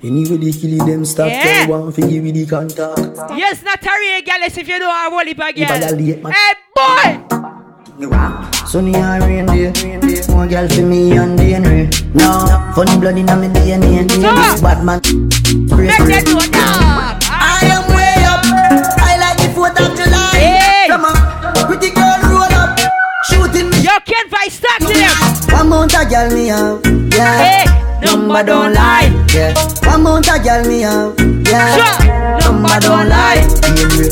Anyway 0.05 0.37
they 0.37 0.51
kill 0.51 0.85
them 0.85 1.03
stop 1.03 1.27
Yeah. 1.29 1.65
Tell 1.65 1.81
one 1.81 1.91
for 1.91 2.01
give 2.01 2.23
the 2.23 2.45
contact. 2.45 3.17
Yes, 3.35 3.63
not 3.63 3.83
a 3.83 3.89
real 3.99 4.21
gal 4.21 4.43
if 4.43 4.55
you 4.55 4.77
don't 4.77 4.93
have 4.93 5.11
a 5.11 5.15
girl. 5.15 5.53
If 5.55 5.71
I 5.71 5.89
late, 5.97 6.21
man. 6.21 6.31
Hey 6.31 6.53
boy, 6.75 7.45
Sunny 8.67 8.93
and 8.93 9.23
rain 9.23 9.45
day 9.47 9.71
One 10.31 10.47
girl 10.47 10.67
for 10.67 10.81
me 10.81 11.17
and 11.17 11.39
DNA 11.39 11.89
No, 12.13 12.45
funny 12.75 12.99
blood 12.99 13.17
in 13.17 13.25
my 13.25 13.47
DNA 13.49 14.07
This 14.07 14.61
bad 14.61 14.83
man. 14.85 15.01
make 15.73 15.97
them 16.05 16.23
know 16.33 16.45
dog. 16.53 17.23
I 17.25 17.65
am 17.65 17.87
way 17.95 18.21
up. 18.29 18.45
I 19.01 19.17
like 19.17 19.37
the 19.37 19.49
4th 19.57 19.79
of 19.79 19.97
July. 19.97 20.37
Hey. 20.37 20.87
Come 20.87 21.05
on. 21.05 21.15
Pretty 21.65 21.89
girl 21.95 22.19
roll 22.29 22.53
up. 22.53 22.77
Shooting 23.29 23.69
me. 23.71 23.79
Yo, 23.81 23.97
Ken 24.05 24.29
Vice, 24.29 24.59
talk 24.59 24.79
to 24.79 24.93
them. 24.93 25.15
One 25.57 25.69
mount 25.69 25.93
a 25.95 26.05
girl 26.05 26.29
me 26.31 26.47
have 26.47 26.85
Yeah. 27.15 27.37
Hey, 27.41 27.65
number 28.05 28.43
don't 28.43 28.73
lie. 28.73 29.09
Yeah 29.33 29.53
One 29.89 30.03
mount 30.03 30.27
a 30.27 30.39
girl 30.39 30.63
me 30.67 30.81
have 30.81 31.15
Yeah 31.47 31.75
Sure, 31.75 32.51
number 32.51 32.79
don't 32.79 33.09
lie. 33.09 33.43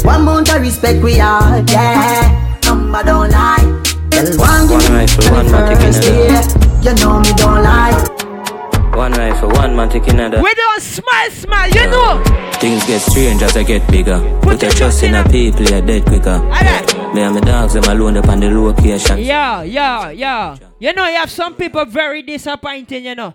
One 0.04 0.26
mount 0.26 0.54
of 0.54 0.62
respect 0.62 1.04
we 1.04 1.16
have 1.16 1.70
Yeah 1.70 2.60
Number 2.66 3.04
don't 3.04 3.30
lie 3.32 3.82
Tell 4.12 4.38
one 4.38 4.70
One 4.70 4.92
rifle, 4.94 5.32
one 5.34 5.52
man 5.52 5.70
taking 5.70 5.94
first 5.94 6.04
another. 6.08 6.32
yeah. 6.32 6.82
You 6.84 6.94
know 6.96 7.20
me 7.20 7.32
don't 7.38 7.64
lie 7.64 7.94
One 8.96 9.12
rifle, 9.14 9.50
one 9.50 9.76
man 9.76 9.90
taking 9.90 10.20
another. 10.20 10.42
We 10.42 10.54
don't 10.54 10.82
smile, 10.82 11.32
smile, 11.32 11.70
you 11.70 11.88
know. 11.90 12.22
Things 12.62 12.86
get 12.86 13.02
strange 13.02 13.42
as 13.42 13.58
I 13.58 13.64
get 13.64 13.90
bigger. 13.90 14.20
Put 14.44 14.62
your 14.62 14.70
trust 14.72 15.02
in 15.04 15.16
a 15.16 15.24
people, 15.28 15.64
you're 15.64 15.82
dead 15.82 16.06
quicker. 16.06 16.38
Me 17.14 17.22
and 17.22 17.34
my 17.36 17.42
dogs, 17.42 17.74
them 17.74 17.84
alone 17.86 18.18
up 18.18 18.28
on 18.30 18.40
the 18.40 18.50
location. 18.52 19.18
Yeah, 19.18 19.64
yeah, 19.64 20.12
yeah. 20.12 20.58
You 20.80 20.94
know, 20.94 21.08
you 21.08 21.16
have 21.18 21.32
some 21.32 21.56
people 21.56 21.86
very 21.86 22.22
disappointing, 22.22 23.06
you 23.06 23.16
know. 23.16 23.34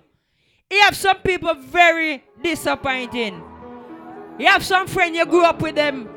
You 0.70 0.82
have 0.82 0.94
some 0.96 1.16
people 1.20 1.54
very 1.54 2.22
disappointing. 2.42 3.42
You 4.38 4.46
have 4.48 4.62
some 4.62 4.86
friend 4.86 5.16
you 5.16 5.24
grew 5.24 5.42
up 5.44 5.62
with 5.62 5.74
them. 5.76 6.10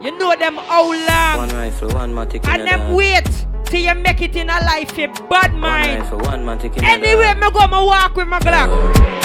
You 0.00 0.16
know 0.16 0.34
them 0.34 0.56
how 0.56 0.84
long. 0.90 1.48
One 1.48 1.56
rifle, 1.56 1.90
one 1.90 2.28
taking 2.30 2.48
And 2.48 2.66
them 2.66 2.94
wait 2.94 3.28
till 3.68 3.80
you 3.80 3.94
make 3.94 4.20
it 4.22 4.34
in 4.36 4.48
a 4.48 4.58
life, 4.64 4.96
you 4.98 5.08
bad 5.28 5.54
mind. 5.54 6.00
rifle, 6.00 6.18
one 6.18 6.44
man 6.44 6.58
taking 6.58 6.84
Anyway, 6.84 7.34
me 7.34 7.50
go, 7.50 7.66
me 7.66 7.80
walk 7.86 8.16
with 8.16 8.28
my 8.28 8.38
Glock. 8.40 8.68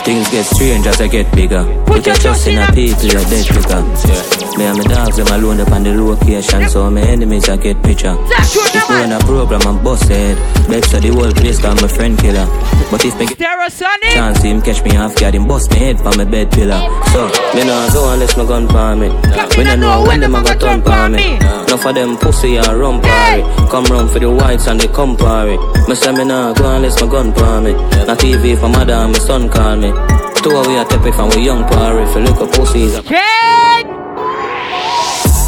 Things 0.04 0.30
get 0.30 0.46
strange 0.46 0.86
as 0.86 1.00
I 1.00 1.08
get 1.08 1.34
bigger. 1.34 1.64
Put 1.86 2.06
your 2.06 2.16
trust 2.16 2.48
in 2.48 2.60
a 2.60 2.68
people, 2.72 3.06
you're 3.06 3.24
dead 3.24 3.48
quicker. 3.48 3.80
Yeah. 3.80 4.58
Me 4.58 4.66
and 4.66 4.78
my 4.78 4.84
dogs, 4.84 5.18
them 5.18 5.28
alone 5.28 5.62
up 5.62 5.72
on 5.72 5.84
the 5.84 5.96
location. 5.96 6.68
So 6.70 6.90
my 6.92 7.02
enemies, 7.02 7.48
I 7.48 7.58
get 7.58 7.82
picture. 7.84 8.16
If 8.20 8.90
we 8.90 8.96
run 8.96 9.12
a 9.14 9.20
program, 9.20 9.62
I'm 9.64 9.84
busted. 9.84 10.38
Bet 10.68 10.84
so 10.86 11.00
the 11.00 11.10
whole 11.10 11.32
place 11.32 11.60
got 11.60 11.82
my 11.82 11.88
friend 11.88 12.20
killer. 12.20 12.46
But 12.92 13.06
if 13.06 13.18
me 13.18 13.28
get 13.28 13.40
chance, 14.14 14.42
him 14.44 14.62
catch 14.62 14.84
me 14.84 14.94
half 14.94 15.16
guard, 15.20 15.36
him 15.36 15.48
bust 15.48 15.72
me 15.72 15.80
head 15.80 15.98
for 15.98 16.16
my 16.16 16.26
bed 16.26 16.52
pillar. 16.52 16.80
So, 17.12 17.28
me 17.56 17.64
nah 17.66 17.92
go 17.94 18.12
unless 18.14 18.36
my 18.38 18.46
gun 18.46 18.68
palm 18.68 19.00
me. 19.00 19.10
We 19.58 19.64
don't 19.64 19.80
know 19.80 20.04
when 20.06 20.20
them 20.20 20.36
a 20.36 20.44
go 20.44 20.54
turn 20.56 20.82
palm 20.82 21.14
me. 21.14 21.38
Enough 21.38 21.86
of 21.86 21.96
them 21.96 22.18
pussy 22.18 22.58
and 22.58 22.68
rum 22.78 23.02
party. 23.02 23.42
Come 23.72 23.86
round 23.86 24.12
for 24.12 24.20
the 24.20 24.30
whites 24.34 24.68
and 24.68 24.80
they 24.80 24.88
come 24.88 25.16
party. 25.18 25.58
Me 25.88 25.96
say 25.96 26.12
me 26.12 26.24
nah 26.26 26.54
go 26.54 26.76
unless 26.76 27.02
my 27.02 27.08
gun 27.08 27.34
palm 27.34 27.64
me. 27.66 27.74
Na 28.08 28.16
TV 28.16 28.58
for 28.60 28.70
mother 28.70 28.94
and 28.94 29.12
my 29.14 29.20
son 29.20 29.50
call 29.50 29.76
me. 29.76 29.92
Two 30.42 30.56
of 30.58 30.68
we 30.68 30.78
a 30.78 30.84
tap 30.86 31.06
it 31.06 31.14
from 31.16 31.30
we 31.30 31.46
young 31.46 31.64
party. 31.64 32.04
If 32.04 32.16
you 32.16 32.22
look 32.22 32.42
at 32.42 32.54
pussies, 32.56 32.94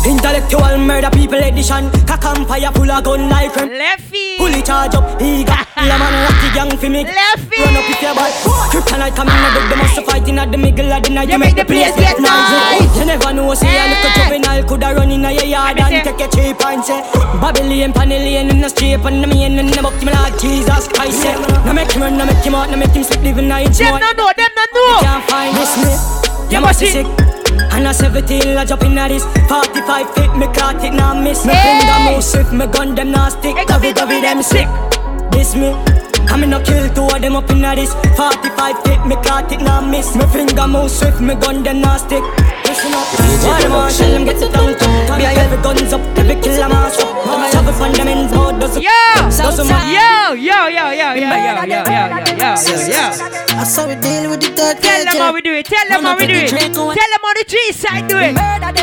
Intellectual 0.05 0.77
murder 0.77 1.09
people 1.09 1.41
edition. 1.41 1.89
Cock 2.05 2.25
and 2.25 2.47
fire 2.47 2.71
full 2.71 2.91
of 2.91 3.03
gun 3.03 3.27
like 3.27 3.53
them. 3.53 3.69
Leffy. 3.69 4.37
Fully 4.37 4.61
charge 4.61 4.93
up. 4.93 5.19
He 5.19 5.43
got 5.43 5.64
la 5.83 5.97
man 5.99 6.15
rocky 6.23 6.49
gang 6.55 6.71
for 6.77 6.89
me. 6.89 7.03
Leffy. 7.03 7.59
Run 7.59 7.75
up 7.75 7.89
if 7.91 8.01
you 8.01 8.13
bad. 8.15 8.31
Kryptonite 8.71 9.15
coming 9.15 9.35
of 9.35 9.69
the 9.69 9.75
must 9.75 9.99
fight 10.07 10.27
in 10.27 10.39
at 10.39 10.51
the 10.51 10.57
middle 10.57 10.91
of 10.91 11.03
the 11.03 11.09
night. 11.09 11.29
You 11.29 11.39
make 11.39 11.55
the 11.55 11.65
place 11.65 11.95
get 11.95 12.19
nice. 12.19 12.95
You 12.97 13.05
never 13.05 13.33
know, 13.33 13.53
say 13.53 13.67
a 13.67 13.83
little 13.91 14.11
juvenile 14.15 14.63
coulda 14.63 14.95
run 14.95 15.11
in 15.11 15.25
a 15.25 15.31
your 15.31 15.43
yard 15.43 15.79
and 15.79 16.03
take 16.03 16.21
a 16.23 16.27
cheap 16.31 16.63
and 16.63 16.83
say 16.83 17.01
Babylon, 17.43 17.91
Panellian 17.91 18.49
in 18.49 18.61
the 18.61 18.69
street 18.69 19.03
and 19.03 19.23
the 19.23 19.27
main 19.27 19.59
and 19.59 19.69
the 19.69 19.81
buck 19.81 19.99
him 19.99 20.07
like 20.07 20.39
Jesus 20.39 20.87
Christ. 20.87 21.21
say. 21.21 21.35
Now 21.65 21.73
make 21.73 21.91
him 21.91 22.01
run, 22.01 22.17
now 22.17 22.25
make 22.25 22.43
him 22.43 22.55
out, 22.55 22.69
now 22.69 22.77
make 22.77 22.95
him 22.95 23.03
sleep 23.03 23.21
living 23.21 23.51
a 23.51 23.59
inch 23.59 23.77
Them 23.77 23.99
no 23.99 24.11
know, 24.15 24.31
them 24.31 24.51
no 24.55 24.63
know. 24.71 24.87
You 24.87 25.03
can't 25.03 25.23
find 25.29 25.55
this 25.55 25.73
me. 25.83 25.91
You 26.55 26.61
must 26.61 26.79
be 26.79 26.87
sick. 26.87 27.07
And 27.71 27.87
a 27.87 27.93
17 27.93 28.57
I 28.57 28.65
jump 28.65 28.83
in 28.83 28.97
at 28.97 29.09
this 29.09 29.23
45 29.47 30.13
feet 30.15 30.31
me 30.35 30.47
caught 30.47 30.83
it 30.83 30.93
now 30.93 31.13
miss 31.13 31.45
Me 31.45 31.53
finger 31.53 32.11
move 32.11 32.23
swift 32.23 32.51
me 32.51 32.67
gun 32.67 32.95
them 32.95 33.11
now 33.11 33.29
stick 33.29 33.55
Cover 33.67 33.93
cover 33.93 34.19
them 34.19 34.43
sick 34.43 34.67
This 35.45 35.53
me 35.53 35.69
I 36.25 36.37
me 36.41 36.47
no 36.47 36.57
kill 36.59 36.89
two 36.89 37.05
of 37.05 37.21
them 37.21 37.35
up 37.35 37.51
in 37.51 37.63
at 37.63 37.75
this 37.75 37.93
45 38.17 38.81
feet 38.81 39.05
me 39.05 39.13
caught 39.21 39.51
it 39.51 39.61
now 39.61 39.79
miss 39.79 40.15
Me 40.15 40.25
finger 40.33 40.65
move 40.65 40.89
swift 40.89 41.21
me 41.21 41.35
gun 41.35 41.61
them 41.61 41.81
now 41.81 41.97
stick 41.97 42.25
Listen 42.65 42.89
up 42.97 43.05
All 43.45 43.61
the 43.61 43.69
marshal 43.69 44.09
them 44.09 44.25
get 44.25 44.41
it 44.41 44.49
down 44.49 44.73
Me 44.73 45.25
I 45.29 45.37
every 45.37 45.61
guns 45.61 45.93
up 45.93 46.01
every 46.17 46.41
kill 46.41 46.57
a 46.57 46.67
mass 46.67 46.97
up 46.97 47.13
Travel 47.51 47.73
from 47.73 47.93
them 47.93 48.07
ends 48.07 48.33
more 48.33 48.57
doesn't 48.57 48.81
Yo, 48.81 48.89
Doesn't 49.21 49.67
matter 49.69 49.93
yo, 49.93 50.33
yo, 50.33 50.65
yo, 50.65 50.89
yo, 50.89 51.13
yo, 51.13 51.13
yo, 51.13 51.29
yo, 51.29 51.45
yo, 51.45 51.61
yo, 51.61 51.85
yo, 51.85 52.17
yo, 52.41 52.49
yo. 52.89 53.35
I 53.53 53.63
saw 53.63 53.87
we 53.87 53.93
deal 54.01 54.31
with 54.31 54.41
the 54.41 54.49
third 54.49 54.81
Tell 54.81 55.05
them 55.05 55.17
how 55.21 55.31
we 55.31 55.41
do 55.41 55.53
it. 55.53 55.67
Tell 55.67 55.87
them 55.87 56.03
how 56.03 56.17
we 56.17 56.25
do 56.25 56.33
it. 56.33 56.49
Tell 56.49 56.57
them 56.57 57.21
how 57.21 57.33
the 57.33 57.45
G 57.47 57.71
side 57.71 58.07
do 58.07 58.17
it. 58.17 58.33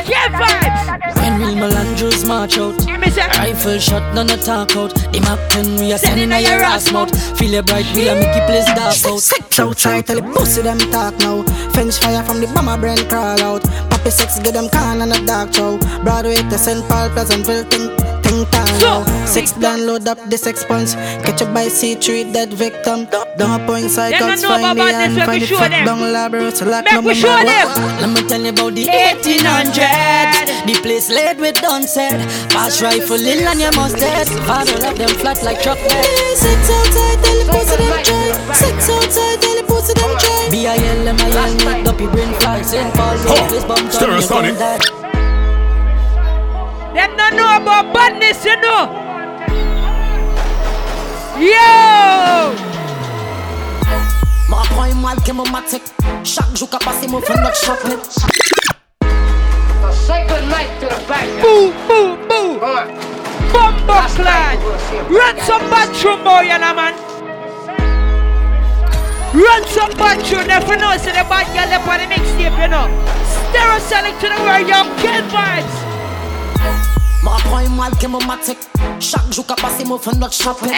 Get 0.06 0.30
vibes. 0.30 1.16
When 1.18 1.40
real 1.40 1.56
Melandros 1.56 2.26
march 2.26 2.56
out 2.56 2.81
Rifle 3.02 3.78
shot, 3.78 4.14
none 4.14 4.30
of 4.30 4.42
talk 4.44 4.76
out 4.76 4.94
The 5.12 5.20
Mac 5.20 5.38
10 5.50 5.76
we 5.76 5.92
are 5.92 5.98
sending 5.98 6.30
a 6.32 6.40
your 6.40 6.62
ass 6.62 6.92
mouth 6.92 7.10
Feel 7.38 7.50
your 7.50 7.62
bright, 7.62 7.86
we 7.94 8.08
are 8.08 8.14
make 8.14 8.34
you 8.34 8.42
place 8.46 8.66
dark 8.66 8.94
out 9.06 9.18
Sex 9.20 9.58
outside, 9.58 10.06
tell 10.06 10.20
the 10.20 10.32
pussy 10.32 10.62
them 10.62 10.78
talk 10.90 11.14
now. 11.18 11.42
French 11.72 11.98
fire 11.98 12.22
from 12.24 12.40
the 12.40 12.46
bomber 12.54 12.78
brain 12.78 12.96
crawl 13.08 13.40
out. 13.40 13.62
Poppy 13.90 14.10
sex, 14.10 14.38
get 14.40 14.54
them 14.54 14.68
can 14.70 15.02
and 15.02 15.12
a 15.12 15.26
dark 15.26 15.52
show. 15.52 15.78
Broadway 16.02 16.36
to 16.36 16.58
St. 16.58 16.86
Paul, 16.88 17.10
Pleasantville, 17.10 17.64
think, 17.64 18.21
long 18.32 18.46
time 18.50 18.78
now. 18.80 19.26
Six 19.26 19.52
down, 19.52 19.86
load 19.86 20.08
up 20.08 20.18
six 20.30 20.46
expanse. 20.46 20.94
Catch 21.24 21.42
up 21.42 21.54
by 21.54 21.66
C3 21.66 22.32
dead 22.32 22.52
victim. 22.52 23.06
Don't 23.38 23.66
point 23.66 23.90
cycles, 23.90 24.44
find 24.44 24.78
me 24.78 24.92
and 24.92 25.16
find 25.22 25.42
it 25.42 25.48
fuck 25.48 25.70
down 25.70 26.00
Labrador. 26.12 26.50
So 26.50 26.66
like 26.66 26.84
no 26.84 27.12
show 27.12 27.28
them. 27.28 27.68
Let 28.00 28.10
me 28.10 28.28
tell 28.28 28.40
you 28.40 28.50
about 28.50 28.74
the 28.74 28.86
1800. 28.88 30.66
The 30.66 30.74
place 30.82 31.10
laid 31.10 31.38
with 31.38 31.58
sunset. 31.58 32.20
Pass 32.50 32.82
rifle 32.82 33.16
in 33.16 33.46
and 33.46 33.60
you 33.60 33.70
must 33.72 33.98
test. 33.98 34.32
Father 34.46 34.76
of 34.86 34.96
them 34.98 35.10
flat 35.20 35.42
like 35.42 35.60
chocolate. 35.60 36.06
Six 36.36 36.70
outside, 36.70 37.18
tell 37.24 37.38
the 37.38 37.46
pussy 37.52 37.76
them 37.76 38.04
try. 38.04 38.54
Six 38.54 38.90
outside, 38.90 39.40
tell 39.40 39.56
the 39.56 39.64
pussy 39.66 39.94
them 39.94 40.12
try. 40.18 40.48
B 40.50 40.66
I 40.66 40.76
L 40.76 41.08
M 41.08 41.16
I 41.18 41.30
L, 41.30 41.54
make 41.64 41.88
up 41.88 41.96
brain 41.96 42.32
fly. 42.40 42.62
St. 42.62 42.94
Paul's, 42.94 43.24
this 43.50 43.64
bomb, 43.64 43.88
turn 43.90 44.20
your 44.20 45.01
them 46.94 47.16
don't 47.16 47.36
know 47.36 47.56
about 47.56 47.92
badness, 47.94 48.44
you 48.44 48.56
know. 48.60 49.02
Yo! 51.40 52.52
Ma 54.48 54.62
prend 54.74 55.00
mal 55.00 55.16
que 55.24 55.32
mon 55.32 55.48
matic 55.50 55.82
Chaque 56.22 56.54
jour 56.54 56.68
qu'a 56.68 56.78
passé 56.78 57.08
mon 57.08 57.20
frère 57.22 57.40
notre 57.40 57.56
chocolat 57.56 58.02
Say 60.06 60.26
good 60.28 60.48
night 60.48 60.68
to 60.80 60.86
the 60.86 61.00
back. 61.08 61.26
Boo, 61.40 61.72
boo, 61.88 62.16
boo. 62.28 62.60
Bumbo 63.52 63.94
clad. 64.14 64.58
Run 65.08 65.38
some 65.46 65.68
bathroom, 65.70 66.22
boy, 66.24 66.42
you 66.42 66.58
know, 66.58 66.74
man. 66.74 66.94
Run 69.32 69.64
some 69.68 69.92
bathroom. 69.96 70.50
If 70.50 70.68
you 70.68 70.76
know, 70.76 70.96
say 70.98 71.12
the 71.12 71.24
bad 71.28 71.46
girl 71.54 71.72
up 71.72 71.88
on 71.88 72.00
the 72.00 72.06
mixtape, 72.14 72.56
you 72.60 72.68
know. 72.68 72.88
Stereosonic 73.32 74.20
to 74.20 74.28
the 74.28 74.42
world, 74.44 74.68
young 74.68 74.88
kid 74.98 75.24
vibes. 75.32 75.81
Ma 77.22 77.38
point 77.46 77.70
mal 77.70 77.94
ke 78.02 78.08
mo 78.10 78.18
matik 78.26 78.58
Chak 78.98 79.30
jou 79.30 79.44
ka 79.46 79.54
pase 79.54 79.86
mo 79.86 79.98
fè 79.98 80.14
not 80.18 80.32
chapet 80.32 80.74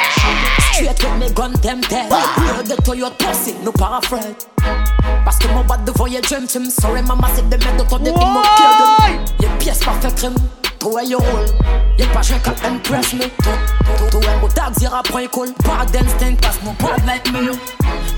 Straight 0.73 1.01
with 1.03 1.17
me 1.19 1.29
gun 1.33 1.53
them 1.65 1.81
tempted 1.81 2.13
Yo 2.47 2.63
de 2.63 2.77
to 2.85 2.97
yo 2.97 3.09
tosi 3.17 3.55
nou 3.65 3.73
para 3.73 4.01
fred 4.05 4.37
Paske 5.25 5.49
mo 5.55 5.65
bat 5.65 5.87
devoye 5.87 6.21
jem 6.29 6.47
tim 6.47 6.69
Sorry 6.71 7.03
mama 7.03 7.33
se 7.35 7.43
de 7.49 7.57
met 7.65 7.79
de 7.79 7.85
to 7.89 7.99
de 7.99 8.13
king 8.13 8.33
mo 8.37 8.43
kye 8.43 8.69
dem 8.81 9.25
Ye 9.41 9.49
piyes 9.59 9.81
pa 9.85 9.97
fè 10.05 10.64
to 10.85 10.91
where 10.91 11.05
you 11.05 11.19
hold. 11.19 11.49
Yet 11.97 12.13
pa 12.13 12.21
shake 12.21 12.47
up 12.47 12.63
and 12.65 12.77
me. 12.77 12.81
To, 12.85 13.53
to, 13.97 14.05
to 14.13 14.19
where 14.21 14.37
my 14.41 14.49
dogs 14.53 14.79
here 14.81 14.93
appoint 14.93 15.33
call. 15.33 15.51
Bad 15.65 15.89
them 15.89 16.07
stink 16.09 16.43
pass 16.43 16.61
my 16.63 16.75
bad 16.77 17.05
like 17.09 17.25
me. 17.33 17.57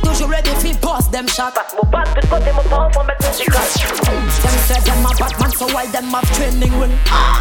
Toujours 0.03 0.29
ready 0.29 0.51
fi 0.59 0.75
boss 0.83 1.09
them 1.09 1.27
shot. 1.29 1.55
Pass 1.55 1.75
my 1.79 1.89
bad 1.91 2.09
bitch 2.15 2.29
but 2.29 2.45
them 2.45 2.59
a 2.59 2.63
power 2.69 2.93
from 2.93 3.07
my 3.07 3.15
physical. 3.23 3.55
Them 3.55 4.59
said 4.67 4.83
them 4.83 5.07
a 5.07 5.15
bad 5.15 5.33
man 5.39 5.51
so 5.53 5.67
why 5.73 5.87
them 5.87 6.11
have 6.11 6.29
training 6.35 6.75
when 6.79 6.91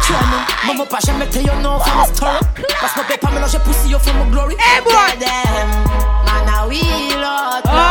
training. 0.06 0.44
Mama 0.66 0.86
pa 0.86 0.98
shake 1.00 1.18
me 1.18 1.26
tell 1.26 1.42
you 1.42 1.56
no 1.60 1.80
from 1.80 1.98
the 1.98 2.14
story. 2.14 2.40
Pass 2.78 2.96
my 2.96 3.02
paper 3.10 3.30
me 3.34 3.40
no 3.42 3.48
she 3.48 3.58
pussy 3.58 3.90
you 3.90 3.98
from 3.98 4.16
my 4.18 4.30
glory. 4.30 4.54
Hey 4.56 4.80
boy. 4.80 5.10
Man 6.22 6.46
a 6.54 6.68
wheel 6.70 7.24
out. 7.26 7.66
Oh. 7.66 7.82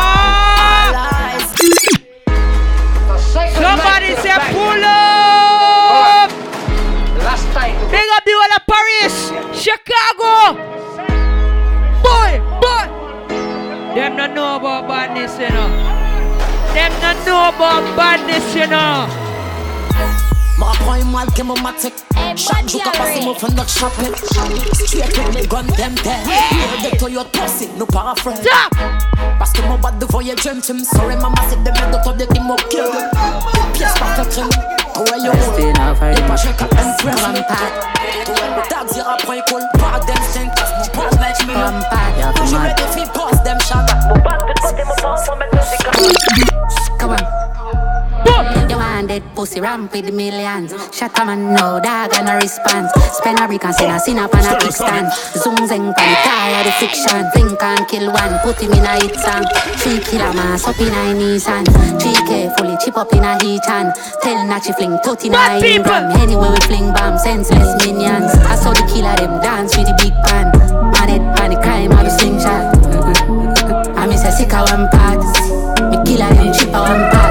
Somebody 3.60 4.16
say 4.24 4.40
pull 4.54 4.86
up. 4.86 5.15
Big 8.46 8.54
up 8.54 8.66
the 8.68 8.74
whole 8.74 8.96
of 8.96 9.02
Paris, 9.02 9.16
Chicago. 9.60 10.54
Boy, 12.04 12.42
boy. 12.62 12.86
Them 13.96 14.16
not 14.18 14.34
know 14.34 14.58
about 14.58 14.88
badness, 14.88 15.40
you 15.40 15.50
know. 15.50 15.70
Them 16.74 16.92
not 17.02 17.26
know 17.26 17.50
about 17.50 17.98
badness, 17.98 18.56
you 18.56 18.68
know. 18.68 19.08
Ma 20.58 20.72
prend 20.86 21.12
mal 21.12 21.28
que 21.34 21.44
mon 21.44 21.60
matic 21.62 21.94
Chaque 22.38 22.70
jour 22.70 22.82
qu'a 22.82 22.92
passé 22.92 23.22
mon 23.26 23.34
fun 23.34 23.50
notre 23.56 23.70
chapelle 23.70 24.16
Straight 24.16 25.18
with 25.18 25.36
me 25.36 25.48
gun 25.48 25.68
them 25.76 25.96
dead. 25.96 26.26
Hear 26.26 26.92
the 26.92 26.98
Toyota 26.98 27.42
pussy, 27.42 27.68
no 27.78 27.86
para 27.86 28.16
friend. 28.16 28.40
Parce 29.38 29.52
que 29.52 29.62
mon 29.64 29.78
bat 29.78 29.92
de 30.00 30.06
voyage 30.06 30.40
j'aime 30.44 30.62
tu 30.62 30.74
me 30.74 30.84
saurais 30.84 31.18
ma 31.18 31.30
masse 31.30 31.58
de 31.58 31.72
merde 31.72 31.96
autour 31.96 32.14
de 32.14 32.26
qui 32.26 32.40
m'ont 32.40 32.56
kill 32.70 32.84
Pièce 33.74 33.94
par 34.00 34.16
ta 34.16 34.24
crème 34.96 35.06
Ouais 35.12 35.20
yo 35.20 35.32
Y'a 36.12 36.22
pas 36.22 36.38
chèque 36.38 36.62
à 36.62 36.66
un 36.66 36.94
frère 37.00 37.16
Rampart 37.26 37.58
Dogs 38.70 38.98
ira 38.98 39.18
prend 39.18 39.34
école 39.34 39.64
Pas 39.74 40.00
them 40.06 40.24
stink 40.30 40.52
Mon 40.78 41.02
boss 41.04 41.20
match 41.20 41.46
me 41.48 41.54
Rampart 41.54 42.34
Toujours 42.36 42.60
les 42.60 42.74
défis 42.74 43.10
boss 43.14 43.44
them 43.44 43.60
shot. 43.62 43.76
Mon 44.08 44.16
bat 44.22 44.38
de 44.38 44.62
côté 44.62 44.84
mon 44.86 44.96
temps 44.96 45.18
sans 45.18 45.36
mettre 45.36 45.56
musique 45.56 47.00
Come 47.00 47.12
on. 47.12 47.65
You 49.16 49.22
pussy 49.34 49.62
ramp 49.62 49.94
with 49.94 50.14
millions. 50.14 50.76
Shut 50.92 51.18
a 51.18 51.24
man 51.24 51.54
no 51.54 51.80
dog 51.80 52.12
and 52.20 52.28
a 52.28 52.36
response. 52.36 52.92
Spend 53.16 53.40
a 53.40 53.48
brick 53.48 53.64
and 53.64 53.74
send 53.74 53.96
a 53.96 53.98
sin 53.98 54.20
up 54.20 54.36
on 54.36 54.44
a 54.44 54.60
kickstand. 54.60 55.08
Zoom 55.40 55.56
zeng 55.72 55.96
pan 55.96 56.10
the 56.12 56.18
car 56.20 56.64
the 56.68 56.72
fiction. 56.84 57.24
Think 57.32 57.64
and 57.64 57.88
kill 57.88 58.12
one, 58.12 58.36
put 58.44 58.60
him 58.60 58.74
in 58.74 58.84
a 58.84 59.00
hit 59.00 59.16
song. 59.16 59.48
Three 59.80 60.04
killer 60.04 60.34
mass 60.36 60.68
up 60.68 60.78
in 60.84 60.92
a 60.92 61.16
Nissan. 61.16 61.64
Three 61.96 62.20
K 62.28 62.52
fully 62.58 62.76
chip 62.84 62.98
up 62.98 63.14
in 63.14 63.24
a 63.24 63.40
heat 63.42 63.64
hand. 63.64 63.96
Tell 64.22 64.36
Nachi 64.52 64.76
fling 64.76 65.00
tot 65.00 65.24
in 65.24 65.32
a 65.32 65.64
ram. 65.88 66.12
Anyway 66.20 66.50
we 66.52 66.60
fling 66.68 66.92
bomb 66.92 67.18
senseless 67.18 67.72
minions. 67.88 68.36
I 68.52 68.56
saw 68.56 68.74
the 68.74 68.84
killer 68.92 69.16
them 69.16 69.40
dance 69.40 69.78
with 69.78 69.88
the 69.88 69.96
big 69.96 70.12
band. 70.28 70.52
Mad 70.92 71.08
head 71.08 71.24
pan 71.38 71.52
the 71.52 71.62
crime 71.64 71.96
of 71.96 72.04
the 72.04 72.12
slingshot. 72.12 73.96
I 73.96 74.08
miss 74.08 74.26
a 74.26 74.32
sick 74.34 74.52
of 74.52 74.68
one 74.76 74.90
part. 74.92 75.24
Me 75.88 76.04
killer 76.04 76.28
them 76.36 76.52
chip 76.52 76.76
a 76.76 76.82
one 76.84 77.10
part. 77.16 77.25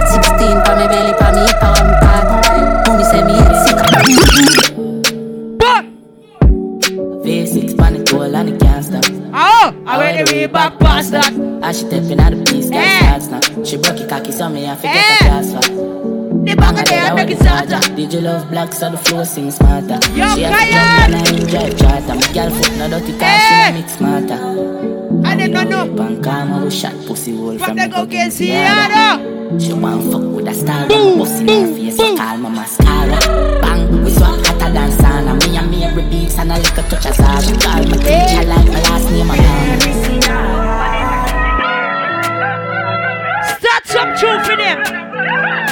Did 18.04 18.12
you 18.12 18.20
love 18.20 18.50
black 18.50 18.74
so 18.74 18.90
the 18.90 18.98
flow 18.98 19.24
sing 19.24 19.50
smarter? 19.50 19.98
Yo, 20.12 20.28
she 20.36 20.42
to 20.42 20.50
jump 20.50 21.08
and 21.08 21.14
I 21.14 21.24
drive 21.48 21.78
charter. 21.78 22.14
My 22.14 22.32
girl 22.34 22.50
foot 22.50 22.76
no 22.76 22.86
dirty 22.90 23.18
car, 23.18 23.40
she 23.40 23.54
no 23.56 23.80
mix 23.80 23.96
smarter. 23.96 24.40
I 25.24 25.34
did 25.34 25.50
not 25.52 25.68
know. 25.68 25.88
Pan 25.96 26.22
calm, 26.22 26.52
I 26.52 26.68
shot 26.68 26.92
pussy 27.06 27.34
hole 27.34 27.58
from 27.58 27.78
the 27.78 27.88
go 27.88 28.04
get 28.04 28.30
Sierra. 28.30 29.18
She 29.58 29.72
want 29.72 30.12
fuck 30.12 30.20
with 30.20 30.48
a 30.48 30.52
star, 30.52 30.86
pussy 30.86 31.48
in 31.48 31.64
her 31.64 31.74
face, 31.74 31.96
call 31.96 32.36
my 32.36 32.50
mascara. 32.50 33.18
Bang, 33.62 34.04
we 34.04 34.10
swap 34.10 34.38
hotter 34.44 34.70
than 34.70 34.90
sauna. 34.90 35.40
Me 35.40 35.56
and 35.56 35.70
me 35.70 35.84
every 35.84 36.02
beats 36.10 36.36
and 36.36 36.52
a 36.52 36.58
little 36.58 36.84
touch 36.84 37.06
of. 37.06 37.14
She 37.42 37.56
call 37.56 37.84
my 37.88 37.96
teacher 38.04 38.44
like 38.44 38.68
my 38.68 38.82
last 38.84 39.10
name, 39.12 39.30
I'm 39.30 39.40
Start 43.56 43.86
some 43.86 44.14
truth 44.18 44.44
for 44.44 44.56
them. 44.56 45.63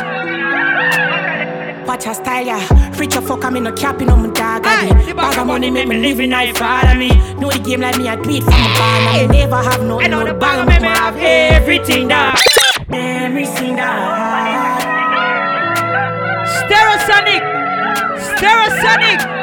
Her 2.12 2.22
style, 2.22 2.44
yeah. 2.44 2.98
Rich 2.98 3.14
your 3.14 3.22
fuck, 3.22 3.42
I'm 3.42 3.56
in 3.56 3.66
a 3.66 3.72
capping 3.72 4.10
on 4.10 4.20
my 4.20 4.28
dog. 4.34 4.66
Aye, 4.66 5.14
bag 5.14 5.38
of 5.38 5.46
money 5.46 5.70
make 5.70 5.88
me 5.88 5.96
living 5.96 6.28
life 6.28 6.58
follow 6.58 6.94
me. 6.94 7.08
Know 7.40 7.50
the 7.50 7.58
game 7.58 7.80
like 7.80 7.96
me, 7.96 8.06
I 8.06 8.16
tweet 8.16 8.42
from 8.42 8.52
my 8.52 8.68
barn. 8.76 9.02
I 9.08 9.26
never 9.32 9.56
have 9.56 9.82
no, 9.82 9.98
no, 9.98 10.22
the 10.22 10.34
bag 10.34 10.68
make 10.68 10.82
me 10.82 10.88
have 10.88 11.16
everything 11.16 12.08
that. 12.08 12.38
Everything 12.90 13.76
that. 13.76 14.82
Stereosonic. 16.68 17.40
Stereosonic. 18.36 19.41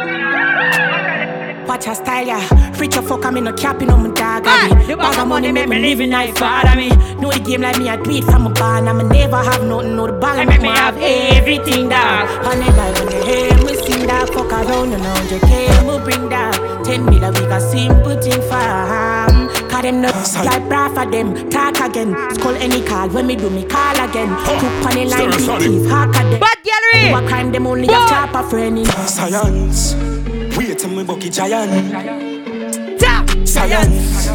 Watch 1.70 1.86
her 1.86 1.94
style, 1.94 2.26
yeah. 2.26 2.80
Rich 2.80 2.96
your 2.96 3.04
fuck, 3.04 3.24
I'm 3.26 3.38
in 3.38 3.46
a 3.46 3.54
capping 3.54 3.92
on 3.92 4.02
my 4.02 4.10
dog. 4.16 4.42
Aye, 4.48 4.96
bag 4.96 5.20
of 5.20 5.28
money 5.28 5.52
make 5.52 5.70
me 5.70 5.78
living 5.78 6.10
life 6.10 6.36
follow 6.36 6.74
me. 6.74 6.90
Know 7.22 7.30
the 7.30 7.40
game 7.40 7.62
like 7.62 7.78
me, 7.78 7.88
I 7.88 7.98
tweet 7.98 8.24
from 8.24 8.46
my 8.46 8.54
barn. 8.54 8.88
I'ma 8.88 9.04
never 9.04 9.38
have 9.38 9.64
nothing, 9.64 9.96
no 9.96 10.08
the 10.08 10.14
bag 10.14 10.48
make 10.48 10.64
me 10.64 10.70
have 10.70 10.98
everything 10.98 11.90
that. 11.90 12.26
On 12.44 12.58
the 12.58 12.66
line 12.74 12.94
when 12.98 13.14
you 13.14 13.22
hear 13.22 13.54
me 13.62 13.76
sing 13.86 14.08
that, 14.08 14.34
fuck 14.34 14.52
around 14.52 14.94
and 14.94 15.04
100k, 15.04 15.70
I'ma 15.78 16.04
bring 16.04 16.30
that. 16.30 16.58
10 16.86 17.06
million, 17.06 17.34
we 17.36 17.42
got 17.42 17.62
simple 17.62 18.20
thing 18.20 18.42
for 18.50 18.56
um. 18.58 19.48
Cause 19.70 19.84
them 19.84 20.02
nuts 20.02 20.38
like 20.38 20.68
bra 20.68 20.90
for 20.90 21.06
them. 21.06 21.52
Talk 21.52 21.80
again, 21.82 22.16
skull 22.34 22.56
any 22.56 22.82
call 22.84 23.10
when 23.10 23.28
me 23.28 23.36
do 23.36 23.48
me 23.52 23.64
call 23.64 23.94
again. 23.94 24.30
Cook 24.42 24.64
on 24.90 24.96
the 24.98 25.06
line, 25.06 25.30
big 25.30 25.60
teeth, 25.62 25.88
hack 25.88 26.16
at 26.16 26.32
them. 26.32 26.40
Bad 26.40 26.58
Gyal 26.66 26.84
RHE. 26.96 27.12
What 27.12 27.28
crime 27.28 27.52
them 27.52 27.68
only 27.68 27.86
have 27.94 28.10
chop 28.10 28.34
a 28.34 28.50
friend 28.50 28.80
in. 28.80 28.86
Science. 29.06 29.94
Wait 30.70 30.78
till 30.78 30.92
me 30.92 31.04
bucky 31.04 31.32
giant. 31.32 31.92
Tap. 33.00 33.28
Science. 33.44 34.30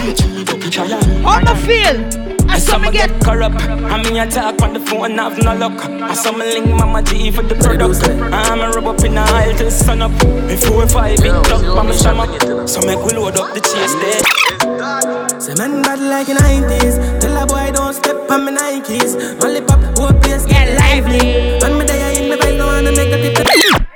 Wait 0.00 0.16
till 0.16 0.30
me 0.30 0.42
bucky 0.42 0.70
giant. 0.70 1.04
How 1.22 1.40
me 1.40 1.60
feel? 1.60 2.48
I 2.48 2.58
saw 2.58 2.78
me 2.78 2.90
get 2.90 3.10
corrupt. 3.20 3.60
I 3.60 4.02
mean, 4.02 4.16
I 4.16 4.26
talk 4.26 4.62
on 4.62 4.72
the 4.72 4.80
phone, 4.80 5.10
and 5.10 5.20
have 5.20 5.36
no 5.36 5.54
luck. 5.54 5.78
I 5.84 6.14
saw 6.14 6.32
me 6.32 6.46
link 6.54 6.68
Mama 6.68 7.02
G 7.02 7.30
for 7.30 7.42
the 7.42 7.54
product. 7.54 8.02
I'm 8.32 8.60
a 8.60 8.70
rub 8.70 8.86
up 8.86 9.04
in 9.04 9.16
the 9.16 9.20
aisle 9.20 9.58
till 9.58 9.70
sun 9.70 10.00
up. 10.00 10.12
Before 10.48 10.88
five, 10.88 11.18
big 11.18 11.32
truck, 11.44 11.62
I'm 11.62 11.90
a 11.90 11.92
sham 11.92 12.18
up. 12.18 12.66
So 12.66 12.80
make 12.80 13.04
we 13.04 13.12
load 13.12 13.36
up 13.36 13.52
the 13.52 13.60
chase 13.60 13.92
there. 14.00 15.38
Say 15.38 15.52
man 15.56 15.82
bad 15.82 16.00
like 16.00 16.30
in 16.30 16.36
90s 16.38 17.20
Tell 17.20 17.36
a 17.36 17.46
boy 17.46 17.70
don't 17.72 17.92
step 17.92 18.30
on 18.30 18.44
my 18.44 18.50
Nikes 18.50 19.14
Only 19.44 19.60
pop, 19.60 19.80
whole 19.96 20.12
place 20.20 20.44
get 20.46 20.76
lively 20.78 21.58
When 21.60 21.78
me 21.78 21.84
there 21.84 22.20
in 22.20 22.30
me 22.30 22.36
vibe, 22.36 22.58
no 22.58 22.66
wanna 22.66 22.90
make 22.90 23.12
a 23.12 23.22
tip 23.22 23.46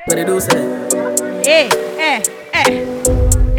What 0.06 0.16
they 0.16 0.24
do 0.24 0.38
say? 0.38 0.91
Hey, 1.52 1.68
hey, 2.00 2.22
hey. 2.54 2.70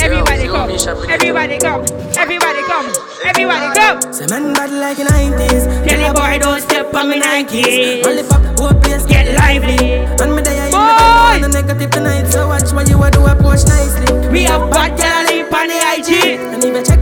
Everybody 0.02 0.48
come. 0.48 0.72
Everybody 1.14 1.60
come. 1.60 1.86
Everybody 2.18 2.62
come. 2.66 2.89
Everybody 3.24 3.70
come. 3.78 4.12
Say 4.12 4.26
man 4.34 4.52
bad 4.56 4.72
like 4.72 4.98
in 4.98 5.06
90s 5.06 5.86
Tell 5.88 6.10
a 6.10 6.12
boy 6.12 6.39
don't 6.39 6.60
step 6.60 6.91
on 6.96 7.10
me 7.12 7.22
Nikes. 7.22 8.04
Only 8.04 8.24
pop, 8.24 8.41
whole 8.58 8.74
place 8.82 9.06
Get 9.06 9.38
lively. 9.38 10.10
When 10.18 10.34
me 10.36 10.41
there 10.41 10.66
in 10.66 10.72
me 10.72 10.80
vibe, 10.82 11.41
no 11.41 11.48
wanna 11.48 11.50
negative 11.50 11.91
tonight 11.91 12.26
So 12.32 12.48
watch 12.48 12.74
what 12.74 12.89
you 12.89 12.98
a 12.98 13.12
do, 13.12 13.28
approach 13.28 13.64
nicely 13.68 14.28
We 14.30 14.41
have 14.50 14.72
bad 14.72 14.98
girl 14.98 15.30
in 15.38 15.46
the 15.70 15.78
IG. 15.78 16.39
And 16.50 16.66
even 16.66 16.84
check 16.84 17.00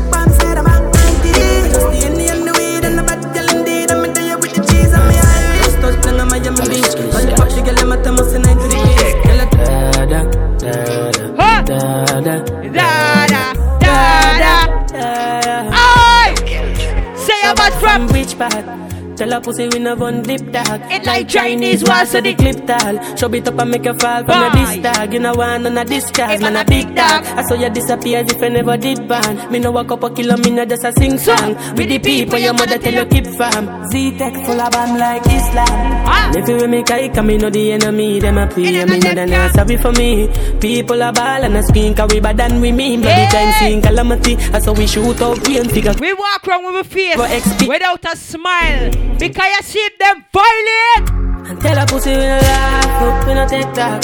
part? 18.50 18.81
Tell 19.22 19.34
a 19.34 19.40
pussy 19.40 19.68
we 19.68 19.78
no 19.78 19.94
one 19.94 20.24
dip 20.24 20.52
dog. 20.52 20.82
It 20.90 21.06
like 21.06 21.30
Chinese 21.30 21.84
wall, 21.84 22.08
so 22.08 22.20
the 22.20 22.34
clip 22.34 22.66
tall. 22.66 22.98
Show 23.16 23.32
it 23.32 23.48
up 23.48 23.60
and 23.60 23.70
make 23.70 23.86
you 23.86 23.94
fall 23.94 24.24
from 24.24 24.42
a 24.42 24.50
disc 24.52 24.82
tag. 24.82 25.14
You 25.14 25.20
know 25.20 25.36
one 25.36 25.64
on 25.68 25.78
a 25.78 25.86
discharge, 25.86 26.42
man 26.42 26.56
a 26.56 26.66
big 26.66 26.88
dog. 26.96 27.24
I 27.38 27.44
saw 27.44 27.54
you 27.54 27.70
disappear 27.70 28.22
as 28.22 28.32
if 28.32 28.42
I 28.42 28.48
never 28.50 28.78
did 28.78 29.08
ban. 29.08 29.52
Me 29.52 29.60
no 29.60 29.70
walk 29.70 29.92
up 29.92 30.02
a 30.02 30.10
kilo, 30.10 30.38
me 30.38 30.50
no 30.50 30.66
just 30.66 30.84
a 30.86 30.92
sing 30.94 31.20
song. 31.20 31.54
With 31.76 31.90
the 31.90 32.00
people 32.00 32.40
your 32.40 32.54
mother 32.54 32.80
tell 32.80 32.96
you 32.96 33.06
keep 33.06 33.28
fam. 33.28 33.88
Z-Tech 33.92 34.34
full 34.44 34.60
of 34.60 34.72
bam 34.72 34.98
like 34.98 35.22
Islam. 35.28 35.70
Ah. 35.70 36.26
And 36.26 36.38
if 36.38 36.50
you 36.50 36.56
with 36.56 36.70
me 36.72 36.82
kike, 36.82 37.24
me 37.24 37.38
know 37.38 37.52
the 37.52 37.74
enemy. 37.74 38.20
Them 38.20 38.40
a 38.40 38.48
pray, 38.48 38.86
me 38.86 38.98
know 38.98 39.14
they 39.14 39.26
not 39.28 39.52
sorry 39.52 39.78
for 39.78 39.92
me. 39.92 40.30
People 40.60 41.04
are 41.04 41.14
ball 41.14 41.44
and 41.44 41.58
a 41.58 41.62
screen, 41.62 41.94
cause 41.94 42.10
we 42.12 42.22
bad 42.22 42.38
than 42.38 42.60
we 42.60 42.72
mean. 42.72 43.02
Bloody 43.02 43.32
time 43.32 43.54
seeing 43.60 43.84
calamity. 43.84 44.36
I 44.52 44.58
saw 44.58 44.74
we 44.74 44.88
shoot 44.88 45.22
out 45.22 45.48
rain 45.48 45.70
figure. 45.70 45.94
We 46.00 46.12
walk 46.12 46.48
around 46.48 46.74
with 46.74 46.88
a 46.88 46.90
face 46.90 47.68
without 47.68 48.04
a 48.12 48.18
smile 48.18 49.11
because 49.22 49.54
you 49.54 49.62
see 49.62 49.90
them 50.00 50.26
violent. 50.34 51.48
And 51.48 51.62
tell 51.62 51.78
a 51.78 51.86
pussy 51.86 52.10
we 52.10 52.26
no 52.26 52.42
laugh, 52.42 52.90
hope 52.98 53.28
we 53.28 53.34
no 53.36 53.48
take 53.48 53.72
that. 53.76 54.02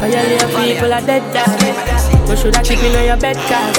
Cause 0.00 0.08
you 0.08 0.20
hear 0.24 0.40
people 0.40 0.92
are 0.92 1.04
dead 1.04 1.20
dog. 1.36 1.52
We 2.28 2.34
shoulda 2.34 2.62
keep 2.64 2.80
in 2.80 2.96
on 2.96 3.04
your 3.04 3.20
bed 3.20 3.36
cause 3.36 3.76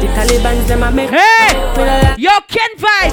The 0.00 0.08
Taliban's 0.16 0.66
them 0.66 0.82
a 0.82 0.90
make. 0.90 1.10
Hey, 1.10 2.16
yo, 2.16 2.32
Ken 2.48 2.72
Vibe. 2.80 3.12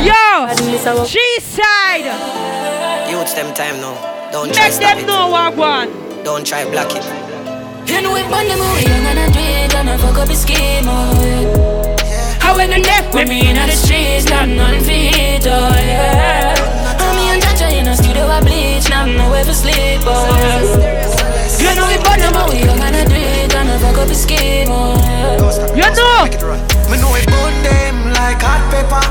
Yo, 0.00 1.04
G 1.04 1.20
side. 1.40 2.08
Youths 3.10 3.34
them 3.34 3.52
time 3.52 3.76
now. 3.84 4.30
Don't 4.32 4.52
try 4.52 4.64
Make 4.64 4.72
stop 4.72 4.96
them 4.96 5.04
it. 5.04 5.06
know 5.06 5.28
what 5.28 5.56
one. 5.56 6.24
Don't 6.24 6.46
try 6.46 6.64
block 6.70 6.88
it. 6.96 7.04
You 7.86 8.00
know 8.00 8.16
it 8.16 8.24
on 8.32 8.48
the 8.48 8.56
move, 8.56 8.82
young 8.82 9.04
and 9.04 9.18
I 9.18 9.28
do 9.28 9.40
it, 9.40 9.74
and 9.74 9.90
I 9.90 9.96
fuck 9.98 10.16
up 10.16 10.28
the 10.28 10.34
scheme, 10.34 10.84
oh 10.88 11.20
yeah. 11.20 11.83
How 12.54 12.58
when 12.58 12.70
you 12.70 12.84
left 12.84 13.12
with 13.12 13.28
me 13.28 13.50
in 13.50 13.56
the 13.56 13.72
streets, 13.72 14.30
not 14.30 14.48
none 14.48 14.80
feet, 14.84 15.44
oh 15.44 15.74
yeah. 15.74 16.54
I'm 17.00 17.34
and 17.34 17.42
Jaja 17.42 17.76
in 17.76 17.84
the 17.86 17.96
studio, 17.96 18.26
I 18.28 18.40
bleach, 18.42 18.88
now 18.88 19.02
I'm 19.02 19.16
nowhere 19.16 19.42
to 19.42 19.52
sleep, 19.52 20.02
oh 20.04 20.78
yeah. 20.78 21.23
You 21.64 21.72
know 21.74 21.88
it 21.88 22.04
on 22.04 22.18
the 22.20 22.30
move, 22.36 22.60
young 22.60 22.80
and 22.80 22.96
I 22.96 23.04
do 23.08 23.14
it, 23.16 23.54
and 23.54 23.70
I 23.70 23.78
fuck 23.78 23.98
up 23.98 24.08
the 24.08 24.14
scheme, 24.14 24.68
oh 24.70 24.94
yeah. 25.00 25.74
You 25.74 25.88
know. 25.96 26.24
Me 26.90 27.00
know 27.00 27.14
it 27.16 27.26
burn 27.26 27.54
them 27.64 28.12
like 28.12 28.38
hot 28.44 28.62
pepper. 28.70 29.02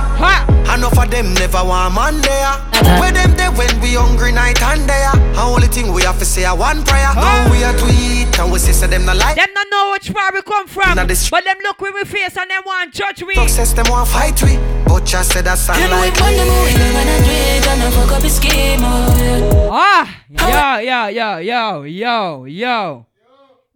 Enough 0.73 0.97
of 0.97 1.11
them 1.11 1.33
never 1.35 1.63
want 1.63 1.93
man 1.93 2.21
there. 2.21 2.53
Where 2.99 3.11
them 3.11 3.35
there 3.35 3.51
when 3.51 3.69
we 3.81 3.93
hungry 3.93 4.31
night 4.31 4.61
and 4.61 4.87
day. 4.87 5.05
The 5.33 5.41
only 5.41 5.67
thing 5.67 5.91
we 5.93 6.01
have 6.03 6.17
to 6.19 6.25
say 6.25 6.45
a 6.45 6.55
one 6.55 6.83
prayer. 6.83 7.13
Now 7.15 7.51
we 7.51 7.63
are 7.63 7.73
to 7.73 7.85
eat 7.93 8.39
and 8.39 8.51
we 8.51 8.59
say 8.59 8.87
them 8.87 9.05
not 9.05 9.17
like. 9.17 9.35
Them 9.35 9.49
not 9.53 9.67
know 9.69 9.91
which 9.91 10.13
part 10.13 10.33
we 10.33 10.41
come 10.41 10.67
from. 10.67 11.05
This- 11.07 11.29
But 11.29 11.43
them 11.43 11.57
look 11.63 11.81
with 11.81 11.93
we 11.93 12.03
face 12.05 12.37
and 12.37 12.49
them 12.49 12.63
want 12.65 12.93
judge 12.93 13.21
we. 13.23 13.35
Success 13.35 13.73
them 13.73 13.85
want 13.89 14.07
fight 14.09 14.41
we. 14.43 14.57
But 14.87 15.05
just 15.05 15.31
said 15.33 15.45
that 15.45 15.57
sound 15.57 15.79
You 15.81 15.87
know 15.89 15.97
like 15.97 16.13
it 16.15 16.21
on 16.21 16.33
the 16.33 16.45
move, 16.45 16.71
young 16.71 16.95
and 16.95 17.09
I 17.09 17.17
do 17.21 17.31
it, 17.31 17.67
and 17.67 17.83
I 17.83 17.91
fuck 17.91 18.11
up 18.13 18.21
the 18.21 18.29
scheme, 18.29 18.79
oh 18.83 19.69
Ah, 19.75 20.07
yeah. 20.29 20.79
yo, 20.79 21.07
yo, 21.07 21.37
yo, 21.37 21.81
yo, 21.83 22.42
yo, 22.45 23.05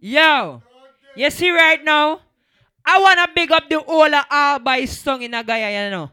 yo. 0.00 0.62
You 1.16 1.30
see 1.30 1.50
right 1.50 1.82
now, 1.84 2.20
I 2.84 3.00
wanna 3.00 3.26
big 3.34 3.50
up 3.52 3.68
the 3.68 3.80
whole 3.80 4.14
of 4.14 4.24
all 4.30 4.58
by 4.60 4.84
stung 4.84 5.22
in 5.22 5.34
a 5.34 5.42
guy, 5.42 5.84
you 5.84 5.90
know. 5.90 6.10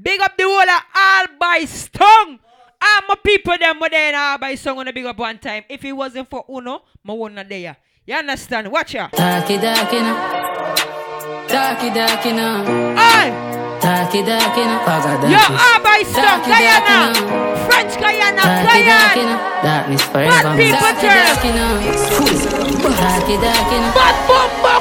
Big 0.00 0.20
up 0.20 0.36
the 0.36 0.44
whole 0.44 0.60
of 0.60 0.82
all 0.94 1.26
by 1.38 1.64
stung. 1.64 2.38
All 2.80 3.00
my 3.08 3.14
people 3.24 3.56
them 3.58 3.80
were 3.80 3.88
there 3.88 4.08
in 4.10 4.14
all 4.14 4.38
by 4.38 4.54
stung 4.54 4.76
wanna 4.76 4.92
big 4.92 5.06
up 5.06 5.18
one 5.18 5.38
time. 5.38 5.64
If 5.68 5.84
it 5.84 5.92
wasn't 5.92 6.28
for 6.28 6.44
Uno, 6.48 6.82
my 7.02 7.14
not 7.28 7.48
there. 7.48 7.76
You 8.06 8.14
understand? 8.14 8.72
Watch 8.72 8.94
out. 8.94 9.12
Darky 9.12 9.58
darky 9.58 10.00
now. 10.00 11.46
Darky 11.46 11.90
darky 11.90 12.32
now. 12.32 12.64
Aye. 12.96 13.47
Darky 13.88 14.20
now. 14.20 14.84
Paga 14.84 15.16
darky. 15.16 15.32
Yo, 15.32 15.40
stung, 16.12 16.44
Darky 16.44 16.52
darky 16.52 16.76
Guyana. 16.76 17.16
French 17.64 17.94
Guiana, 17.96 18.44
Guyana. 18.68 19.34
Darkness 19.64 20.04
forever. 20.12 20.44
Bad 20.44 20.60
people 20.60 20.92
turn. 21.00 21.24
Darky 23.00 23.36
darky. 23.40 23.78
Bad 23.96 24.16
bumbo 24.28 24.74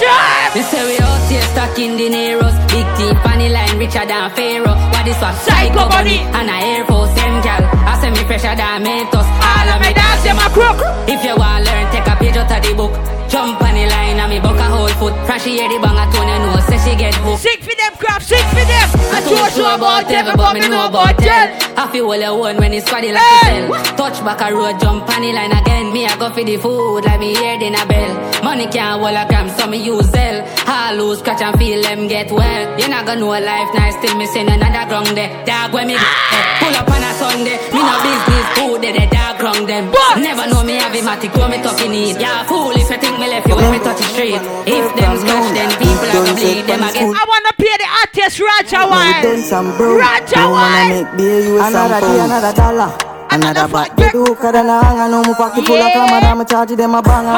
time. 0.00 0.50
We 0.56 0.62
say 0.64 0.80
we 0.88 0.96
out 0.96 1.28
here 1.28 1.44
stuck 1.52 1.78
in 1.78 1.98
the 2.00 2.08
Neros 2.08 2.56
Big 2.72 2.88
team, 2.96 3.14
funny 3.20 3.48
line, 3.50 3.76
richer 3.76 4.06
than 4.06 4.30
Pharaoh 4.32 4.78
What 4.96 5.06
is 5.06 5.20
what? 5.20 5.34
Psycho 5.44 5.88
Bunny. 5.88 6.18
And 6.32 6.48
a 6.48 6.56
Air 6.56 6.84
Force 6.86 7.12
gal 7.44 7.62
I 7.84 8.00
say 8.00 8.10
me 8.10 8.24
fresher 8.24 8.56
than 8.56 8.82
Mentos 8.82 9.28
All 9.44 9.68
of 9.68 9.80
me 9.82 9.92
dance 9.92 10.22
them 10.24 10.38
a 10.38 10.48
crook 10.56 10.80
If 11.08 11.22
you 11.24 11.36
want 11.36 11.66
learn, 11.66 11.92
take 11.92 12.06
a 12.06 12.16
page 12.16 12.36
out 12.36 12.50
of 12.50 12.62
the 12.62 12.74
book 12.74 13.17
Jump 13.28 13.60
on 13.60 13.74
the 13.74 13.86
line 13.86 14.18
and 14.18 14.30
me 14.30 14.40
buck 14.40 14.58
a 14.58 14.64
whole 14.64 14.88
foot 15.00 15.14
Frashy 15.26 15.60
hear 15.60 15.68
the 15.68 15.78
bang 15.78 15.96
a 15.96 16.04
tone 16.12 16.28
you 16.28 16.38
know 16.42 16.60
Say 16.68 16.78
she 16.82 16.96
get 16.96 17.14
hooked 17.16 17.42
Sing 17.42 17.60
for 17.60 17.76
them 17.76 17.88
crap, 17.98 18.22
sing 18.22 18.46
for 18.54 18.64
them. 18.64 18.88
I 19.10 19.20
told 19.26 19.52
you 19.58 19.66
about 19.66 20.08
devil, 20.08 20.34
but 20.36 20.54
me 20.54 20.60
know 20.68 20.86
about. 20.86 21.18
I 21.20 21.86
feel 21.92 22.08
well 22.08 22.22
alone 22.22 22.56
when 22.56 22.72
it's 22.72 22.88
squaddy 22.88 23.12
like 23.12 23.22
hey. 23.22 23.66
sell. 23.68 23.96
Touch 23.98 24.18
back 24.24 24.40
a 24.40 24.54
road, 24.54 24.80
jump 24.80 25.08
on 25.10 25.22
the 25.22 25.32
line 25.32 25.52
again. 25.52 25.92
Me 25.92 26.06
I 26.06 26.16
go 26.18 26.30
for 26.30 26.42
the 26.42 26.56
food 26.56 27.04
like 27.04 27.20
me 27.20 27.34
hear 27.34 27.58
in 27.60 27.74
a 27.74 27.84
bell. 27.86 28.42
Money 28.42 28.66
can't 28.66 29.02
hold 29.02 29.14
a 29.14 29.26
gram, 29.26 29.50
so 29.50 29.66
me 29.66 29.78
use 29.78 30.06
Zell. 30.10 30.42
I 30.66 30.94
lose, 30.94 31.18
scratch 31.18 31.42
and 31.42 31.58
feel 31.58 31.82
them 31.82 32.08
get 32.08 32.30
well. 32.30 32.80
You 32.80 32.88
not 32.88 33.06
gonna 33.06 33.20
know 33.20 33.34
life 33.34 33.70
nice 33.74 33.98
till 34.00 34.16
me 34.16 34.26
send 34.26 34.48
another 34.48 34.88
ground 34.88 35.14
there. 35.14 35.30
Dog 35.44 35.74
when 35.74 35.86
me 35.88 35.94
eh, 35.94 36.58
pull 36.62 36.74
up 36.74 36.88
on 36.88 37.02
a 37.02 37.10
Sunday, 37.18 37.58
me 37.74 37.80
no 37.82 37.94
business 38.02 38.46
food 38.56 38.78
there. 38.82 38.94
The 38.94 39.06
dog 39.10 39.38
ground 39.38 39.68
them. 39.68 39.90
Never 40.18 40.46
know 40.50 40.64
me 40.64 40.78
have 40.78 40.94
a 40.94 41.00
matic, 41.02 41.32
throw 41.34 41.48
me 41.48 41.62
talking 41.62 41.90
need. 41.90 42.18
Yeah, 42.18 42.42
fool 42.46 42.72
if 42.72 42.90
you 42.90 42.98
think 42.98 43.17
me 43.18 43.28
left 43.28 43.46
you 43.48 43.56
when 43.56 43.70
me 43.72 43.78
touch 43.78 43.98
the 43.98 44.08
street. 44.14 44.40
If 44.66 44.86
them 44.96 45.14
scratch, 45.18 45.48
then 45.54 45.70
people 45.78 46.06
are 46.06 46.12
gonna 46.12 46.34
bleed 46.34 46.64
them 46.66 46.82
again. 46.82 47.10
I 47.14 47.22
wanna 47.26 47.52
play 47.58 47.74
the 47.78 47.88
artist 48.02 48.40
Roger 48.40 48.82
Done 48.82 48.90
Wild. 48.90 49.44
some 49.44 49.76
bro. 49.76 49.98
Roger 49.98 50.36
No 50.36 50.54
man 50.54 50.90
Wild. 50.90 50.90
make 50.90 51.10
beer 51.18 51.60
Another 51.62 52.00
day, 52.00 52.18
another 52.20 52.52
dollar. 52.54 52.90
Another 53.30 53.68
back 53.68 53.94
get 53.96 54.12
hooker 54.12 54.52
than 54.52 54.70
a 54.70 54.82
hanger 54.82 55.06
No, 55.12 55.20
my 55.22 55.34
pocket 55.34 55.66
full 55.66 55.76
of 55.76 55.84
Yeah. 55.84 56.08
camera 56.08 56.34
Me 56.34 56.44
charge 56.46 56.70
them 56.70 56.94
a 56.94 57.02
banger 57.02 57.36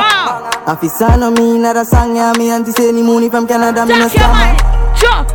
Officer 0.71 1.17
no 1.17 1.33
me 1.33 1.57
another 1.57 1.85
song 1.85 2.15
Yeah, 2.15 2.33
me 2.39 2.49
auntie 2.51 2.71
say 2.71 2.93
ni 2.93 3.03
money 3.03 3.29
from 3.29 3.45
Canada 3.49 3.85
Me 3.85 3.99
no 3.99 4.07
scammer 4.07 4.55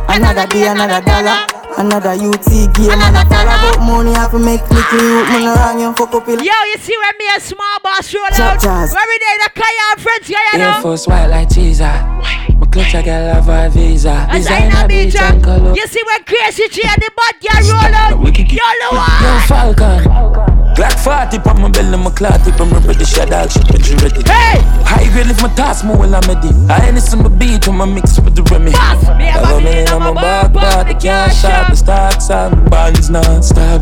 Another 0.08 0.46
day, 0.46 0.66
another 0.68 1.04
dollar 1.04 1.44
Another 1.78 2.10
UT 2.16 2.48
game 2.74 2.90
and 2.90 3.16
a 3.16 3.24
follow 3.28 3.76
But 3.76 3.80
money 3.84 4.12
have 4.14 4.30
to 4.30 4.38
make 4.38 4.62
little 4.70 5.00
youth 5.00 5.28
Me 5.28 5.44
no 5.44 5.54
wrong 5.54 5.78
you 5.80 5.92
fuck 5.92 6.14
up 6.14 6.26
Yo, 6.26 6.34
you 6.40 6.76
see 6.78 6.96
when 6.96 7.14
me 7.18 7.26
a 7.36 7.40
small 7.40 7.78
boss 7.82 8.12
roll 8.14 8.24
Chop 8.32 8.56
out. 8.56 8.60
jazz. 8.62 8.92
Where 8.94 9.06
we 9.06 9.18
there, 9.18 9.38
the 9.44 9.50
Kaya 9.60 10.00
French 10.00 10.28
guy, 10.30 10.38
you 10.56 10.60
Air 10.62 10.72
know. 10.76 10.80
Force 10.82 11.06
white 11.06 11.26
like 11.26 11.48
teaser. 11.50 11.84
My 11.84 12.66
clutch 12.72 12.94
I 12.94 13.02
got 13.02 13.46
love 13.46 13.48
a 13.48 13.68
visa. 13.70 14.08
As 14.30 14.46
I 14.46 14.64
Designer 14.64 14.88
beach 14.88 15.16
and 15.16 15.44
color. 15.44 15.74
You 15.74 15.86
see 15.86 16.02
when 16.06 16.24
Crazy 16.24 16.68
G 16.68 16.82
and 16.86 17.02
the 17.02 17.10
bad 17.12 17.34
girl 17.44 17.62
roll 17.68 17.94
out. 17.94 18.10
Yo, 18.24 18.56
Yo, 18.56 18.96
Lua. 18.96 19.42
Falcon. 19.46 20.45
Glock 20.76 20.92
40 21.00 21.38
on 21.48 21.62
my 21.62 21.68
belly, 21.70 21.96
my 21.96 22.10
clot 22.10 22.44
tip, 22.44 22.60
I'm 22.60 22.70
ready, 22.84 23.04
shut 23.04 23.30
dog 23.30 23.50
shit, 23.50 23.66
but 23.66 23.88
you 23.88 23.96
ready. 23.96 24.20
Hey! 24.28 24.60
High 24.84 25.08
grade 25.12 25.26
lift 25.26 25.40
my 25.42 25.48
task, 25.54 25.84
more 25.84 25.96
while 25.96 26.14
I'm 26.14 26.22
ready. 26.28 26.52
I 26.68 26.88
ain't 26.88 26.98
some 27.00 27.22
beat 27.38 27.66
when 27.66 27.80
I 27.80 27.86
mix 27.86 28.20
with 28.20 28.36
the 28.36 28.42
Remy. 28.42 28.72
a 28.72 29.40
Love 29.40 29.62
me 29.62 29.80
in 29.80 29.88
my 29.98 30.12
my 30.12 30.14
back, 30.14 30.52
but 30.52 30.84
the 30.84 30.94
cash 30.94 31.40
shop, 31.40 31.70
the 31.70 31.76
stocks 31.76 32.30
and 32.30 32.70
bonds 32.70 33.08
non-stop. 33.08 33.80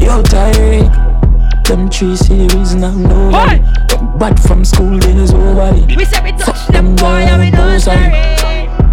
Yo, 0.00 0.22
Tyreek. 0.22 1.08
Them 1.68 1.90
three 1.90 2.16
series 2.16 2.74
now 2.74 2.92
no 2.92 3.28
Hey! 3.28 3.60
But 4.18 4.40
from 4.40 4.64
school 4.64 4.98
days 4.98 5.34
over 5.34 5.70
We 5.74 6.02
say 6.06 6.22
we 6.24 6.32
touch 6.32 6.66
them 6.68 6.96
boy 6.96 7.28
and 7.28 7.42
we 7.42 7.50
don't 7.50 7.78
sorry. 7.78 8.08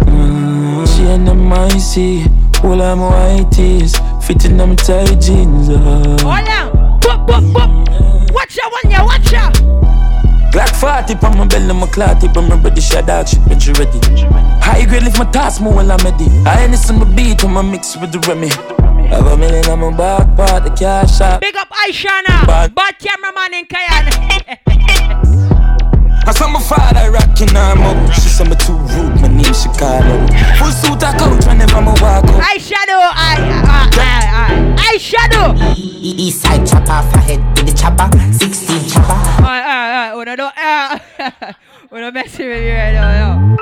Mm, 0.04 0.86
She 0.94 1.04
and 1.04 1.26
them 1.26 1.50
icy, 1.50 2.24
all 2.62 2.82
I'm 2.82 3.00
white 3.00 3.50
tees, 3.50 3.94
fitting 4.26 4.56
them 4.56 4.74
tight 4.74 5.20
jeans. 5.20 5.68
Uh. 5.68 6.18
Hold 6.22 6.48
on. 6.48 7.00
Boop, 7.00 7.26
boop, 7.26 7.52
boop. 7.52 8.32
Watch 8.34 8.58
out, 8.58 8.72
one, 8.72 8.90
yeah, 8.90 9.04
watch 9.04 9.32
out. 9.32 9.54
Glock 10.52 10.74
40 10.80 11.26
on 11.26 11.38
my 11.38 11.46
belly, 11.46 11.72
my 11.72 11.86
clot 11.86 12.20
tip, 12.20 12.36
I'm 12.36 12.48
ready, 12.62 12.80
shot 12.80 13.06
dog 13.06 13.28
shit, 13.28 13.40
but 13.46 13.64
you 13.64 13.72
ready. 13.74 14.00
High 14.60 14.84
grade 14.86 15.04
lift 15.04 15.18
my 15.18 15.30
task 15.30 15.60
move 15.60 15.76
while 15.76 15.92
I'm 15.92 15.98
ready. 15.98 16.26
I 16.44 16.62
ain't 16.62 16.72
listen 16.72 16.98
to 16.98 17.04
beat 17.04 17.44
when 17.44 17.56
I 17.56 17.62
mix 17.62 17.96
with 17.96 18.10
the 18.10 18.18
Remy. 18.20 18.48
Have 19.08 19.26
a 19.26 19.36
million 19.36 19.64
on 19.68 19.78
my 19.78 19.96
back 19.96 20.36
part, 20.36 20.64
the 20.64 20.70
cash 20.70 21.18
shop. 21.18 21.40
Big 21.40 21.54
up 21.56 21.68
Aishana. 21.68 22.46
Bad. 22.46 22.74
Bad 22.74 22.98
cameraman 22.98 23.54
in 23.54 23.66
Cayenne. 23.66 24.58
I 26.28 26.32
saw 26.32 26.48
my 26.48 26.60
father 26.60 27.12
rocking 27.12 27.54
arm 27.56 27.82
up. 27.82 28.12
She 28.14 28.28
said 28.28 28.48
me 28.48 28.56
too 28.56 28.72
rude, 28.72 29.20
my 29.46 29.52
name 29.52 29.54
Chicago. 29.54 30.26
Full 30.58 30.72
suit 30.72 31.02
I 31.02 31.16
coach 31.18 31.46
whenever 31.46 31.76
I 31.76 31.84
walk 31.84 32.00
up. 32.00 32.24
Eyeshadow, 32.24 33.00
eye, 33.14 33.36
eye, 33.38 33.90
eye, 33.92 34.26
eye. 34.34 34.96
Eyeshadow. 34.96 35.74
East 35.76 36.42
side 36.42 36.66
chopper, 36.66 37.08
forehead 37.10 37.40
with 37.56 37.66
the 37.66 37.72
chopper, 37.72 38.08
16 38.32 38.88
chopper. 38.88 39.12
Alright, 39.42 39.64
alright, 39.64 40.14
alright. 40.14 40.16
When 40.16 40.28
I 40.28 40.36
don't, 40.36 40.54
uh, 40.56 41.52
when 41.90 42.04
I 42.04 42.10
messing 42.10 42.48
with 42.48 42.64
you 42.64 42.72
right 42.72 42.92
now, 42.92 43.12
yo. 43.18 43.56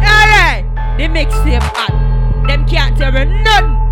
Alright. 0.00 0.98
They 0.98 1.08
mix 1.08 1.34
them 1.40 1.62
hot. 1.62 2.46
Them 2.46 2.66
can't 2.66 2.96
tell 2.96 3.12
me 3.12 3.24
none. 3.42 3.86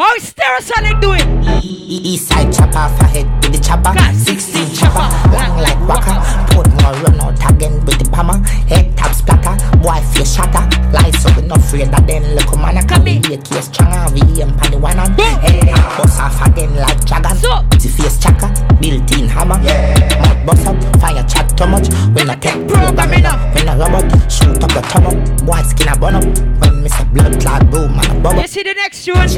How 0.00 0.14
is 0.14 0.32
Stereosonic 0.32 0.98
doing? 1.02 1.28
East 1.62 2.28
side 2.28 2.50
chopper, 2.50 2.88
forehead 2.96 3.28
with 3.44 3.52
the 3.52 3.60
chopper, 3.60 3.92
16 4.16 4.72
chopper. 4.72 5.04
Long 5.28 5.60
like 5.60 5.76
waka, 5.84 6.16
put 6.56 6.72
more 6.80 6.96
run 7.04 7.20
out 7.20 7.36
again 7.52 7.84
with 7.84 8.00
the 8.00 8.08
hammer. 8.16 8.40
Head 8.64 8.96
tap 8.96 9.12
splatter, 9.12 9.60
boy 9.76 10.00
face 10.16 10.36
shatter. 10.36 10.64
Lies 10.88 11.20
so 11.20 11.28
we 11.36 11.46
not 11.46 11.58
afraid 11.58 11.92
that 11.92 12.06
then 12.06 12.24
look 12.34 12.48
man 12.56 12.78
a 12.78 12.82
come 12.88 13.04
be 13.04 13.20
a 13.28 13.36
case 13.36 13.68
stronger. 13.68 14.08
We 14.16 14.40
aim 14.40 14.56
pan 14.56 14.72
the 14.72 14.78
one 14.80 14.96
on. 14.96 15.12
Head 15.44 15.68
bust 15.68 16.16
off 16.18 16.48
again 16.48 16.74
like 16.76 17.04
dragon. 17.04 17.36
So 17.36 17.60
the 17.68 17.88
face 17.92 18.16
chaka, 18.16 18.48
built 18.80 19.04
in 19.12 19.28
hammer. 19.28 19.60
Mud 19.60 20.38
bust 20.48 20.64
up, 20.64 20.80
fire 20.96 21.20
chat 21.28 21.52
too 21.52 21.68
much. 21.68 21.92
We 22.16 22.24
not 22.24 22.40
take 22.40 22.56
programming 22.64 23.28
up. 23.28 23.36
We 23.52 23.68
not 23.68 23.76
robot, 23.76 24.08
shoot 24.32 24.64
up 24.64 24.72
the 24.72 24.80
top 24.80 25.12
up. 25.12 25.44
Boy 25.44 25.60
skin 25.68 25.92
a 25.92 25.94
bun 26.00 26.16
up. 26.16 26.24
When 26.64 26.80
me 26.80 26.88
say 26.88 27.04
blood 27.12 27.36
clot 27.36 27.68
boom 27.68 28.00
and 28.00 28.16
a 28.16 28.20
bubble. 28.24 28.40
You 28.40 28.48
see 28.48 28.64
the 28.64 28.72
next 28.72 29.04
one? 29.12 29.28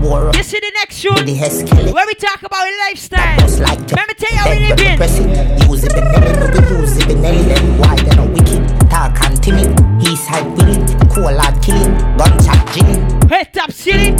War. 0.00 0.30
You 0.34 0.42
see 0.42 0.60
the 0.60 0.72
next 0.74 1.04
one? 1.04 1.24
The. 1.26 1.92
Where 1.92 2.06
we 2.06 2.14
talk 2.14 2.42
about 2.42 2.64
your 2.66 2.78
lifestyle. 2.88 3.38
like 3.60 3.80
Let 3.90 4.08
me 4.08 4.14
tell 4.14 4.30
you 4.30 4.38
how 4.38 4.50
we 4.50 4.58
Beg 4.58 4.68
when 4.68 4.78
living. 4.78 4.92
we 4.92 4.96
press 4.96 5.18
it. 5.18 5.68
Use 5.68 5.84
it 5.84 5.92
Benelli, 5.92 6.70
we 6.70 6.78
use 6.78 6.96
it 6.96 7.04
Benelli. 7.08 7.78
Why 7.78 7.96
they 7.96 8.16
no 8.16 8.26
wicked? 8.26 8.90
Talk 8.90 9.20
and 9.24 9.42
timid. 9.42 9.68
East 10.02 10.26
side 10.26 10.46
willing. 10.56 10.86
Cool 11.10 11.36
hard 11.38 11.60
killing. 11.62 11.92
Gunshot 12.16 12.66
drilling. 12.72 13.17
Hey, 13.28 13.44
top 13.52 13.70
city. 13.72 14.12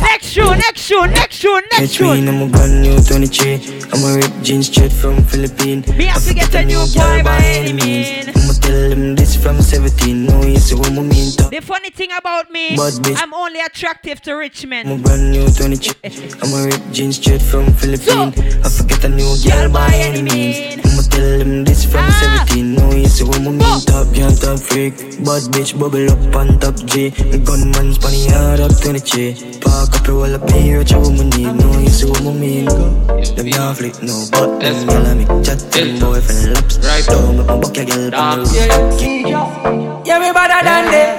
Next 0.00 0.26
show, 0.26 0.52
next 0.54 0.80
show, 0.82 1.04
next 1.06 1.36
show, 1.36 1.54
next 1.54 1.76
Catch 1.78 1.90
show. 1.90 2.12
me 2.14 2.18
in 2.20 2.28
a 2.28 2.46
brand 2.46 2.82
new 2.82 2.98
23 3.00 3.54
I'm 3.92 4.04
a 4.04 4.16
rip 4.18 4.42
jeans 4.42 4.66
straight 4.68 4.92
from 4.92 5.22
Philippines. 5.24 5.88
Me 5.96 6.04
have 6.04 6.22
to 6.26 6.34
get 6.34 6.54
a 6.54 6.64
new 6.64 6.78
boy 6.94 7.22
by 7.24 7.38
any 7.42 7.72
means. 7.72 8.28
I'ma 8.28 8.52
tell 8.60 8.90
them 8.90 9.14
this 9.16 9.34
from 9.36 9.60
17 9.60 10.26
No, 10.26 10.42
you 10.42 10.58
see 10.58 10.74
what 10.76 10.88
I 10.88 11.00
mean 11.00 11.32
The 11.50 11.60
funny 11.62 11.90
thing 11.90 12.10
about 12.16 12.50
me. 12.50 12.76
I'm 13.16 13.32
only 13.34 13.60
attractive 13.60 14.20
to 14.22 14.34
rich 14.34 14.62
I'm 14.64 14.70
men. 14.70 14.86
a 14.88 14.96
brand 14.98 15.30
new 15.32 15.48
23 15.48 16.30
I'm 16.42 16.52
a 16.54 16.66
rip 16.68 16.92
jeans 16.92 17.16
straight 17.16 17.42
from 17.42 17.72
Philippines. 17.74 18.36
I 18.64 18.68
forget 18.68 19.04
a 19.04 19.08
new 19.08 19.34
girl 19.48 19.70
by 19.72 19.88
any 19.94 20.22
means. 20.22 20.84
I'ma 20.86 21.02
tell 21.10 21.38
them 21.38 21.64
this 21.64 21.84
from 21.84 22.00
Ah. 22.04 22.44
17 22.46 22.74
No, 22.74 22.92
you 22.92 23.06
see 23.08 23.24
what 23.24 23.38
I 23.40 23.48
mean 23.50 23.58
Top 23.86 24.06
girl, 24.14 24.30
top 24.32 24.58
freak. 24.60 24.94
Bad 25.24 25.42
bitch, 25.52 25.78
bubble 25.78 26.10
up 26.10 26.36
on 26.36 26.58
top 26.60 26.76
G. 26.86 27.08
The 27.10 27.38
gunman 27.38 27.94
spanny 27.94 28.30
hard 28.50 28.60
up 28.60 28.74
23 28.82 29.60
Park 29.60 29.94
up 29.94 30.06
your 30.06 30.16
wall 30.16 30.34
up 30.34 30.50
here, 30.50 30.78
rich 30.78 30.92
a 30.92 30.98
woman 30.98 31.30
need. 31.30 31.54
No, 31.54 31.78
you 31.78 31.88
see 31.88 32.08
what 32.10 32.22
I 32.26 32.32
mean. 32.32 32.66
Them 32.66 33.50
not 33.50 33.76
flick 33.76 34.02
no 34.02 34.26
button. 34.32 34.86
Girl, 34.86 35.06
I 35.06 35.14
make 35.14 35.30
chat 35.46 35.58
to 35.58 35.66
them 35.70 36.00
boyfriend 36.00 36.54
laps 36.54 36.78
Right. 36.82 37.06
Down, 37.06 37.36
make 37.36 37.46
my 37.46 37.60
buck 37.60 37.76
your 37.76 37.86
girl 37.86 38.14
on 38.14 38.42
the 38.42 38.50
roof. 38.50 40.06
Yeah, 40.06 40.18
we 40.18 40.32
better 40.34 40.60
than 40.66 40.84
them. 40.90 41.10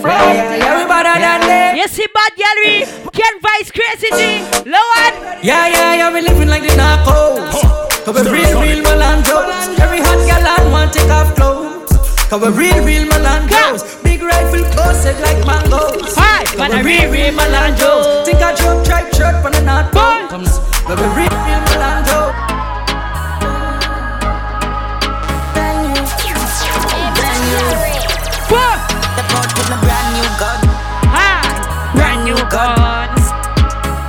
Yeah, 0.00 0.56
yeah, 0.56 0.72
we 0.78 0.84
better 0.88 1.16
than 1.20 1.40
them. 1.44 1.76
You 1.76 1.88
see 1.88 2.06
bad 2.14 2.32
gallery, 2.40 2.86
Ken 3.12 3.34
Vice 3.44 3.70
Crazy. 3.70 4.08
G, 4.16 4.22
Lowan. 4.64 5.12
Yeah, 5.44 5.68
yeah, 5.68 5.94
yeah, 6.00 6.12
we 6.12 6.22
living 6.22 6.48
like 6.48 6.62
the 6.62 6.72
narcos. 6.80 7.52
Cause 8.04 8.24
we 8.24 8.32
real, 8.32 8.60
real 8.62 8.80
Melandos. 8.84 9.78
Every 9.78 10.00
hot 10.00 10.20
gal 10.24 10.46
and 10.46 10.72
want 10.72 10.92
take 10.94 11.10
off 11.10 11.34
clothes. 11.36 11.77
Cause 12.28 12.42
we're 12.42 12.52
real, 12.52 12.84
real 12.84 13.08
Melandos. 13.08 14.04
Big 14.04 14.20
rifle 14.20 14.60
posted 14.76 15.18
like 15.24 15.40
mangoes. 15.48 16.12
Hi, 16.12 16.44
Cause 16.44 16.58
man, 16.58 16.84
we 16.84 17.00
I 17.00 17.08
real, 17.08 17.08
real 17.10 17.32
Melandos. 17.32 18.26
Think 18.26 18.44
I 18.44 18.52
jump 18.54 18.84
tribe 18.84 19.08
shirt 19.16 19.40
from 19.40 19.56
the 19.56 19.64
north 19.64 19.88
pole. 19.96 20.28
Cause 20.28 20.60
we're 20.92 21.08
real, 21.16 21.32
real 21.32 21.62
Melandos. 21.72 22.36
Step 29.08 29.32
out 29.32 29.48
with 29.56 29.68
my 29.72 29.80
brand 29.80 30.08
new 30.12 30.28
gun. 30.36 30.60
Brand 31.96 32.20
new 32.28 32.36
gun. 32.52 33.08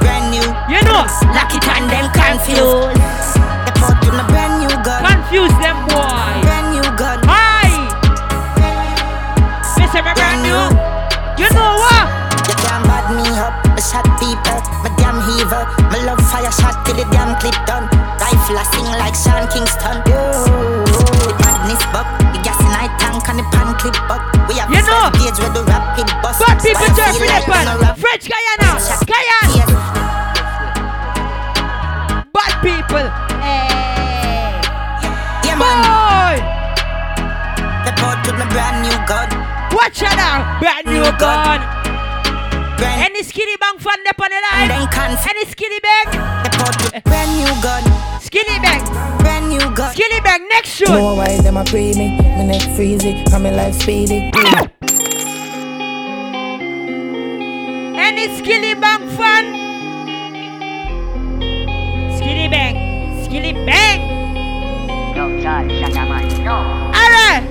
Brand 0.04 0.28
new. 0.36 0.44
You 0.68 0.84
know. 0.84 1.08
Lock 1.32 1.56
it 1.56 1.64
and 1.72 1.88
them 1.88 2.12
confused. 2.12 3.00
Step 3.32 3.80
out 3.80 3.96
with 4.04 4.12
my 4.12 4.28
brand 4.28 4.60
new 4.60 4.76
gun. 4.84 5.08
Confuse 5.08 5.56
them, 5.64 5.88
My 15.50 15.98
love 16.06 16.22
fire 16.30 16.52
shot 16.54 16.86
till 16.86 16.96
the 16.96 17.06
damn 17.10 17.34
clip 17.42 17.58
done. 17.66 17.90
Rifle 18.22 18.58
I 18.60 18.64
sing 18.70 18.86
like 19.02 19.16
Sean 19.18 19.46
Kingston. 19.50 19.98
The 20.06 21.34
madness 21.42 21.82
buck. 21.90 22.06
The 22.34 22.40
gas 22.46 22.60
in 22.62 22.70
I 22.74 22.86
tank 23.02 23.26
and 23.30 23.40
the 23.40 23.46
pan 23.50 23.74
clip 23.82 23.98
buck. 24.08 24.22
We 24.48 24.56
have 24.62 24.70
You 24.70 24.82
know. 24.86 25.10
the 25.10 25.18
gauge 25.18 25.40
where 25.42 25.50
the 25.54 25.64
rapid 25.66 26.06
bus. 26.22 26.38
People 26.62 26.86
turn 26.94 27.14
for 27.18 27.26
that 27.26 27.44
I'm 27.50 27.50
a 27.50 27.74
one. 27.74 27.82
rap- 27.82 27.98
French 27.98 28.26
Guiana. 28.30 28.78
Guyana. 29.10 29.66
Bad 32.34 32.54
people. 32.62 33.08
Hey. 33.42 34.62
Yeah, 35.50 35.58
man. 35.58 35.78
Boy. 35.82 36.38
Step 37.84 38.00
out 38.06 38.20
with 38.26 38.38
my 38.38 38.46
brand 38.54 38.78
new 38.86 38.98
gun. 39.10 39.30
Watch 39.74 40.02
out 40.06 40.14
now. 40.18 40.60
Brand 40.62 40.86
new 40.86 41.06
gun. 41.18 41.60
Brand 42.80 43.12
Any 43.12 43.24
skinny 43.24 43.58
bang 43.58 43.78
fan 43.78 44.08
up 44.08 44.22
on 44.22 44.30
the 44.30 44.40
line? 44.52 44.72
Any 44.72 45.46
skinny 45.52 45.80
bang? 45.82 46.08
Step 46.08 46.60
out 46.64 46.94
with 46.94 47.04
brand 47.04 47.32
new 47.36 47.52
gun. 47.62 47.84
Skinny 48.22 48.58
bang. 48.60 48.84
Brand 49.20 49.50
new 49.50 49.76
gun. 49.76 49.92
Skinny 49.92 50.22
bang. 50.22 50.48
Next 50.48 50.70
show. 50.70 50.86
Know 50.86 51.16
why 51.16 51.42
them 51.42 51.58
a 51.58 51.66
pre 51.66 51.94
me? 51.94 52.16
My 52.38 52.46
neck 52.46 52.62
freezy, 52.78 53.28
and 53.34 53.44
my 53.44 53.52
life 53.52 53.76
speedy. 53.76 54.32
Any 58.00 58.38
skilly 58.38 58.76
bang 58.76 59.10
fan? 59.18 59.44
Skilly 62.16 62.48
bang. 62.48 63.26
Skilly 63.26 63.54
bang. 63.66 64.00
Alright. 66.48 67.44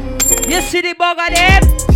You 0.49 0.63
see 0.63 0.81
the 0.81 0.95
bug 0.95 1.19
of 1.19 1.35
them? 1.35 1.88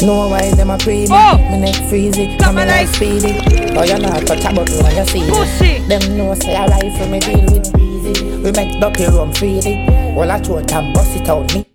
Know 0.00 0.28
why 0.28 0.50
them 0.54 0.70
a 0.70 0.78
pre 0.78 1.06
oh. 1.10 1.10
me? 1.10 1.16
Oh. 1.16 1.38
My 1.50 1.58
neck 1.58 1.74
freezy, 1.90 2.38
Come 2.38 2.56
and 2.56 2.56
my 2.56 2.62
on, 2.62 2.68
life 2.68 2.94
speedy. 2.94 3.34
Oh, 3.76 3.82
you 3.82 3.98
not 3.98 4.24
touch 4.26 4.44
a 4.44 4.54
button 4.54 4.84
when 4.84 4.96
you 4.96 5.04
see 5.04 5.22
me. 5.22 5.30
Pussy. 5.30 5.78
Them 5.88 6.16
know 6.16 6.34
say 6.34 6.54
I 6.54 6.66
rifle 6.66 7.08
me 7.08 7.18
deal 7.18 7.42
with 7.50 7.74
easy. 7.76 8.36
We 8.38 8.52
make 8.52 8.78
ducky 8.80 9.06
run 9.06 9.32
freely. 9.34 9.74
Well, 10.14 10.30
I 10.30 10.38
throw 10.38 10.58
it 10.58 10.72
and 10.72 10.94
bust 10.94 11.16
it 11.16 11.28
out 11.28 11.52
me. 11.52 11.66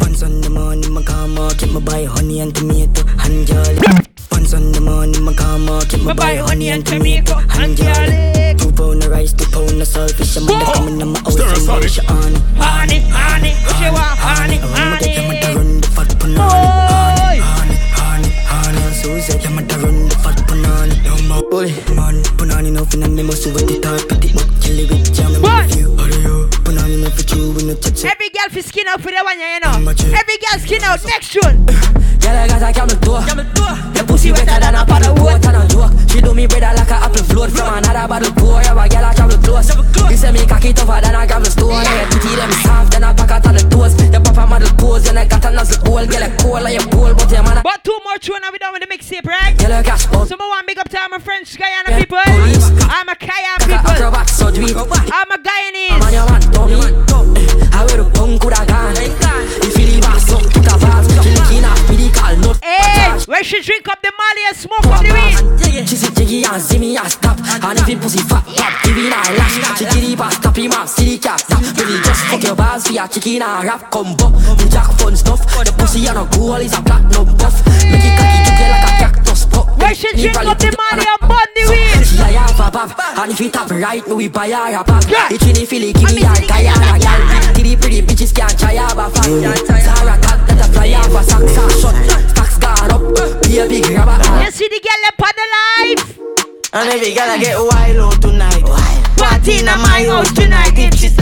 Once 0.00 0.22
on 0.22 0.40
the 0.40 0.48
morning, 0.50 0.90
my 0.90 1.02
car 1.02 1.28
market, 1.28 1.70
my 1.70 1.80
buy 1.80 2.04
honey 2.06 2.40
and 2.40 2.54
tomato 2.54 3.04
and 3.22 3.46
jolly. 3.46 3.78
Once 4.32 4.54
on 4.54 4.72
the 4.72 4.80
morning, 4.80 5.22
my 5.22 5.34
car 5.34 5.58
market, 5.58 6.02
my 6.02 6.14
buy 6.14 6.36
honey 6.36 6.70
and 6.70 6.86
tomato 6.86 7.36
and 7.60 7.76
jolly. 7.76 8.54
Two 8.56 8.72
pound 8.72 9.04
of 9.04 9.10
rice, 9.10 9.34
two 9.34 9.44
pound 9.50 9.82
of 9.82 9.86
saltfish, 9.86 10.38
I'm 10.38 10.46
gonna 10.46 10.64
come 10.64 10.88
in 10.88 11.08
my 11.12 11.18
house 11.20 11.38
and 11.38 11.68
wash 11.68 11.98
it 11.98 12.10
on. 12.10 12.34
Honey, 12.56 13.00
honey, 13.12 13.52
what 13.52 13.80
you 13.84 13.92
want? 13.92 14.18
Honey, 14.18 14.58
I'ma 14.62 15.73
fat. 20.22 20.38
Bully, 21.50 21.72
man, 21.94 22.22
no 22.72 22.84
me 22.84 23.22
with 24.86 25.14
jam. 25.14 25.32
What? 25.42 25.68
No 26.66 27.10
fit 27.10 27.32
you. 27.32 27.54
Every 28.08 28.28
girl 28.30 28.48
fi 28.50 28.60
skin 28.60 28.86
out 28.88 29.00
for 29.00 29.10
the 29.10 29.22
one, 29.22 29.38
you 29.38 29.60
know. 29.60 29.92
Every 30.18 30.38
girl 30.38 30.58
skin 30.58 30.82
out. 30.82 31.04
Next 31.04 31.32
tune. 31.32 31.66
Girl, 32.24 32.36
I 32.40 32.48
got 32.48 32.64
a 32.64 32.72
camel 32.72 32.96
toe. 33.04 33.20
Your 33.94 34.04
pussy 34.08 34.32
wetter 34.32 34.56
than 34.58 34.74
a 34.74 34.82
paddle 34.84 35.14
boat 35.14 35.44
and 35.44 35.56
a 35.60 35.62
joke. 35.68 35.92
She 36.08 36.20
do 36.24 36.32
me 36.32 36.46
better 36.46 36.72
like 36.72 36.88
a 36.90 36.96
apple 37.04 37.24
float 37.28 37.50
from 37.52 37.68
another 37.76 38.08
bottle 38.08 38.32
pour. 38.32 38.62
Yeah, 38.64 38.72
a 38.72 38.88
girl 38.88 39.04
I 39.04 39.12
travel 39.14 39.38
close. 39.44 39.68
You 40.10 40.16
say 40.16 40.32
me 40.32 40.46
cocky 40.46 40.72
tougher 40.72 41.00
than 41.04 41.14
a 41.14 41.26
gravel 41.26 41.50
stone. 41.52 41.84
Yeah, 41.84 42.00
your 42.00 42.08
titty 42.10 42.32
them 42.36 42.52
soft 42.64 42.92
than 42.92 43.04
a 43.04 43.12
packet 43.12 43.44
on 43.46 43.54
the 43.54 43.64
toes. 43.68 43.92
Your 44.10 44.22
papa 44.24 44.46
model 44.48 44.72
pose 44.80 45.06
and 45.08 45.18
I 45.18 45.26
got 45.28 45.44
a 45.44 45.50
nozzle 45.52 45.84
hole. 45.84 46.06
Girl, 46.06 46.22
I 46.24 46.30
cold 46.40 46.62
like 46.64 46.80
a 46.80 46.84
pole, 46.88 47.12
but 47.14 47.30
your 47.30 47.42
man. 47.44 47.60
But 47.62 47.84
two 47.84 47.98
more 48.04 48.18
tune 48.18 48.40
and 48.42 48.52
we 48.52 48.58
done 48.58 48.72
with 48.72 48.82
the 48.82 48.88
mixtape, 48.88 49.26
right? 49.28 49.52
Girl, 49.58 49.72
I 49.72 49.82
got. 49.82 50.00
So 50.00 50.16
I 50.16 50.46
want 50.48 50.66
big 50.66 50.78
up 50.78 50.88
to 50.88 50.96
all 51.00 51.08
my 51.10 51.18
French 51.18 51.52
Guiana 51.58 51.90
Yeah, 51.92 51.98
people. 52.00 52.18
police. 52.24 52.70
I'm 52.88 53.08
a 53.08 53.14
Cayenne 53.14 53.60
people. 53.68 53.92
Acrobat. 53.92 54.26
I'm 55.12 55.28
a 55.30 55.36
Man, 55.36 55.44
Guyanese. 55.44 56.12
you 56.12 56.24
want 56.24 56.44
dummy. 56.54 57.44
Eh, 57.44 57.76
I 57.76 57.84
wear 57.84 57.96
the 58.00 58.10
punk 58.14 58.40
coulda 58.40 58.64
gone. 58.64 58.96
If 58.96 59.76
you 59.76 59.86
leave 59.86 60.04
us 60.08 60.32
up, 60.32 60.42
put 60.48 60.66
a 60.72 60.76
vase. 60.78 61.43
Off 62.34 62.60
medical. 62.60 62.66
Hey, 62.66 63.20
where 63.26 63.44
she 63.44 63.60
drink 63.62 63.88
up 63.88 64.02
the 64.02 64.10
Molly 64.10 64.42
and 64.48 64.56
smoke 64.56 64.86
up 64.86 65.02
the 65.02 65.12
weed. 65.12 65.88
She 65.88 65.96
say 65.96 66.10
jiggy 66.14 66.44
and 66.44 66.80
me 66.80 66.96
and 66.96 67.10
stop. 67.10 67.38
And 67.38 67.78
if 67.78 67.86
him 67.86 68.00
pussy 68.00 68.22
fat 68.22 68.44
pop, 68.46 68.72
give 68.84 68.96
it 68.96 69.12
a 69.12 69.20
lash. 69.38 69.78
She 69.78 69.84
kitty 69.86 70.16
pass, 70.16 70.38
tap 70.40 70.56
him 70.56 70.72
see 70.86 71.16
the 71.16 71.18
cat 71.18 71.40
stop. 71.40 71.60
Baby 71.60 72.00
just 72.02 72.24
fuck 72.26 72.42
your 72.42 72.56
balls 72.56 72.86
for 72.86 72.92
your 72.92 73.08
chicken 73.08 73.42
and 73.42 73.64
rap 73.64 73.90
combo. 73.90 74.30
The 74.30 74.68
jack 74.70 74.90
fun 74.98 75.16
stuff, 75.16 75.42
the 75.64 75.72
pussy 75.76 76.06
and 76.06 76.18
a 76.18 76.24
goal 76.36 76.54
is 76.56 76.72
a 76.74 76.82
platinum 76.82 77.36
buff. 77.36 77.64
Make 77.86 78.02
it 78.02 78.14
cocky 78.18 78.38
juke 78.44 78.60
like 78.64 78.86
a 78.86 78.92
cactus 78.98 79.46
pop 79.46 79.78
Where 79.78 79.94
she 79.94 80.10
drink 80.16 80.36
up 80.36 80.58
the 80.58 80.74
Molly 80.74 81.06
and 81.06 81.22
burn 81.22 81.48
the 81.54 81.62
weed. 81.70 82.06
She 82.06 82.18
a 82.18 82.26
half 82.34 82.58
a 82.58 82.70
pop, 82.70 83.18
and 83.18 83.32
if 83.32 83.40
it 83.40 83.52
tap 83.52 83.70
right, 83.70 84.06
me 84.06 84.14
we 84.14 84.28
buy 84.28 84.50
her 84.50 84.80
a 84.80 84.84
pack 84.84 85.04
It's 85.30 85.46
in 85.46 85.54
the 85.54 85.64
Philly, 85.66 85.92
give 85.92 86.14
me 86.14 86.22
her 86.22 86.34
Guyana 86.46 86.98
gal 86.98 87.33
Pretty 87.64 87.80
pretty 87.80 88.02
bitches 88.02 88.34
can't 88.36 88.58
try 88.58 88.76
her 88.76 88.84
a 88.84 89.08
fat 89.08 89.24
Sarah 89.24 90.20
cat 90.20 90.46
that 90.48 90.68
a 90.68 90.72
fly 90.74 90.92
off 90.92 91.08
a 91.08 91.24
socks 91.24 91.56
are 91.56 91.70
shut 91.80 92.28
Stocks 92.28 92.58
gone 92.58 92.92
up, 92.92 93.42
be 93.42 93.58
a 93.58 93.66
big 93.66 93.84
grabber 93.84 94.20
You 94.44 94.50
see 94.50 94.68
the 94.68 94.80
girl 94.84 95.08
up 95.08 95.22
on 95.24 95.32
the 95.32 95.46
life. 95.56 96.18
And 96.74 96.88
every 96.90 97.14
girl 97.14 97.24
I 97.24 97.38
get 97.38 97.56
wild 97.56 98.12
out 98.12 98.20
tonight. 98.20 98.64
Party 99.16 99.60
in 99.60 99.64
my 99.64 100.04
house 100.04 100.30
tonight. 100.34 100.76
If 100.76 100.92
she's 101.00 101.16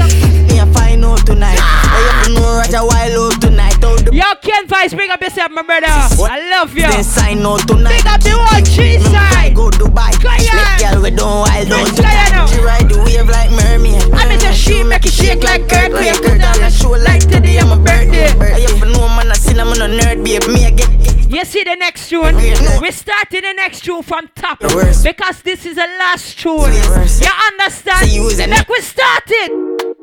Me 0.52 0.58
a 0.58 0.66
find 0.66 1.04
out 1.04 1.24
tonight. 1.24 1.58
I 1.58 2.24
have 2.24 2.34
know 2.34 2.56
Roger 2.60 2.84
wild 2.84 3.32
out 3.32 3.40
tonight. 3.40 3.72
Yo, 4.12 4.24
Ken 4.42 4.66
Vice, 4.66 4.92
bring 4.92 5.10
up 5.10 5.20
yourself, 5.22 5.50
my 5.50 5.62
brother. 5.62 5.86
I 5.88 6.50
love 6.50 6.74
you. 6.74 6.82
then 6.82 7.02
sign 7.02 7.44
out 7.46 7.66
tonight. 7.66 7.96
Big 7.96 8.06
up 8.06 8.20
the 8.20 8.36
one 8.36 8.64
tree 8.64 8.98
side. 9.10 9.54
Go 9.54 9.70
Dubai. 9.70 10.12
Make 10.22 10.78
girl 10.80 11.02
we 11.02 11.10
don't 11.10 11.48
wild 11.48 11.72
out 11.72 11.96
tonight. 11.96 12.48
She 12.50 12.60
ride 12.60 12.88
the 12.88 12.98
wave 12.98 13.28
like 13.28 13.50
mermaid. 13.50 14.02
I 14.12 14.28
mean, 14.28 14.38
the 14.38 14.52
she 14.52 14.84
make 14.84 15.06
it 15.06 15.12
shake 15.12 15.42
like 15.42 15.62
earthquake. 15.72 16.20
Put 16.20 16.44
on 16.44 16.62
a 16.62 16.70
show 16.70 16.90
like 16.90 17.22
today 17.22 17.58
I'm 17.58 17.72
a 17.72 17.76
birthday. 17.76 18.28
I 18.28 18.60
have 18.60 18.80
know 18.92 19.08
man 19.08 19.30
I 19.30 19.34
seen 19.34 19.58
I'm 19.58 19.68
on 19.68 19.80
a 19.80 19.88
nerd 19.88 20.22
babe. 20.24 20.46
Me 20.52 20.66
I 20.66 20.70
get 20.70 20.90
You 21.30 21.44
see 21.46 21.64
the 21.64 21.76
next 21.76 22.10
tune? 22.10 22.36
We're 22.36 22.92
starting 22.92 23.42
the 23.42 23.54
next 23.54 23.84
tune 23.84 24.02
from 24.02 24.28
top 24.34 24.60
because 24.60 25.40
this 25.42 25.64
is 25.64 25.76
the 25.76 25.88
last 25.98 26.38
tune. 26.38 26.72
You 26.72 27.32
understand? 27.48 28.00
So 28.00 28.14
you 28.14 28.24
was 28.24 28.38
a 28.38 28.46
Like 28.46 28.68
we 28.68 28.80
started. 28.80 30.01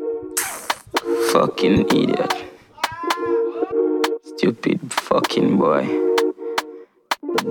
Fucking 1.27 1.81
idiot. 1.91 2.33
Stupid 4.23 4.79
fucking 4.91 5.57
boy. 5.57 5.85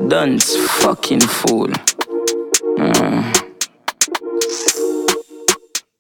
Dance 0.09 0.57
fucking 0.83 1.21
fool. 1.21 1.69
Mm. 2.79 3.23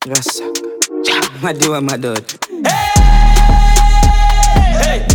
Rasa. 0.09 0.45
Madiwa 1.43 1.81
madod. 1.81 2.25
Hey, 4.83 5.07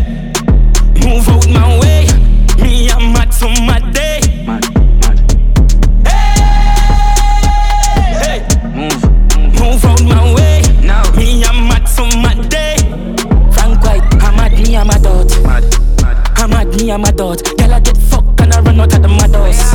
move 1.04 1.28
out 1.30 1.47
my 1.49 1.80
way. 1.80 2.08
Me 2.62 2.89
I'm 2.91 3.12
mad 3.12 3.32
to 3.39 3.47
my 3.68 3.80
day. 3.91 4.22
Me 16.84 16.91
I'm 16.91 17.03
a 17.05 17.11
dot. 17.11 17.43
Girl 17.57 17.73
I 17.73 17.79
get 17.79 17.97
fucked 17.97 18.41
and 18.41 18.53
I 18.53 18.61
run 18.61 18.79
out 18.79 18.93
of 18.93 19.01
the 19.01 19.07
mad 19.07 19.36
house. 19.36 19.73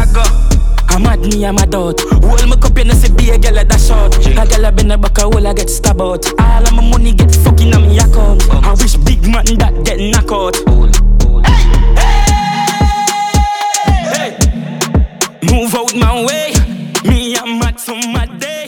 I'm 0.91 1.03
mad, 1.03 1.21
me 1.21 1.45
I'm 1.45 1.57
a 1.57 1.67
dot. 1.67 2.01
Hold 2.01 2.49
my 2.49 2.57
cup, 2.57 2.77
you 2.77 2.85
know 2.85 2.95
see 2.95 3.13
be 3.13 3.31
a 3.31 3.39
girl 3.39 3.59
at 3.59 3.69
that 3.69 3.81
short. 3.81 4.17
A 4.27 4.47
girl 4.47 4.67
I 4.67 4.71
been 4.71 4.91
a 4.91 4.99
back 4.99 5.19
a 5.19 5.23
hole, 5.23 5.47
I 5.47 5.55
get 5.55 5.71
stabbed 5.71 6.01
out. 6.01 6.27
All 6.41 6.67
of 6.67 6.73
my 6.73 6.83
money 6.91 7.13
get 7.13 7.35
fucking 7.35 7.75
on 7.75 7.83
me 7.83 7.99
account. 7.99 8.49
I 8.51 8.75
wish 8.75 8.97
big 8.97 9.23
man 9.23 9.47
that 9.59 9.85
get 9.85 9.99
knock 10.01 10.31
out. 10.33 10.57
Hey, 14.13 14.37
move 15.51 15.75
out 15.75 15.95
my 15.95 16.25
way. 16.25 16.53
Me 17.05 17.37
I'm 17.37 17.59
mad 17.59 17.79
to 17.79 17.95
my 17.95 18.27
day. 18.39 18.67